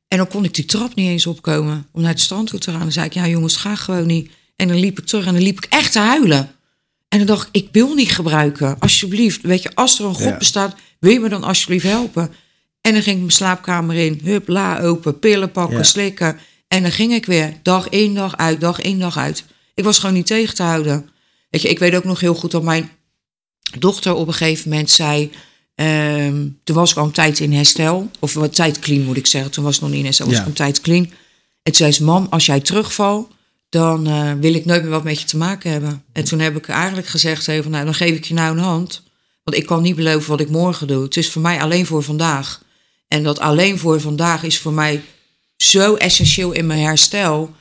En 0.07 0.17
dan 0.17 0.27
kon 0.27 0.43
ik 0.43 0.53
die 0.53 0.65
trap 0.65 0.95
niet 0.95 1.09
eens 1.09 1.25
opkomen 1.27 1.87
om 1.91 2.01
naar 2.01 2.11
het 2.11 2.19
strand 2.19 2.47
toe 2.47 2.59
te 2.59 2.71
gaan. 2.71 2.79
Dan 2.79 2.91
zei 2.91 3.05
ik, 3.05 3.13
ja 3.13 3.27
jongens, 3.27 3.55
ga 3.55 3.75
gewoon 3.75 4.05
niet. 4.07 4.31
En 4.55 4.67
dan 4.67 4.77
liep 4.77 4.99
ik 4.99 5.05
terug 5.05 5.25
en 5.25 5.33
dan 5.33 5.41
liep 5.43 5.57
ik 5.57 5.65
echt 5.69 5.91
te 5.91 5.99
huilen. 5.99 6.49
En 7.09 7.17
dan 7.17 7.27
dacht 7.27 7.47
ik, 7.51 7.63
ik 7.63 7.69
wil 7.71 7.93
niet 7.93 8.11
gebruiken. 8.11 8.79
Alsjeblieft, 8.79 9.41
weet 9.41 9.61
je, 9.61 9.75
als 9.75 9.99
er 9.99 10.05
een 10.05 10.13
God 10.13 10.23
Ja. 10.23 10.37
bestaat, 10.37 10.75
wil 10.99 11.11
je 11.11 11.19
me 11.19 11.29
dan 11.29 11.43
alsjeblieft 11.43 11.85
helpen? 11.85 12.31
En 12.85 12.93
dan 12.93 13.01
ging 13.01 13.15
ik 13.15 13.21
mijn 13.21 13.31
slaapkamer 13.31 13.95
in, 13.95 14.19
hup, 14.23 14.47
la 14.47 14.79
open, 14.79 15.19
pillen 15.19 15.51
pakken, 15.51 15.77
Ja. 15.77 15.83
slikken. 15.83 16.37
En 16.67 16.81
dan 16.81 16.91
ging 16.91 17.13
ik 17.13 17.25
weer, 17.25 17.53
dag 17.63 17.89
in, 17.89 18.13
dag 18.13 18.37
uit, 18.37 18.61
dag 18.61 18.81
in, 18.81 18.99
dag 18.99 19.17
uit. 19.17 19.43
Ik 19.75 19.83
was 19.83 19.99
gewoon 19.99 20.15
niet 20.15 20.25
tegen 20.25 20.55
te 20.55 20.63
houden. 20.63 21.09
Weet 21.49 21.61
je, 21.61 21.69
ik 21.69 21.79
weet 21.79 21.95
ook 21.95 22.03
nog 22.03 22.19
heel 22.19 22.33
goed 22.35 22.51
dat 22.51 22.63
mijn 22.63 22.89
dochter 23.79 24.13
op 24.13 24.27
een 24.27 24.33
gegeven 24.33 24.69
moment 24.69 24.89
zei... 24.89 25.31
ehm, 25.75 26.47
toen 26.63 26.75
was 26.75 26.91
ik 26.91 26.97
al 26.97 27.05
een 27.05 27.11
tijd 27.11 27.39
in 27.39 27.53
herstel, 27.53 28.11
of 28.19 28.33
wat 28.33 28.55
tijd 28.55 28.79
clean 28.79 29.03
moet 29.03 29.17
ik 29.17 29.27
zeggen. 29.27 29.51
Toen 29.51 29.63
was 29.63 29.75
ik 29.75 29.81
nog 29.81 29.89
niet 29.89 29.99
in 29.99 30.05
herstel, 30.05 30.25
was 30.25 30.35
Ja. 30.35 30.41
ik 30.41 30.47
een 30.47 30.53
tijd 30.53 30.81
clean. 30.81 31.03
En 31.03 31.11
toen 31.63 31.75
zei 31.75 31.91
ze, 31.91 32.03
mam, 32.03 32.27
als 32.29 32.45
jij 32.45 32.59
terugvalt, 32.59 33.31
dan 33.69 34.07
eh, 34.07 34.31
wil 34.39 34.53
ik 34.53 34.65
nooit 34.65 34.81
meer 34.81 34.91
wat 34.91 35.03
met 35.03 35.19
je 35.21 35.25
te 35.27 35.37
maken 35.37 35.71
hebben. 35.71 36.03
En 36.11 36.23
toen 36.23 36.39
heb 36.39 36.57
ik 36.57 36.67
eigenlijk 36.67 37.07
gezegd, 37.07 37.47
even, 37.47 37.71
nou, 37.71 37.85
dan 37.85 37.93
geef 37.93 38.15
ik 38.15 38.25
je 38.25 38.33
nou 38.33 38.57
een 38.57 38.63
hand. 38.63 39.03
Want 39.43 39.57
ik 39.57 39.65
kan 39.65 39.81
niet 39.81 39.95
beloven 39.95 40.29
wat 40.29 40.39
ik 40.39 40.49
morgen 40.49 40.87
doe. 40.87 41.03
Het 41.03 41.17
is 41.17 41.31
voor 41.31 41.41
mij 41.41 41.61
alleen 41.61 41.85
voor 41.85 42.03
vandaag. 42.03 42.63
En 43.07 43.23
dat 43.23 43.39
alleen 43.39 43.77
voor 43.77 44.01
vandaag 44.01 44.43
is 44.43 44.57
voor 44.57 44.73
mij 44.73 45.01
zo 45.57 45.95
essentieel 45.95 46.51
in 46.51 46.67
mijn 46.67 46.79
herstel. 46.79 47.55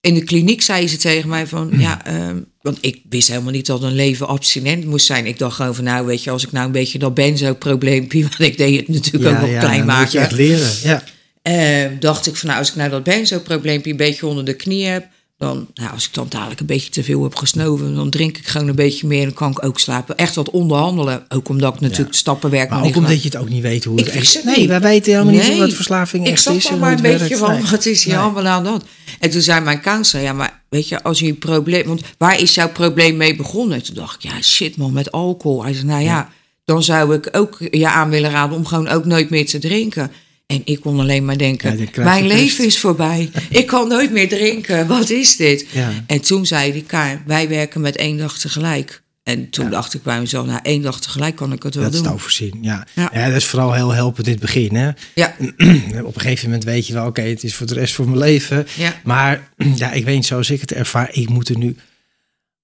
In 0.00 0.14
de 0.14 0.24
kliniek 0.24 0.62
zei 0.62 0.88
ze 0.88 0.96
tegen 0.96 1.28
mij 1.28 1.46
van, 1.46 1.70
ja, 1.78 2.04
ehm, 2.04 2.38
want 2.60 2.78
ik 2.80 3.02
wist 3.08 3.28
helemaal 3.28 3.52
niet 3.52 3.66
dat 3.66 3.82
een 3.82 3.94
leven 3.94 4.28
abstinent 4.28 4.84
moest 4.84 5.06
zijn. 5.06 5.26
Ik 5.26 5.38
dacht 5.38 5.56
gewoon 5.56 5.74
van, 5.74 5.84
nou, 5.84 6.06
weet 6.06 6.24
je, 6.24 6.30
als 6.30 6.44
ik 6.44 6.52
nou 6.52 6.66
een 6.66 6.72
beetje 6.72 6.98
dat 6.98 7.14
benzo-probleempje, 7.14 8.22
want 8.28 8.40
ik 8.40 8.56
deed 8.56 8.76
het 8.76 8.88
natuurlijk 8.88 9.34
ook 9.34 9.40
nog 9.40 9.58
klein 9.58 9.86
dan 9.86 9.98
moet 9.98 10.12
je 10.12 10.18
echt 10.18 10.30
maken. 10.30 10.46
leren. 10.46 10.72
Ja. 10.82 11.04
Eh, 11.42 11.90
dacht 12.00 12.26
ik 12.26 12.36
van, 12.36 12.48
nou, 12.48 12.60
als 12.60 12.68
ik 12.68 12.76
nou 12.76 12.90
dat 12.90 13.04
benzo-probleempje 13.04 13.90
een 13.90 13.96
beetje 13.96 14.26
onder 14.26 14.44
de 14.44 14.54
knie 14.54 14.86
heb, 14.86 15.06
dan, 15.40 15.66
nou, 15.74 15.92
als 15.92 16.06
ik 16.06 16.14
dan 16.14 16.26
dadelijk 16.28 16.60
een 16.60 16.66
beetje 16.66 16.90
te 16.90 17.04
veel 17.04 17.22
heb 17.22 17.34
gesnoven, 17.34 17.94
dan 17.94 18.10
drink 18.10 18.38
ik 18.38 18.46
gewoon 18.46 18.68
een 18.68 18.74
beetje 18.74 19.06
meer 19.06 19.18
en 19.18 19.24
dan 19.24 19.34
kan 19.34 19.50
ik 19.50 19.64
ook 19.64 19.78
slapen. 19.78 20.16
Echt 20.16 20.34
wat 20.34 20.50
onderhandelen, 20.50 21.24
ook 21.28 21.48
omdat 21.48 21.74
ik 21.74 21.80
natuurlijk 21.80 22.14
stappenwerk 22.16 22.70
Maar 22.70 22.78
ook 22.78 22.84
niet 22.84 22.96
omdat 22.96 23.22
je 23.22 23.28
het 23.28 23.36
ook 23.36 23.48
niet 23.48 23.62
weet 23.62 23.84
hoe 23.84 23.96
het 23.98 24.06
Ik 24.06 24.14
echt 24.14 24.34
het 24.34 24.44
Nee, 24.44 24.56
niet. 24.58 24.68
wij 24.68 24.80
weten 24.80 25.12
helemaal 25.12 25.32
niet 25.34 25.48
Nee. 25.48 25.58
wat 25.58 25.72
verslaving 25.72 26.26
Ik 26.26 26.32
echt 26.32 26.42
zat 26.42 26.54
is. 26.54 26.66
al 26.66 26.72
en 26.72 26.78
maar 26.78 26.88
een 26.88 26.94
het 26.94 27.02
beetje 27.02 27.18
werkt. 27.18 27.38
van, 27.44 27.52
Nee. 27.54 27.70
wat 27.70 27.86
is 27.86 28.04
hier 28.04 28.18
allemaal 28.18 28.46
aan 28.46 28.66
hand? 28.66 28.84
En 29.20 29.30
toen 29.30 29.40
zei 29.40 29.60
mijn 29.60 29.80
counselor, 29.80 30.24
ja, 30.26 30.32
maar 30.32 30.62
weet 30.68 30.88
je, 30.88 31.02
als 31.02 31.18
je 31.18 31.26
een 31.26 31.38
probleem... 31.38 31.86
Want 31.86 32.00
waar 32.18 32.40
is 32.40 32.54
jouw 32.54 32.70
probleem 32.72 33.16
mee 33.16 33.36
begonnen? 33.36 33.82
Toen 33.82 33.94
dacht 33.94 34.24
ik, 34.24 34.30
ja, 34.30 34.42
shit 34.42 34.76
man, 34.76 34.92
met 34.92 35.12
alcohol. 35.12 35.62
Hij 35.64 35.72
zei, 35.72 35.84
nou 35.86 36.02
ja, 36.02 36.28
dan 36.64 36.82
zou 36.82 37.14
ik 37.14 37.28
ook 37.32 37.58
je 37.70 37.88
aan 37.88 38.10
willen 38.10 38.30
raden 38.30 38.56
om 38.56 38.66
gewoon 38.66 38.88
ook 38.88 39.04
nooit 39.04 39.30
meer 39.30 39.46
te 39.46 39.58
drinken. 39.58 40.10
En 40.50 40.62
ik 40.64 40.80
kon 40.80 41.00
alleen 41.00 41.24
maar 41.24 41.38
denken, 41.38 41.78
Ja, 41.78 42.02
mijn 42.04 42.26
leven 42.26 42.64
is 42.64 42.78
voorbij. 42.78 43.30
ik 43.50 43.66
kan 43.66 43.88
nooit 43.88 44.10
meer 44.12 44.28
drinken. 44.28 44.86
Wat 44.86 45.10
is 45.10 45.36
dit? 45.36 45.66
Ja. 45.72 45.90
En 46.06 46.20
toen 46.20 46.46
zei 46.46 46.72
die 46.72 46.82
Kaar, 46.82 47.22
wij 47.26 47.48
werken 47.48 47.80
met 47.80 47.96
één 47.96 48.16
dag 48.18 48.38
tegelijk. 48.38 49.02
En 49.22 49.50
toen 49.50 49.70
dacht 49.70 49.94
ik 49.94 50.02
bij 50.02 50.20
mezelf, 50.20 50.46
nou, 50.46 50.60
één 50.62 50.82
dag 50.82 51.00
tegelijk 51.00 51.36
kan 51.36 51.52
ik 51.52 51.62
het 51.62 51.74
wel 51.74 51.84
Dat 51.84 51.92
is 51.92 51.98
doen. 51.98 52.08
te 52.08 52.14
overzien, 52.14 52.58
ja. 52.60 52.86
Ja. 52.94 53.10
ja. 53.12 53.26
Dat 53.26 53.36
is 53.36 53.44
vooral 53.44 53.72
heel 53.74 53.90
helpend 53.90 54.26
in 54.26 54.32
het 54.32 54.40
begin, 54.42 54.74
hè. 54.74 54.90
Ja, 55.14 55.34
Op 56.04 56.14
een 56.14 56.20
gegeven 56.20 56.44
moment 56.44 56.64
weet 56.64 56.86
je 56.86 56.92
wel, 56.92 57.06
oké, 57.06 57.22
het 57.22 57.44
is 57.44 57.54
voor 57.54 57.66
de 57.66 57.74
rest 57.74 57.94
van 57.94 58.04
mijn 58.04 58.18
leven. 58.18 58.66
Ja. 58.76 59.00
Maar 59.04 59.48
ja, 59.74 59.92
ik 59.92 60.04
weet 60.04 60.14
niet 60.14 60.26
zoals 60.26 60.50
ik 60.50 60.60
het 60.60 60.72
ervaar, 60.72 61.08
ik 61.12 61.28
moet 61.28 61.48
er 61.48 61.58
nu... 61.58 61.76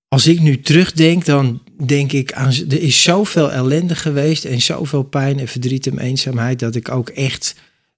Als 0.09 0.27
ik 0.27 0.41
nu 0.41 0.61
terugdenk, 0.61 1.25
dan 1.25 1.63
denk 1.87 2.13
ik 2.13 2.33
aan... 2.33 2.53
Er 2.69 2.83
is 2.83 3.03
zoveel 3.03 3.53
ellende 3.53 3.95
geweest 3.95 4.45
en 4.45 4.63
zoveel 4.63 5.03
pijn 5.03 5.39
en 5.41 5.49
verdriet 5.49 5.87
en 5.87 5.99
eenzaamheid... 5.99 6.59
dat 6.59 6.75
ik 6.75 6.89
ook 6.91 7.09
echt 7.09 7.55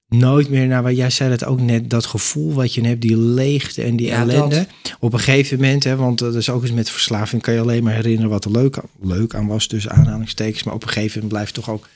nooit 0.09 0.49
meer 0.49 0.67
naar 0.67 0.83
wat 0.83 0.97
jij 0.97 1.11
zei 1.11 1.31
het 1.31 1.45
ook 1.45 1.61
net... 1.61 1.91
dat 1.91 2.07
gevoel 2.07 2.53
wat 2.53 2.75
je 2.75 2.81
hebt, 2.87 3.01
die 3.01 3.17
leegte 3.17 3.83
en 3.83 3.97
die 3.97 4.07
Ja, 4.07 4.21
ellende. 4.21 4.67
Op 5.01 5.13
een 5.13 5.19
gegeven 5.19 5.57
moment, 5.61 5.85
hè, 5.85 5.97
want 5.97 6.19
dat 6.19 6.35
is 6.35 6.51
ook 6.51 6.63
eens 6.63 6.73
met 6.73 6.91
verslaving... 6.91 7.43
kan 7.43 7.55
je 7.55 7.61
alleen 7.61 7.83
maar 7.83 7.95
herinneren 7.95 8.31
wat 8.31 8.45
er 8.45 8.51
leuk 8.51 8.79
aan, 8.79 8.89
leuk 9.01 9.35
aan 9.35 9.47
was, 9.47 9.69
dus 9.69 9.89
aanhalingstekens. 9.89 10.63
Maar 10.63 10.75
op 10.75 10.83
een 10.83 10.89
gegeven 10.89 11.13
moment 11.15 11.33
blijft 11.33 11.55
toch 11.55 11.71
ook 11.71 11.89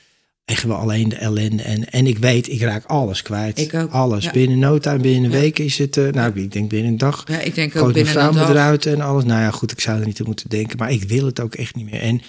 echt 0.45 0.63
wel 0.63 0.75
alleen 0.77 1.09
de 1.09 1.15
ellende. 1.15 1.63
En, 1.63 1.89
en 1.91 2.07
ik 2.07 2.17
weet, 2.17 2.49
ik 2.49 2.61
raak 2.61 2.85
alles 2.85 3.21
kwijt. 3.21 3.59
Ik 3.59 3.73
ook, 3.73 3.91
Alles. 3.91 4.23
ja. 4.23 4.31
Binnen 4.31 4.59
no 4.59 4.77
time, 4.77 4.97
binnen 4.99 5.23
een 5.23 5.31
Ja. 5.37 5.41
week 5.41 5.59
is 5.59 5.77
het... 5.77 5.97
eh, 5.97 6.07
nou, 6.11 6.39
ik 6.41 6.51
denk 6.51 6.69
binnen 6.69 6.91
een 6.91 6.97
dag. 6.97 7.23
ja 7.27 7.39
ik 7.39 7.55
denk 7.55 7.75
ook 7.75 7.93
binnen 7.93 8.25
een 8.27 8.33
dag. 8.33 8.49
eruit 8.49 8.85
en 8.85 9.01
alles. 9.01 9.23
Nou 9.23 9.41
ja, 9.41 9.51
goed, 9.51 9.71
ik 9.71 9.79
zou 9.79 9.99
er 9.99 10.05
niet 10.05 10.19
aan 10.19 10.25
moeten 10.25 10.49
denken. 10.49 10.77
Maar 10.77 10.91
ik 10.91 11.03
wil 11.03 11.25
het 11.25 11.39
ook 11.39 11.55
echt 11.55 11.75
niet 11.75 11.91
meer. 11.91 12.01
En 12.01 12.21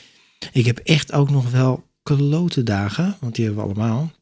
ik 0.53 0.67
heb 0.67 0.79
echt 0.79 1.13
ook 1.13 1.31
nog 1.31 1.51
wel 1.51 1.85
klote 2.03 2.63
dagen. 2.63 3.17
Want 3.21 3.35
die 3.35 3.45
hebben 3.45 3.65
we 3.65 3.71
allemaal. 3.71 4.13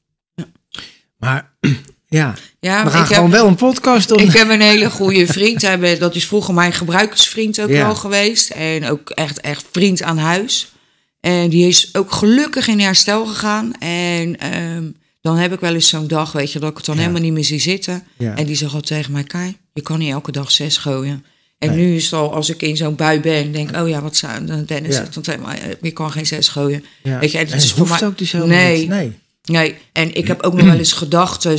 Maar 1.24 1.50
ja, 2.08 2.34
Ja, 2.60 2.84
we 2.84 2.90
gaan 2.90 3.02
ik 3.02 3.08
heb- 3.08 3.16
gewoon 3.16 3.30
wel 3.30 3.46
een 3.46 3.54
podcast 3.54 4.08
doen. 4.08 4.18
Ik 4.18 4.32
heb 4.32 4.48
een 4.48 4.60
hele 4.60 4.90
goede 4.90 5.26
vriend. 5.26 5.62
Hij 5.62 5.98
Dat 5.98 6.14
is 6.14 6.26
vroeger 6.26 6.54
mijn 6.54 6.72
gebruikersvriend 6.72 7.60
ook 7.60 7.68
Ja. 7.68 7.84
wel 7.86 7.94
geweest. 7.94 8.50
En 8.50 8.86
ook 8.88 9.10
echt, 9.10 9.40
echt 9.40 9.64
vriend 9.70 10.02
aan 10.02 10.18
huis. 10.18 10.72
En 11.20 11.48
die 11.48 11.68
is 11.68 11.88
ook 11.92 12.12
gelukkig 12.12 12.66
in 12.68 12.80
herstel 12.80 13.26
gegaan. 13.26 13.72
En 13.78 14.38
ehm, 14.38 14.84
dan 15.20 15.36
heb 15.36 15.52
ik 15.52 15.60
wel 15.60 15.74
eens 15.74 15.88
zo'n 15.88 16.06
dag, 16.06 16.32
weet 16.32 16.52
je, 16.52 16.58
dat 16.58 16.70
ik 16.70 16.76
het 16.76 16.86
dan 16.86 16.94
Ja. 16.94 17.00
helemaal 17.00 17.22
niet 17.22 17.32
meer 17.32 17.44
zie 17.44 17.60
zitten. 17.60 18.02
Ja. 18.18 18.36
En 18.36 18.46
die 18.46 18.56
zegt 18.56 18.74
al 18.74 18.80
tegen 18.80 19.12
mij, 19.12 19.24
Kai, 19.24 19.56
je 19.72 19.82
kan 19.82 19.98
niet 19.98 20.12
elke 20.12 20.32
dag 20.32 20.50
zes 20.50 20.76
gooien. 20.76 21.24
En 21.58 21.68
Nee. 21.68 21.78
nu 21.86 21.96
is 21.96 22.04
het 22.04 22.12
al, 22.12 22.34
als 22.34 22.50
ik 22.50 22.62
in 22.62 22.76
zo'n 22.76 22.94
bui 22.94 23.20
ben, 23.20 23.52
denk 23.52 23.76
oh 23.76 23.88
ja, 23.88 24.02
wat 24.02 24.16
zou... 24.16 24.64
Dennis 24.66 24.96
Ja. 24.96 25.36
mij, 25.44 25.60
eh, 25.62 25.68
je 25.82 25.90
kan 25.90 26.12
geen 26.12 26.26
zes 26.26 26.48
gooien. 26.48 26.84
Ja. 27.02 27.18
Weet 27.18 27.32
je, 27.32 27.38
en 27.38 27.46
En 27.46 27.56
is 27.56 27.62
het 27.62 27.72
voor 27.72 27.86
hoeft 27.86 28.00
mij- 28.00 28.08
ook 28.08 28.18
dus 28.18 28.32
Nee. 28.32 28.88
Nee. 28.88 29.12
Nee, 29.42 29.74
en 29.92 30.14
ik 30.14 30.26
heb 30.26 30.42
ook 30.42 30.54
nog 30.54 30.64
wel 30.66 30.78
eens 30.78 30.92
gedachten 30.92 31.58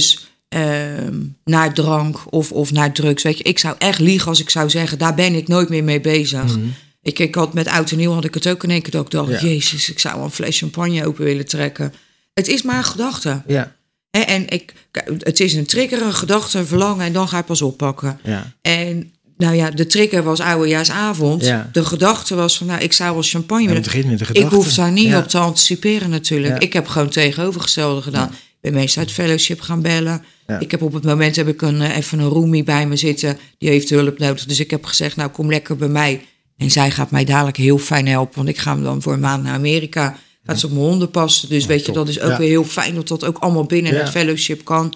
ehm, 0.49 1.19
naar 1.43 1.73
drank 1.73 2.33
of, 2.33 2.51
of 2.51 2.71
naar 2.71 2.91
drugs. 2.93 3.23
Weet 3.23 3.37
je, 3.37 3.43
ik 3.43 3.59
zou 3.59 3.75
echt 3.77 3.99
liegen 3.99 4.27
als 4.27 4.39
ik 4.41 4.49
zou 4.49 4.69
zeggen, 4.69 4.97
daar 4.97 5.15
ben 5.15 5.35
ik 5.35 5.47
nooit 5.47 5.69
meer 5.69 5.83
mee 5.83 6.01
bezig. 6.01 6.57
Ik, 7.01 7.19
ik 7.19 7.35
had 7.35 7.53
met 7.53 7.67
oud 7.67 7.91
en 7.91 7.97
nieuw 7.97 8.11
had 8.13 8.25
ik 8.25 8.33
het 8.33 8.47
ook 8.47 8.63
in 8.63 8.69
één 8.69 8.81
keer 8.81 8.91
dat 8.91 9.05
ik 9.05 9.11
dacht, 9.11 9.29
Mhm. 9.29 9.45
Ja. 9.45 9.51
jezus, 9.51 9.89
ik 9.89 9.99
zou 9.99 10.21
een 10.21 10.31
fles 10.31 10.57
champagne 10.57 11.05
open 11.07 11.23
willen 11.23 11.45
trekken. 11.45 11.93
Het 12.33 12.47
is 12.47 12.61
maar 12.61 12.77
een 12.77 12.83
gedachte. 12.83 13.41
Ja, 13.47 13.75
Hè, 14.09 14.19
en 14.19 14.47
ik, 14.49 14.73
het 15.19 15.39
is 15.39 15.53
een 15.53 15.65
trigger, 15.65 16.01
een 16.01 16.13
gedachte, 16.13 16.59
een 16.59 16.65
verlangen 16.65 17.05
en 17.05 17.13
dan 17.13 17.27
ga 17.27 17.37
je 17.37 17.43
pas 17.43 17.61
oppakken. 17.61 18.19
ja. 18.23 18.53
En 18.61 19.13
nou 19.43 19.55
ja, 19.55 19.69
de 19.71 19.87
trigger 19.87 20.23
was 20.23 20.39
oudejaarsavond. 20.39 21.45
Ja. 21.45 21.69
De 21.71 21.85
gedachte 21.85 22.35
was 22.35 22.57
van, 22.57 22.67
nou, 22.67 22.81
ik 22.81 22.93
zou 22.93 23.13
wel 23.13 23.23
champagne 23.23 23.61
En 23.61 23.67
willen 23.67 23.83
het 23.83 23.91
begint 23.91 24.19
met 24.19 24.27
de 24.27 24.39
ik 24.39 24.47
hoef 24.47 24.73
daar 24.73 24.91
niet 24.91 25.07
Ja. 25.07 25.17
op 25.19 25.27
te 25.27 25.37
anticiperen 25.37 26.09
natuurlijk. 26.09 26.63
Ik 26.63 26.73
heb 26.73 26.87
gewoon 26.87 27.09
tegenovergestelde 27.09 28.01
gedaan. 28.01 28.27
Ik 28.29 28.71
ben 28.71 28.73
meestal 28.73 29.03
uit 29.03 29.11
fellowship 29.11 29.61
gaan 29.61 29.81
bellen. 29.81 30.23
Ik 30.59 30.71
heb 30.71 30.81
op 30.81 30.93
het 30.93 31.03
moment 31.03 31.35
heb 31.35 31.47
ik 31.47 31.61
een, 31.61 31.81
eh, 31.81 31.97
even 31.97 32.19
een 32.19 32.27
roomie 32.27 32.63
bij 32.63 32.87
me 32.87 32.95
zitten. 32.95 33.37
Die 33.57 33.69
heeft 33.69 33.89
hulp 33.89 34.19
nodig. 34.19 34.45
Dus 34.45 34.59
ik 34.59 34.71
heb 34.71 34.85
gezegd, 34.85 35.15
nou 35.15 35.29
kom 35.29 35.49
lekker 35.49 35.75
bij 35.75 35.87
mij. 35.87 36.21
En 36.57 36.71
zij 36.71 36.91
gaat 36.91 37.11
mij 37.11 37.23
dadelijk 37.23 37.57
heel 37.57 37.77
fijn 37.77 38.07
helpen. 38.07 38.35
Want 38.35 38.47
ik 38.47 38.57
ga 38.57 38.75
dan 38.75 39.01
voor 39.01 39.13
een 39.13 39.19
maand 39.19 39.43
naar 39.43 39.53
Amerika. 39.53 40.17
Gaat 40.45 40.59
ze 40.59 40.65
op 40.65 40.71
mijn 40.71 40.85
honden 40.85 41.11
passen. 41.11 41.49
Dus 41.49 41.65
weet 41.65 41.85
je, 41.85 41.91
dat 41.91 42.07
is 42.07 42.19
ook 42.19 42.37
weer 42.37 42.47
heel 42.47 42.63
fijn 42.63 42.95
dat 42.95 43.07
dat 43.07 43.25
ook 43.25 43.37
allemaal 43.37 43.65
binnen 43.65 43.97
het 43.97 44.09
fellowship 44.09 44.63
kan. 44.63 44.93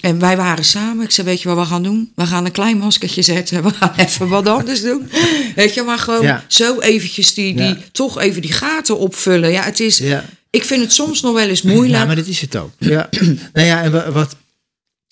En 0.00 0.18
wij 0.18 0.36
waren 0.36 0.64
samen. 0.64 1.04
Ik 1.04 1.10
zei, 1.10 1.26
weet 1.26 1.42
je 1.42 1.48
wat 1.48 1.58
we 1.58 1.64
gaan 1.64 1.82
doen? 1.82 2.12
We 2.14 2.26
gaan 2.26 2.44
een 2.44 2.52
klein 2.52 2.78
maskertje 2.78 3.22
zetten. 3.22 3.62
We 3.62 3.70
gaan 3.70 3.92
even 3.96 4.28
wat 4.28 4.46
anders 4.48 4.82
doen. 4.82 5.10
Weet 5.54 5.74
je, 5.74 5.82
maar 5.82 5.98
gewoon 5.98 6.22
Ja. 6.22 6.44
zo 6.48 6.80
eventjes 6.80 7.34
die, 7.34 7.54
die, 7.54 7.64
Ja. 7.64 7.76
toch 7.92 8.18
even 8.20 8.42
die 8.42 8.52
gaten 8.52 8.98
opvullen. 8.98 9.50
Ja, 9.50 9.62
het 9.62 9.80
is... 9.80 9.98
Ja. 9.98 10.24
Ik 10.50 10.64
vind 10.64 10.82
het 10.82 10.92
soms 10.92 11.20
nog 11.20 11.34
wel 11.34 11.48
eens 11.48 11.62
moeilijk. 11.62 11.98
Ja, 11.98 12.04
maar 12.04 12.16
dat 12.16 12.26
is 12.26 12.40
het 12.40 12.56
ook. 12.56 12.70
Ja. 12.78 13.08
nou 13.52 13.66
ja, 13.66 13.82
en 13.82 13.92
wa- 13.92 14.10
wat, 14.12 14.36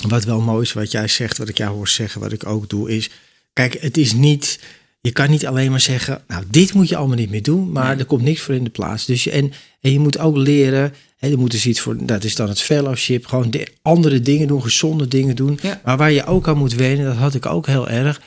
wat 0.08 0.24
wel 0.24 0.40
mooi 0.40 0.62
is, 0.62 0.72
wat 0.72 0.90
jij 0.90 1.08
zegt, 1.08 1.38
wat 1.38 1.48
ik 1.48 1.58
jou 1.58 1.74
hoor 1.74 1.88
zeggen, 1.88 2.20
wat 2.20 2.32
ik 2.32 2.46
ook 2.46 2.68
doe, 2.68 2.90
is... 2.96 3.10
Kijk, 3.52 3.76
het 3.80 3.96
is 3.96 4.12
niet... 4.12 4.58
Je 5.00 5.12
kan 5.12 5.30
niet 5.30 5.46
alleen 5.46 5.70
maar 5.70 5.80
zeggen, 5.80 6.22
nou, 6.28 6.44
dit 6.50 6.72
moet 6.72 6.88
je 6.88 6.96
allemaal 6.96 7.16
niet 7.16 7.30
meer 7.30 7.42
doen, 7.42 7.72
maar 7.72 7.98
er 7.98 8.04
komt 8.04 8.22
niks 8.22 8.40
voor 8.40 8.54
in 8.54 8.64
de 8.64 8.70
plaats. 8.70 9.04
Dus 9.06 9.24
je, 9.24 9.30
en, 9.30 9.52
en 9.80 9.92
je 9.92 9.98
moet 9.98 10.18
ook 10.18 10.36
leren, 10.36 10.94
hè, 11.18 11.28
je 11.28 11.36
moet 11.36 11.50
dus 11.50 11.66
iets 11.66 11.80
voor, 11.80 11.96
dat 12.06 12.24
is 12.24 12.34
dan 12.34 12.48
het 12.48 12.60
fellowship, 12.60 13.26
gewoon 13.26 13.50
de, 13.50 13.66
andere 13.82 14.20
dingen 14.20 14.46
doen, 14.46 14.62
gezonde 14.62 15.08
dingen 15.08 15.36
doen. 15.36 15.58
Ja. 15.62 15.80
Maar 15.84 15.96
waar 15.96 16.12
je 16.12 16.26
ook 16.26 16.48
aan 16.48 16.56
moet 16.56 16.74
wennen, 16.74 17.06
dat 17.06 17.16
had 17.16 17.34
ik 17.34 17.46
ook 17.46 17.66
heel 17.66 17.88
erg. 17.88 18.20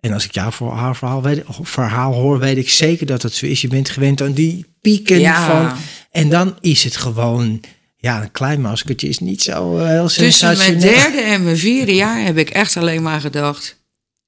En 0.00 0.12
als 0.12 0.24
ik 0.24 0.34
jouw 0.34 0.52
verhaal, 0.52 0.94
verhaal, 0.94 1.22
weet, 1.22 1.42
verhaal 1.62 2.12
hoor, 2.14 2.38
weet 2.38 2.56
ik 2.56 2.70
zeker 2.70 3.06
dat 3.06 3.22
het 3.22 3.32
zo 3.32 3.46
is. 3.46 3.60
Je 3.60 3.68
bent 3.68 3.90
gewend 3.90 4.22
aan 4.22 4.32
die 4.32 4.66
pieken 4.80 5.20
Ja. 5.20 5.46
van... 5.46 5.78
En 6.10 6.28
dan 6.28 6.56
is 6.60 6.84
het 6.84 6.96
gewoon... 6.96 7.60
Ja, 7.96 8.22
een 8.22 8.30
klein 8.30 8.60
maskertje 8.60 9.08
is 9.08 9.18
niet 9.18 9.42
zo 9.42 9.78
eh, 9.78 9.86
heel 9.86 10.08
Tussen 10.08 10.56
mijn 10.56 10.78
derde 10.78 11.20
en 11.20 11.44
mijn 11.44 11.56
vierde 11.56 11.94
jaar 11.94 12.24
heb 12.24 12.38
ik 12.38 12.50
echt 12.50 12.76
alleen 12.76 13.02
maar 13.02 13.20
gedacht: 13.20 13.79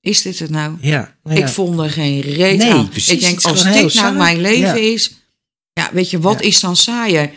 is 0.03 0.23
dit 0.23 0.39
het 0.39 0.51
nou? 0.51 0.77
Ja, 0.81 1.15
nou 1.23 1.39
ja. 1.39 1.47
Ik 1.47 1.53
vond 1.53 1.81
er 1.81 1.91
geen 1.91 2.21
reet 2.21 2.59
Nee, 2.59 2.73
aan. 2.73 2.89
precies, 2.89 3.13
ik 3.13 3.21
denk, 3.21 3.43
als 3.43 3.63
dit 3.63 3.73
nou 3.75 3.91
saai. 3.91 4.17
mijn 4.17 4.41
leven 4.41 4.83
Ja. 4.85 4.93
is, 4.93 5.13
ja, 5.73 5.91
weet 5.93 6.11
je, 6.11 6.21
wat 6.21 6.43
is 6.43 6.61
dan 6.61 6.77
saaier? 6.77 7.31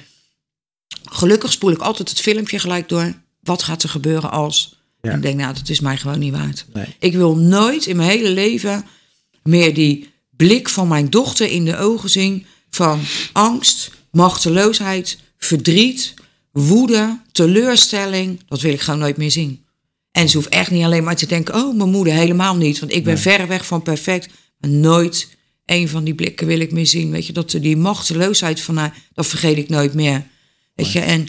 Gelukkig 1.05 1.51
spoel 1.51 1.71
ik 1.71 1.79
altijd 1.79 2.09
het 2.09 2.19
filmpje 2.21 2.59
gelijk 2.59 2.89
door. 2.89 3.13
Wat 3.41 3.63
gaat 3.63 3.83
er 3.83 3.89
gebeuren 3.89 4.31
als? 4.31 4.79
En 5.01 5.15
ik 5.15 5.21
denk, 5.21 5.37
nou, 5.39 5.53
dat 5.53 5.69
is 5.69 5.79
mij 5.79 5.97
gewoon 5.97 6.19
niet 6.19 6.33
waard. 6.33 6.65
Nee. 6.73 6.85
Ik 6.99 7.13
wil 7.13 7.35
nooit 7.35 7.85
in 7.85 7.95
mijn 7.95 8.09
hele 8.09 8.29
leven 8.29 8.85
meer 9.43 9.73
die 9.73 10.09
blik 10.29 10.69
van 10.69 10.87
mijn 10.87 11.09
dochter 11.09 11.47
in 11.51 11.65
de 11.65 11.77
ogen 11.77 12.09
zien 12.09 12.45
van 12.69 13.01
angst, 13.31 13.91
machteloosheid, 14.11 15.17
verdriet, 15.37 16.13
woede, 16.51 17.19
teleurstelling. 17.31 18.39
Dat 18.47 18.61
wil 18.61 18.73
ik 18.73 18.81
gewoon 18.81 18.99
nooit 18.99 19.17
meer 19.17 19.31
zien. 19.31 19.64
En 20.15 20.29
ze 20.29 20.37
hoeft 20.37 20.49
echt 20.49 20.71
niet 20.71 20.83
alleen 20.83 21.03
maar 21.03 21.15
te 21.15 21.25
denken, 21.25 21.55
oh, 21.55 21.75
mijn 21.77 21.89
moeder 21.89 22.13
helemaal 22.13 22.55
niet. 22.55 22.79
Want 22.79 22.93
ik 22.93 23.03
ben 23.03 23.19
verre 23.19 23.45
weg 23.45 23.65
van 23.65 23.81
perfect. 23.81 24.29
Maar 24.57 24.69
nooit 24.69 25.35
een 25.65 25.89
van 25.89 26.03
die 26.03 26.15
blikken 26.15 26.47
wil 26.47 26.59
ik 26.59 26.71
meer 26.71 26.87
zien. 26.87 27.11
Weet 27.11 27.27
je, 27.27 27.33
dat 27.33 27.51
die 27.51 27.77
machteloosheid 27.77 28.61
van 28.61 28.77
haar, 28.77 28.97
dat 29.13 29.27
vergeet 29.27 29.57
ik 29.57 29.69
nooit 29.69 29.93
meer. 29.93 30.23
Weet 30.75 30.91
je, 30.91 30.99
en 30.99 31.27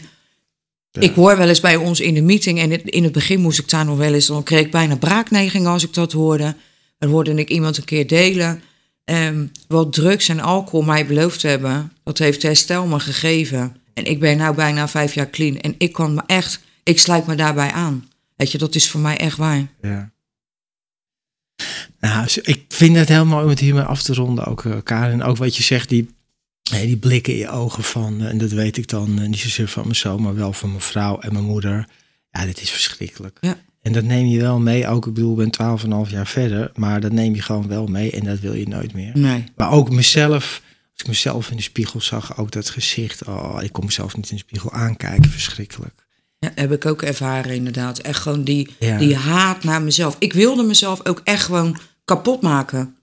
ik 0.99 1.13
hoor 1.15 1.37
wel 1.37 1.47
eens 1.47 1.59
bij 1.59 1.75
ons 1.75 1.99
in 1.99 2.13
de 2.13 2.21
meeting, 2.21 2.59
en 2.59 2.85
in 2.85 3.03
het 3.03 3.11
begin 3.11 3.39
moest 3.39 3.59
ik 3.59 3.69
daar 3.69 3.85
nog 3.85 3.97
wel 3.97 4.13
eens, 4.13 4.25
dan 4.25 4.43
kreeg 4.43 4.59
ik 4.65 4.71
bijna 4.71 4.95
braakneiging 4.95 5.67
als 5.67 5.83
ik 5.83 5.93
dat 5.93 6.11
hoorde. 6.11 6.55
Dan 6.97 7.09
hoorde 7.09 7.33
ik 7.33 7.49
iemand 7.49 7.77
een 7.77 7.85
keer 7.85 8.07
delen. 8.07 8.61
ehm, 9.03 9.45
wat 9.67 9.93
drugs 9.93 10.29
en 10.29 10.39
alcohol 10.39 10.81
mij 10.81 11.05
beloofd 11.05 11.41
hebben, 11.41 11.91
dat 12.03 12.17
heeft 12.17 12.43
herstel 12.43 12.85
me 12.85 12.99
gegeven. 12.99 13.75
En 13.93 14.05
ik 14.05 14.19
ben 14.19 14.37
nou 14.37 14.55
bijna 14.55 14.87
vijf 14.87 15.13
jaar 15.13 15.29
clean. 15.29 15.57
En 15.57 15.75
ik 15.77 15.93
kan 15.93 16.13
me 16.13 16.21
echt, 16.25 16.59
ik 16.83 16.99
sluit 16.99 17.27
me 17.27 17.35
daarbij 17.35 17.71
aan. 17.71 18.07
Weet 18.37 18.51
je, 18.51 18.57
dat 18.57 18.75
is 18.75 18.89
voor 18.89 18.99
mij 18.99 19.17
echt 19.17 19.37
waar. 19.37 19.67
Ja. 19.81 20.11
Nou, 21.99 22.27
ik 22.41 22.65
vind 22.69 22.95
het 22.95 23.07
heel 23.07 23.25
mooi 23.25 23.43
om 23.43 23.49
het 23.49 23.59
hiermee 23.59 23.83
af 23.83 24.01
te 24.01 24.13
ronden, 24.13 24.45
ook 24.45 24.65
eh, 24.65 24.77
Karin. 24.83 25.23
Ook 25.23 25.37
wat 25.37 25.55
je 25.55 25.63
zegt, 25.63 25.89
die, 25.89 26.09
die 26.61 26.97
blikken 26.97 27.33
in 27.33 27.39
je 27.39 27.49
ogen 27.49 27.83
van, 27.83 28.21
eh, 28.21 28.27
en 28.27 28.37
dat 28.37 28.51
weet 28.51 28.77
ik 28.77 28.87
dan 28.87 29.19
eh, 29.19 29.27
niet 29.27 29.39
zozeer 29.39 29.67
van 29.67 29.83
mijn 29.83 29.95
zoon, 29.95 30.21
maar 30.21 30.35
wel 30.35 30.53
van 30.53 30.69
mijn 30.69 30.81
vrouw 30.81 31.19
en 31.19 31.33
mijn 31.33 31.45
moeder. 31.45 31.87
Ja, 32.31 32.45
dit 32.45 32.61
is 32.61 32.69
verschrikkelijk. 32.69 33.37
Ja. 33.41 33.57
En 33.81 33.93
dat 33.93 34.03
neem 34.03 34.25
je 34.25 34.39
wel 34.39 34.59
mee, 34.59 34.87
ook 34.87 35.07
ik 35.07 35.13
bedoel, 35.13 35.41
ik 35.41 35.51
ben 35.57 35.79
12,5 36.05 36.11
jaar 36.11 36.27
verder, 36.27 36.71
maar 36.75 37.01
dat 37.01 37.11
neem 37.11 37.35
je 37.35 37.41
gewoon 37.41 37.67
wel 37.67 37.87
mee 37.87 38.11
en 38.11 38.23
dat 38.23 38.39
wil 38.39 38.53
je 38.53 38.67
nooit 38.67 38.93
meer. 38.93 39.11
Nee. 39.13 39.43
Maar 39.55 39.71
ook 39.71 39.89
mezelf, 39.91 40.61
als 40.91 41.01
ik 41.01 41.07
mezelf 41.07 41.49
in 41.49 41.57
de 41.57 41.63
spiegel 41.63 42.01
zag, 42.01 42.37
ook 42.37 42.51
dat 42.51 42.69
gezicht, 42.69 43.23
oh, 43.23 43.57
ik 43.61 43.71
kon 43.71 43.85
mezelf 43.85 44.15
niet 44.15 44.29
in 44.29 44.35
de 44.35 44.41
spiegel 44.41 44.71
aankijken, 44.71 45.29
verschrikkelijk. 45.29 46.06
Ja, 46.39 46.51
heb 46.55 46.71
ik 46.71 46.85
ook 46.85 47.01
ervaren 47.01 47.55
inderdaad. 47.55 47.99
Echt 47.99 48.21
gewoon 48.21 48.43
die, 48.43 48.75
Ja. 48.79 48.97
die 48.97 49.15
haat 49.15 49.63
naar 49.63 49.81
mezelf. 49.81 50.15
Ik 50.19 50.33
wilde 50.33 50.63
mezelf 50.63 51.05
ook 51.05 51.21
echt 51.23 51.43
gewoon 51.43 51.77
kapot 52.05 52.41
maken. 52.41 52.95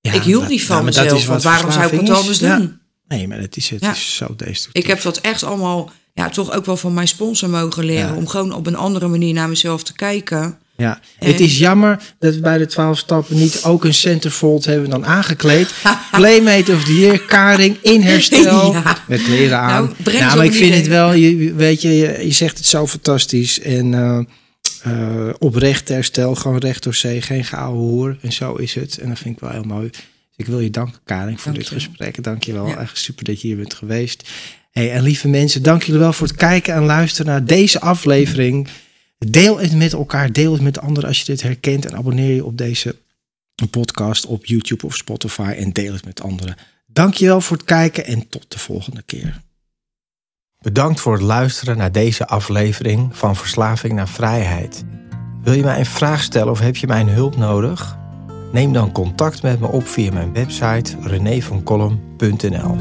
Ja, 0.00 0.12
ik 0.12 0.22
hield 0.22 0.40
dat- 0.40 0.50
niet 0.50 0.64
van 0.64 0.76
dat 0.76 0.84
mezelf. 0.84 1.26
Want 1.26 1.42
waarom 1.42 1.70
zou 1.72 1.84
ik 1.94 2.00
het 2.00 2.10
anders 2.10 2.38
doen? 2.38 2.80
Nee, 3.08 3.28
maar 3.28 3.38
het 3.38 3.56
is, 3.56 3.70
het 3.70 3.82
is 3.82 4.16
zo 4.16 4.34
destructief. 4.36 4.82
Ik 4.82 4.86
heb 4.88 5.02
dat 5.02 5.16
echt 5.18 5.42
allemaal, 5.42 5.90
ja, 6.14 6.28
toch 6.28 6.52
ook 6.52 6.64
wel 6.66 6.76
van 6.76 6.94
mijn 6.94 7.08
sponsor 7.08 7.50
mogen 7.50 7.84
leren. 7.84 8.16
Om 8.16 8.26
gewoon 8.28 8.52
op 8.52 8.66
een 8.66 8.76
andere 8.76 9.08
manier 9.08 9.34
naar 9.34 9.48
mezelf 9.48 9.82
te 9.82 9.92
kijken. 9.92 10.58
Ja, 10.76 11.00
En- 11.18 11.26
het 11.30 11.40
is 11.40 11.58
jammer 11.58 12.00
dat 12.18 12.34
we 12.34 12.40
bij 12.40 12.58
de 12.58 12.66
12 12.66 12.98
stappen 12.98 13.36
niet 13.36 13.62
ook 13.64 13.84
een 13.84 13.94
centerfold 13.94 14.64
hebben 14.64 14.90
dan 14.90 15.06
aangekleed. 15.06 15.74
Playmate 16.10 16.72
of 16.72 16.84
the 16.84 16.94
Year, 16.94 17.18
Karing 17.20 17.76
in 17.82 18.02
herstel. 18.02 18.72
Ja. 18.72 18.96
Met 19.08 19.22
kleren 19.22 19.58
aan. 19.58 19.84
Nou, 19.84 19.94
breng 20.02 20.20
Nou, 20.20 20.36
maar 20.36 20.44
ik 20.44 20.52
vind 20.52 20.74
het 20.74 20.86
wel, 20.86 21.12
je, 21.12 21.54
weet 21.54 21.82
je, 21.82 21.96
je, 21.96 22.26
je 22.26 22.32
zegt 22.32 22.56
het 22.58 22.66
zo 22.66 22.86
fantastisch. 22.86 23.60
En 23.60 23.94
eh, 23.94 24.18
eh, 24.82 25.34
oprecht 25.38 25.88
herstel, 25.88 26.34
gewoon 26.34 26.58
recht 26.58 26.82
door 26.82 26.94
zee, 26.94 27.22
geen 27.22 27.44
geouwe 27.44 27.78
hoer. 27.78 28.16
En 28.20 28.32
zo 28.32 28.54
is 28.54 28.74
het. 28.74 28.98
En 28.98 29.08
dat 29.08 29.18
vind 29.18 29.34
ik 29.34 29.40
wel 29.40 29.50
heel 29.50 29.62
mooi. 29.62 29.88
Dus 29.90 30.00
ik 30.36 30.46
wil 30.46 30.60
je 30.60 30.70
danken, 30.70 31.00
Karing, 31.04 31.40
voor 31.40 31.52
Dank 31.52 31.64
dit 31.64 31.68
je 31.68 31.74
gesprek. 31.74 32.22
Dank 32.22 32.44
je 32.44 32.52
wel. 32.52 32.66
Ja. 32.66 32.76
Echt 32.76 32.98
super 32.98 33.24
dat 33.24 33.40
je 33.40 33.46
hier 33.46 33.56
bent 33.56 33.74
geweest. 33.74 34.28
Hey, 34.72 34.92
en 34.92 35.02
lieve 35.02 35.28
mensen, 35.28 35.62
dank 35.62 35.82
jullie 35.82 36.00
wel 36.00 36.12
voor 36.12 36.26
het 36.26 36.36
kijken 36.36 36.74
en 36.74 36.84
luisteren 36.84 37.32
naar 37.32 37.44
deze 37.44 37.80
aflevering. 37.80 38.68
Deel 39.18 39.58
het 39.58 39.72
met 39.72 39.92
elkaar, 39.92 40.32
deel 40.32 40.52
het 40.52 40.62
met 40.62 40.80
anderen 40.80 41.08
als 41.08 41.18
je 41.18 41.24
dit 41.24 41.42
herkent. 41.42 41.86
En 41.86 41.96
abonneer 41.96 42.34
je 42.34 42.44
op 42.44 42.58
deze 42.58 42.96
podcast 43.70 44.26
op 44.26 44.46
YouTube 44.46 44.86
of 44.86 44.96
Spotify 44.96 45.54
en 45.58 45.72
deel 45.72 45.92
het 45.92 46.04
met 46.04 46.22
anderen. 46.22 46.56
Dankjewel 46.86 47.40
voor 47.40 47.56
het 47.56 47.66
kijken 47.66 48.06
en 48.06 48.28
tot 48.28 48.44
de 48.48 48.58
volgende 48.58 49.02
keer. 49.02 49.40
Bedankt 50.60 51.00
voor 51.00 51.12
het 51.12 51.22
luisteren 51.22 51.76
naar 51.76 51.92
deze 51.92 52.26
aflevering 52.26 53.16
van 53.16 53.36
Verslaving 53.36 53.92
naar 53.92 54.08
Vrijheid. 54.08 54.84
Wil 55.42 55.54
je 55.54 55.62
mij 55.62 55.78
een 55.78 55.86
vraag 55.86 56.22
stellen 56.22 56.52
of 56.52 56.60
heb 56.60 56.76
je 56.76 56.86
mijn 56.86 57.08
hulp 57.08 57.36
nodig? 57.36 57.98
Neem 58.52 58.72
dan 58.72 58.92
contact 58.92 59.42
met 59.42 59.60
me 59.60 59.66
op 59.66 59.86
via 59.86 60.12
mijn 60.12 60.32
website 60.32 60.96
renévancolum.nl. 61.00 62.76